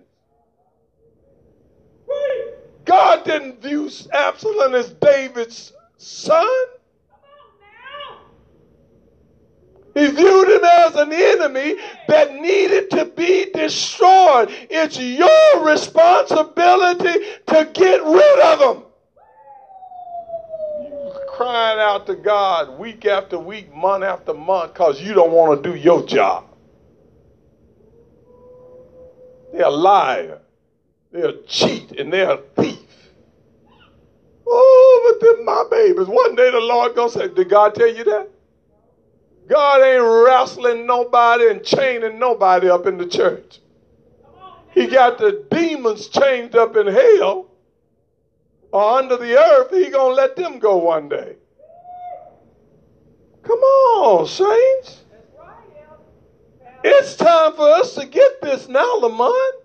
God 2.85 3.25
didn't 3.25 3.61
view 3.61 3.89
Absalom 4.13 4.75
as 4.75 4.89
David's 4.93 5.73
son. 5.97 6.47
He 9.95 10.07
viewed 10.07 10.49
him 10.49 10.63
as 10.63 10.95
an 10.95 11.11
enemy 11.11 11.77
that 12.07 12.35
needed 12.35 12.91
to 12.91 13.05
be 13.05 13.49
destroyed. 13.53 14.49
It's 14.69 14.99
your 14.99 15.65
responsibility 15.65 17.25
to 17.47 17.69
get 17.73 18.03
rid 18.03 18.39
of 18.41 18.77
him 18.77 18.83
crying 21.35 21.79
out 21.79 22.07
to 22.07 22.15
God 22.15 22.79
week 22.79 23.05
after 23.05 23.37
week, 23.37 23.73
month 23.75 24.05
after 24.05 24.33
month, 24.33 24.73
because 24.73 25.01
you 25.01 25.13
don't 25.13 25.31
want 25.31 25.61
to 25.61 25.69
do 25.69 25.77
your 25.77 26.05
job. 26.05 26.45
They're 29.51 29.65
a 29.65 29.69
liar. 29.69 30.39
They're 31.11 31.29
a 31.29 31.41
cheat 31.43 31.91
and 31.99 32.11
they're 32.11 32.31
a 32.31 32.41
thief. 32.55 32.79
Oh, 34.47 35.11
but 35.11 35.21
they're 35.21 35.43
my 35.43 35.65
babies. 35.69 36.07
One 36.07 36.35
day 36.35 36.51
the 36.51 36.59
Lord 36.59 36.95
gonna 36.95 37.09
say, 37.09 37.27
Did 37.27 37.49
God 37.49 37.75
tell 37.75 37.93
you 37.93 38.05
that? 38.05 38.29
God 39.47 39.81
ain't 39.81 40.25
wrestling 40.25 40.87
nobody 40.87 41.49
and 41.49 41.63
chaining 41.63 42.17
nobody 42.17 42.69
up 42.69 42.85
in 42.85 42.97
the 42.97 43.07
church. 43.07 43.59
He 44.73 44.87
got 44.87 45.17
the 45.17 45.45
demons 45.51 46.07
chained 46.07 46.55
up 46.55 46.75
in 46.77 46.87
hell 46.87 47.49
or 48.75 48.97
under 48.97 49.15
the 49.15 49.37
earth, 49.37 49.71
he 49.71 49.89
gonna 49.89 50.13
let 50.13 50.35
them 50.35 50.59
go 50.59 50.75
one 50.75 51.07
day. 51.07 51.37
Come 53.41 53.59
on, 53.59 54.27
saints. 54.27 55.03
It's 56.83 57.15
time 57.15 57.53
for 57.53 57.69
us 57.69 57.95
to 57.95 58.05
get 58.05 58.41
this 58.41 58.67
now, 58.67 58.97
Lamont. 58.97 59.55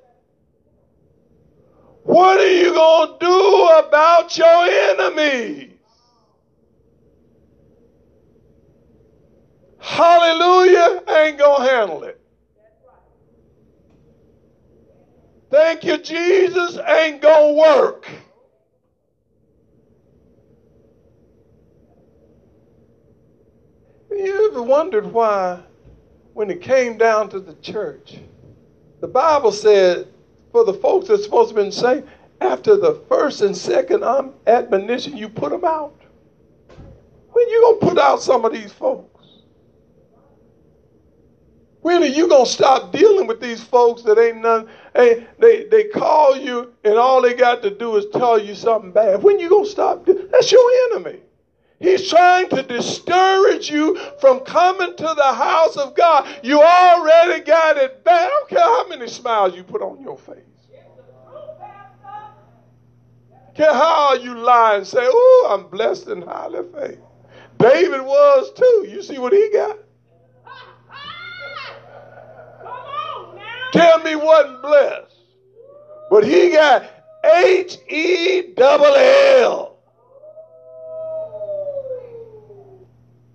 What 2.04 2.38
are 2.38 2.54
you 2.54 2.72
going 2.72 3.18
to 3.18 3.26
do 3.26 3.68
about 3.88 4.38
your 4.38 4.64
enemies? 4.92 5.72
Hallelujah 9.80 11.02
ain't 11.08 11.38
going 11.38 11.66
to 11.66 11.70
handle 11.70 12.04
it. 12.04 12.20
Thank 15.50 15.82
you, 15.82 15.98
Jesus 15.98 16.78
ain't 16.86 17.20
going 17.20 17.56
to 17.56 17.60
work. 17.60 18.06
You 24.20 24.50
ever 24.50 24.62
wondered 24.62 25.06
why, 25.06 25.60
when 26.34 26.50
it 26.50 26.60
came 26.60 26.98
down 26.98 27.30
to 27.30 27.40
the 27.40 27.54
church, 27.54 28.18
the 29.00 29.08
Bible 29.08 29.50
said 29.50 30.08
for 30.52 30.62
the 30.62 30.74
folks 30.74 31.08
that's 31.08 31.24
supposed 31.24 31.54
to 31.54 31.64
be 31.64 31.70
saved, 31.70 32.06
after 32.42 32.76
the 32.76 33.02
first 33.08 33.40
and 33.40 33.56
second 33.56 34.04
um, 34.04 34.34
admonition, 34.46 35.16
you 35.16 35.30
put 35.30 35.50
them 35.52 35.64
out. 35.64 35.98
When 37.30 37.48
you 37.48 37.62
gonna 37.62 37.92
put 37.92 37.98
out 37.98 38.20
some 38.20 38.44
of 38.44 38.52
these 38.52 38.70
folks? 38.70 39.24
When 41.80 42.02
are 42.02 42.06
you 42.06 42.28
gonna 42.28 42.44
stop 42.44 42.92
dealing 42.92 43.26
with 43.26 43.40
these 43.40 43.64
folks 43.64 44.02
that 44.02 44.18
ain't 44.18 44.42
none? 44.42 44.68
Hey, 44.94 45.26
they 45.38 45.64
they 45.64 45.84
call 45.84 46.36
you 46.36 46.74
and 46.84 46.98
all 46.98 47.22
they 47.22 47.32
got 47.32 47.62
to 47.62 47.70
do 47.70 47.96
is 47.96 48.04
tell 48.12 48.38
you 48.38 48.54
something 48.54 48.92
bad. 48.92 49.22
When 49.22 49.40
you 49.40 49.48
gonna 49.48 49.64
stop? 49.64 50.04
That's 50.04 50.52
your 50.52 50.70
enemy. 50.90 51.20
He's 51.80 52.10
trying 52.10 52.50
to 52.50 52.62
discourage 52.62 53.70
you 53.70 53.98
from 54.20 54.40
coming 54.40 54.94
to 54.96 55.14
the 55.16 55.32
house 55.32 55.76
of 55.78 55.94
God. 55.94 56.28
You 56.42 56.62
already 56.62 57.42
got 57.42 57.78
it 57.78 58.04
bad. 58.04 58.26
I 58.26 58.28
don't 58.28 58.48
care 58.50 58.60
how 58.60 58.88
many 58.88 59.08
smiles 59.08 59.56
you 59.56 59.64
put 59.64 59.80
on 59.82 60.02
your 60.02 60.18
face. 60.18 60.36
Care 63.54 63.72
how 63.72 64.14
you 64.14 64.36
lie 64.36 64.76
and 64.76 64.86
say, 64.86 65.00
"Oh, 65.02 65.48
I'm 65.50 65.68
blessed 65.70 66.08
and 66.08 66.22
highly 66.24 66.62
favored." 66.72 67.04
David 67.58 68.02
was 68.02 68.52
too. 68.52 68.86
You 68.88 69.02
see 69.02 69.18
what 69.18 69.32
he 69.32 69.50
got? 69.52 69.78
Tell 73.72 73.98
me 74.00 74.16
wasn't 74.16 74.62
blessed, 74.62 75.16
but 76.10 76.24
he 76.24 76.50
got 76.50 76.84
H 77.24 77.78
E 77.88 78.54
double 78.54 78.94
L. 78.96 79.69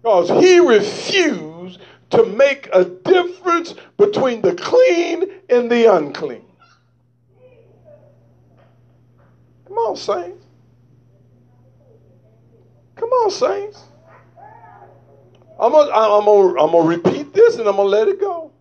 Because 0.06 0.30
he 0.30 0.60
refused 0.60 1.80
to 2.12 2.28
make 2.28 2.70
a 2.72 2.86
difference 2.86 3.74
between 3.98 4.40
the 4.40 4.54
clean 4.54 5.32
and 5.50 5.72
the 5.72 5.92
unclean. 5.92 6.46
Come 9.68 9.78
on, 9.80 9.96
saints. 9.96 10.46
Come 12.96 13.10
on, 13.10 13.32
saints. 13.32 13.82
I'm 15.60 15.72
gonna, 15.72 15.90
I'm 15.92 16.24
gonna, 16.24 16.50
I'm 16.50 16.72
gonna 16.72 16.88
repeat 16.88 17.34
this 17.34 17.56
and 17.56 17.68
I'm 17.68 17.78
gonna 17.78 17.90
let 17.90 18.08
it 18.08 18.22
go. 18.22 18.52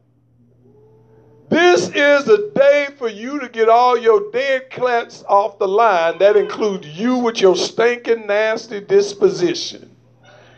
This 1.51 1.91
is 1.91 2.27
a 2.27 2.53
day 2.53 2.89
for 2.97 3.11
you 3.11 3.39
to 3.41 3.51
get 3.51 3.69
all 3.69 3.99
your 3.99 4.33
dead 4.33 4.71
cats 4.71 5.23
off 5.29 5.59
the 5.59 5.69
line. 5.69 6.17
That 6.21 6.37
includes 6.37 6.87
you 6.99 7.19
with 7.19 7.43
your 7.43 7.55
stinking, 7.55 8.27
nasty 8.27 8.81
disposition. 8.81 9.94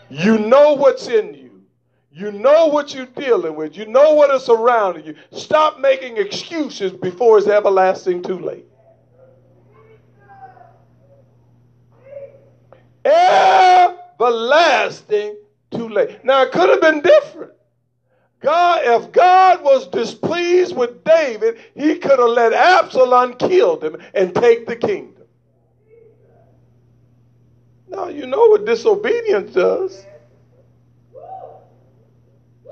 You 0.09 0.39
know 0.39 0.75
what's 0.75 1.09
in 1.09 1.35
you. 1.35 1.63
You 2.13 2.33
know 2.33 2.67
what 2.69 2.95
you're 2.95 3.07
dealing 3.07 3.57
with. 3.57 3.77
You 3.77 3.87
know 3.87 4.15
what 4.15 4.31
is 4.31 4.45
surrounding 4.45 5.05
you. 5.05 5.15
Stop 5.33 5.81
making 5.81 6.17
excuses 6.17 6.93
before 6.93 7.39
it's 7.39 7.47
everlasting 7.47 8.23
too 8.23 8.39
late. 8.39 8.65
Everlasting 14.19 15.37
too 15.71 15.89
late. 15.89 16.25
Now, 16.25 16.43
it 16.43 16.53
could 16.53 16.71
have 16.71 16.81
been 16.81 17.03
different. 17.03 17.53
God, 18.41 18.81
if 18.85 19.13
God 19.13 19.63
was 19.63 19.87
displeased 19.89 20.77
with 20.77 21.05
David, 21.05 21.59
he 21.75 21.97
could 21.97 22.19
have 22.19 22.29
let 22.29 22.53
Absalom 22.53 23.35
kill 23.35 23.81
him 23.81 23.97
and 24.15 24.35
take 24.35 24.67
the 24.67 24.77
kingdom. 24.77 25.16
Now, 27.89 28.09
you 28.09 28.27
know 28.27 28.47
what 28.47 28.65
disobedience 28.65 29.53
does 29.53 30.07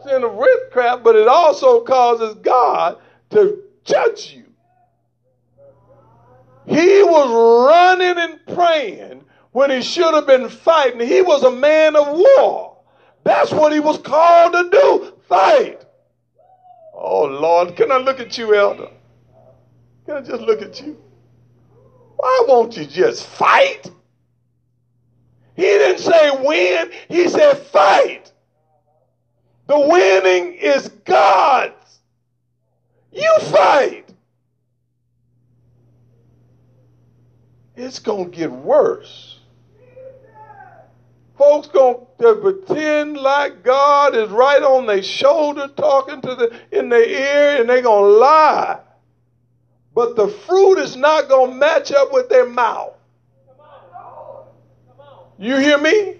sin 0.04 0.22
of 0.22 0.34
witchcraft, 0.34 1.02
but 1.02 1.16
it 1.16 1.28
also 1.28 1.80
causes 1.80 2.34
God 2.36 2.98
to 3.30 3.62
judge 3.84 4.34
you. 4.34 4.44
He 6.66 7.02
was 7.02 7.68
running 7.70 8.22
and 8.22 8.46
praying 8.54 9.24
when 9.52 9.70
he 9.70 9.82
should 9.82 10.14
have 10.14 10.26
been 10.26 10.48
fighting. 10.48 11.06
He 11.06 11.20
was 11.20 11.42
a 11.42 11.50
man 11.50 11.96
of 11.96 12.06
war. 12.08 12.78
That's 13.22 13.52
what 13.52 13.72
he 13.72 13.80
was 13.80 13.98
called 13.98 14.52
to 14.52 14.70
do 14.70 15.12
fight. 15.28 15.84
Oh, 16.94 17.24
Lord, 17.24 17.76
can 17.76 17.90
I 17.90 17.98
look 17.98 18.20
at 18.20 18.38
you, 18.38 18.54
elder? 18.54 18.88
Can 20.06 20.16
I 20.16 20.20
just 20.20 20.42
look 20.42 20.62
at 20.62 20.80
you? 20.80 20.96
Why 22.16 22.44
won't 22.48 22.76
you 22.76 22.86
just 22.86 23.26
fight? 23.26 23.90
He 25.56 25.62
didn't 25.62 26.00
say 26.00 26.30
win, 26.42 26.90
he 27.08 27.28
said 27.28 27.58
fight. 27.58 28.32
The 29.66 29.78
winning 29.78 30.54
is 30.54 30.88
God's. 31.04 32.00
You 33.12 33.32
fight. 33.40 34.12
It's 37.76 37.98
going 37.98 38.30
to 38.30 38.36
get 38.36 38.50
worse. 38.50 39.40
Folks 41.38 41.66
going 41.68 42.06
to 42.20 42.34
pretend 42.36 43.16
like 43.16 43.64
God 43.64 44.14
is 44.14 44.30
right 44.30 44.62
on 44.62 44.86
their 44.86 45.02
shoulder 45.02 45.66
talking 45.76 46.20
to 46.20 46.34
the 46.34 46.60
in 46.70 46.88
their 46.88 47.04
ear 47.04 47.60
and 47.60 47.68
they're 47.68 47.82
going 47.82 48.12
to 48.12 48.18
lie. 48.18 48.78
But 49.94 50.14
the 50.14 50.28
fruit 50.28 50.78
is 50.78 50.96
not 50.96 51.28
going 51.28 51.50
to 51.50 51.56
match 51.56 51.90
up 51.92 52.12
with 52.12 52.28
their 52.28 52.48
mouth. 52.48 52.94
You 55.38 55.56
hear 55.58 55.78
me? 55.78 56.16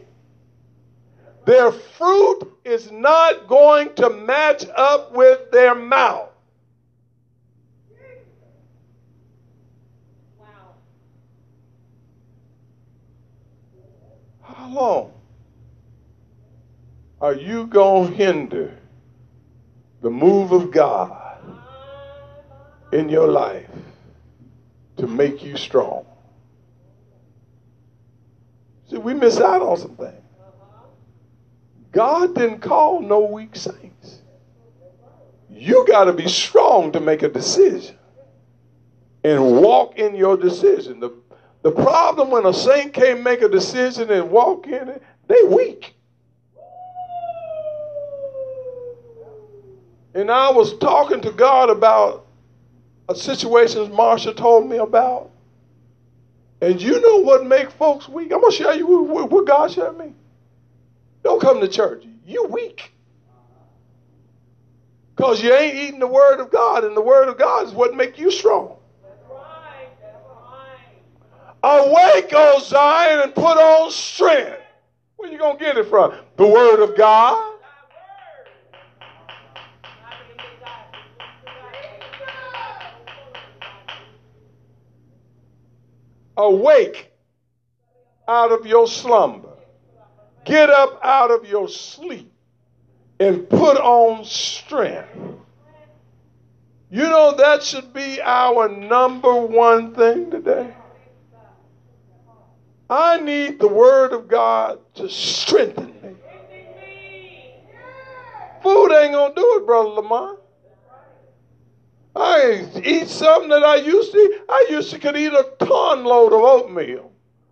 Their 1.44 1.72
fruit 1.72 2.40
is 2.64 2.90
not 2.90 3.46
going 3.46 3.94
to 3.96 4.10
match 4.10 4.64
up 4.74 5.12
with 5.12 5.50
their 5.50 5.74
mouth. 5.74 6.30
Wow. 10.38 10.46
How 14.42 14.68
long 14.70 15.12
are 17.20 17.34
you 17.34 17.66
going 17.66 18.10
to 18.10 18.14
hinder 18.16 18.78
the 20.00 20.10
move 20.10 20.52
of 20.52 20.70
God 20.70 21.38
in 22.92 23.08
your 23.08 23.28
life 23.28 23.70
to 24.96 25.06
make 25.06 25.44
you 25.44 25.56
strong? 25.56 26.06
See, 28.90 28.98
we 28.98 29.14
miss 29.14 29.40
out 29.40 29.62
on 29.62 29.76
some 29.76 29.96
things. 29.96 30.20
God 31.92 32.34
didn't 32.34 32.60
call 32.60 33.00
no 33.00 33.20
weak 33.20 33.54
saints. 33.54 34.20
You 35.48 35.86
got 35.86 36.04
to 36.04 36.12
be 36.12 36.28
strong 36.28 36.92
to 36.92 37.00
make 37.00 37.22
a 37.22 37.28
decision 37.28 37.96
and 39.22 39.62
walk 39.62 39.98
in 39.98 40.14
your 40.14 40.36
decision. 40.36 41.00
The, 41.00 41.14
the 41.62 41.70
problem 41.70 42.30
when 42.30 42.44
a 42.44 42.52
saint 42.52 42.92
can't 42.92 43.22
make 43.22 43.40
a 43.42 43.48
decision 43.48 44.10
and 44.10 44.30
walk 44.30 44.66
in 44.66 44.88
it, 44.88 45.02
they 45.28 45.42
weak. 45.44 45.94
And 50.14 50.30
I 50.30 50.50
was 50.50 50.76
talking 50.78 51.20
to 51.22 51.32
God 51.32 51.70
about 51.70 52.26
a 53.08 53.14
situation 53.14 53.90
Marsha 53.90 54.36
told 54.36 54.68
me 54.68 54.76
about. 54.76 55.30
And 56.60 56.80
you 56.80 57.00
know 57.00 57.18
what 57.18 57.46
make 57.46 57.70
folks 57.70 58.08
weak? 58.08 58.32
I'm 58.32 58.40
to 58.42 58.50
show 58.50 58.72
you 58.72 58.86
what, 58.86 59.30
what 59.30 59.46
God 59.46 59.70
showed 59.70 59.98
me. 59.98 60.12
Don't 61.22 61.40
come 61.40 61.60
to 61.60 61.68
church. 61.68 62.04
You 62.24 62.46
weak. 62.46 62.92
Because 65.16 65.42
you 65.42 65.52
ain't 65.52 65.76
eating 65.76 66.00
the 66.00 66.06
word 66.06 66.40
of 66.40 66.50
God, 66.50 66.84
and 66.84 66.96
the 66.96 67.00
word 67.00 67.28
of 67.28 67.38
God 67.38 67.66
is 67.66 67.72
what 67.72 67.94
make 67.94 68.18
you 68.18 68.30
strong. 68.30 68.76
Awake, 71.62 72.30
O 72.34 72.58
Zion, 72.62 73.20
and 73.20 73.34
put 73.34 73.56
on 73.56 73.90
strength. 73.90 74.60
Where 75.16 75.30
you 75.30 75.38
to 75.38 75.56
get 75.58 75.78
it 75.78 75.88
from? 75.88 76.14
The 76.36 76.46
word 76.46 76.82
of 76.82 76.96
God. 76.96 77.53
Awake 86.36 87.12
out 88.26 88.52
of 88.52 88.66
your 88.66 88.86
slumber. 88.86 89.48
Get 90.44 90.70
up 90.70 91.00
out 91.02 91.30
of 91.30 91.48
your 91.48 91.68
sleep 91.68 92.32
and 93.18 93.48
put 93.48 93.76
on 93.78 94.24
strength. 94.24 95.08
You 96.90 97.02
know, 97.02 97.34
that 97.36 97.62
should 97.62 97.92
be 97.92 98.20
our 98.22 98.68
number 98.68 99.34
one 99.34 99.94
thing 99.94 100.30
today. 100.30 100.74
I 102.88 103.18
need 103.20 103.58
the 103.58 103.68
Word 103.68 104.12
of 104.12 104.28
God 104.28 104.78
to 104.94 105.08
strengthen 105.08 105.86
me. 105.86 106.14
Food 108.62 108.92
ain't 108.92 109.12
going 109.12 109.34
to 109.34 109.40
do 109.40 109.56
it, 109.56 109.66
Brother 109.66 109.88
Lamont. 109.88 110.38
I 112.16 112.68
eat 112.84 113.08
something 113.08 113.50
that 113.50 113.64
I 113.64 113.76
used 113.76 114.12
to 114.12 114.18
eat. 114.18 114.40
I 114.48 114.66
used 114.70 114.90
to 114.90 114.98
could 114.98 115.16
eat 115.16 115.32
a 115.32 115.48
ton 115.58 116.04
load 116.04 116.32
of 116.32 116.40
oatmeal. 116.40 117.10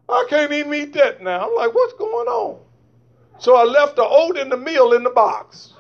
I 0.09 0.27
can't 0.29 0.53
even 0.53 0.75
eat 0.75 0.93
that 0.95 1.23
now. 1.23 1.49
I'm 1.49 1.55
like, 1.55 1.75
what's 1.75 1.95
going 1.95 2.29
on? 2.29 2.61
So 3.39 3.57
I 3.57 3.65
left 3.65 3.97
the 3.97 4.05
oat 4.05 4.37
and 4.39 4.53
the 4.53 4.57
meal 4.57 4.93
in 4.93 5.03
the 5.03 5.11
box. 5.11 5.73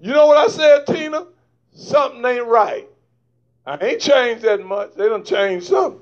You 0.00 0.12
know 0.12 0.26
what 0.26 0.38
I 0.38 0.48
said, 0.48 0.86
Tina? 0.86 1.26
Something 1.74 2.24
ain't 2.24 2.46
right. 2.46 2.88
I 3.66 3.76
ain't 3.84 4.00
changed 4.00 4.42
that 4.44 4.64
much. 4.64 4.94
They 4.94 5.08
done 5.08 5.24
changed 5.24 5.66
something. 5.66 6.00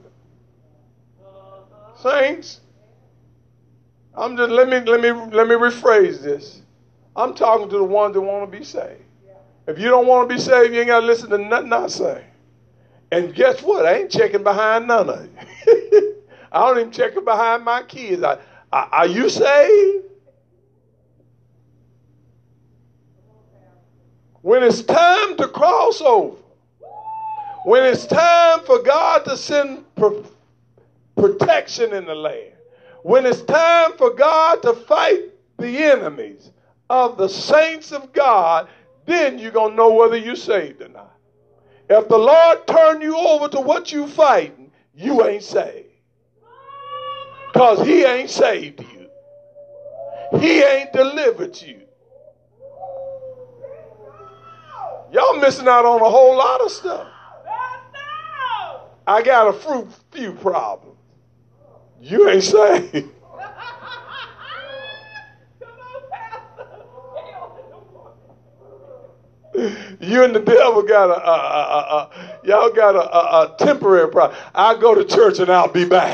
Saints, 2.01 2.61
I'm 4.15 4.37
just 4.37 4.51
let 4.51 4.69
me 4.69 4.81
let 4.81 5.01
me 5.01 5.11
let 5.11 5.49
me 5.49 5.55
rephrase 5.55 6.23
this. 6.23 6.63
I'm 7.17 7.35
talking 7.35 7.69
to 7.71 7.79
the 7.79 7.85
ones 7.85 8.15
that 8.15 8.21
want 8.21 8.51
to 8.51 8.59
be 8.59 8.65
saved. 8.65 9.03
If 9.67 9.79
you 9.79 9.89
don't 9.91 10.07
want 10.07 10.29
to 10.29 10.35
be 10.35 10.41
saved, 10.41 10.75
you 10.75 10.81
ain't 10.81 10.89
got 10.89 11.01
to 11.01 11.07
listen 11.07 11.31
to 11.31 11.39
nothing 11.39 11.73
I 11.73 11.89
say. 11.89 12.25
And 13.13 13.35
guess 13.35 13.63
what? 13.63 13.87
I 13.87 13.99
ain't 14.01 14.11
checking 14.13 14.45
behind 14.45 14.89
none 14.89 15.11
of 15.11 15.27
you. 15.67 16.17
I 16.53 16.67
don't 16.67 16.79
even 16.79 16.93
check 16.93 17.17
it 17.17 17.25
behind 17.25 17.65
my 17.65 17.83
kids. 17.85 18.23
I, 18.23 18.39
I, 18.73 18.89
are 18.93 19.07
you 19.07 19.31
saved? 19.31 20.05
When 24.43 24.63
it's 24.63 24.83
time 24.83 25.37
to 25.39 25.49
cross 25.49 26.01
over, 26.03 26.37
When 27.65 27.85
it's 27.85 28.07
time 28.07 28.61
for 28.65 28.81
God 28.81 29.25
to 29.27 29.37
send 29.37 29.85
pro- 29.97 30.25
protection 31.17 31.95
in 31.95 32.07
the 32.07 32.15
land, 32.15 32.53
when 33.03 33.27
it's 33.27 33.43
time 33.43 33.95
for 33.99 34.11
God 34.15 34.63
to 34.63 34.75
fight 34.75 35.31
the 35.59 35.79
enemies 35.79 36.53
of 36.89 37.17
the 37.17 37.29
saints 37.29 37.93
of 37.93 38.13
God, 38.13 38.69
then 39.07 39.39
you're 39.39 39.51
going 39.51 39.71
to 39.71 39.77
know 39.77 39.93
whether 39.93 40.17
you're 40.17 40.37
saved 40.37 40.83
or 40.83 40.89
not. 40.89 41.13
If 41.89 42.09
the 42.09 42.19
Lord 42.19 42.67
turn 42.67 43.01
you 43.01 43.17
over 43.17 43.49
to 43.49 43.61
what 43.61 43.93
you 43.93 44.07
fighting, 44.07 44.73
you 44.95 45.25
ain't 45.25 45.43
saved. 45.43 45.89
Because 47.53 47.87
he 47.87 48.05
ain't 48.05 48.31
saved 48.31 48.81
you. 48.81 50.39
He 50.41 50.63
ain't 50.63 50.93
delivered 50.93 51.61
you. 51.63 51.83
Y'all 55.13 55.39
missing 55.39 55.69
out 55.69 55.87
on 55.87 56.01
a 56.01 56.11
whole 56.11 56.37
lot 56.37 56.61
of 56.61 56.71
stuff. 56.71 57.09
I 59.07 59.23
got 59.23 59.55
a 59.55 59.87
few 60.11 60.33
problems. 60.33 60.99
You 62.01 62.29
ain't 62.29 62.43
saved. 62.93 63.09
You 70.01 70.25
and 70.25 70.35
the 70.35 70.41
devil 70.41 70.83
got 70.83 71.11
a, 71.11 71.27
a, 71.27 71.33
a, 71.33 71.81
a 71.81 72.39
y'all 72.45 72.71
got 72.73 72.95
a, 72.95 73.01
a 73.01 73.57
temporary 73.59 74.11
problem. 74.11 74.39
I'll 74.55 74.79
go 74.79 74.95
to 74.95 75.05
church 75.05 75.39
and 75.39 75.51
I'll 75.51 75.73
be 75.73 75.85
back. 75.87 76.05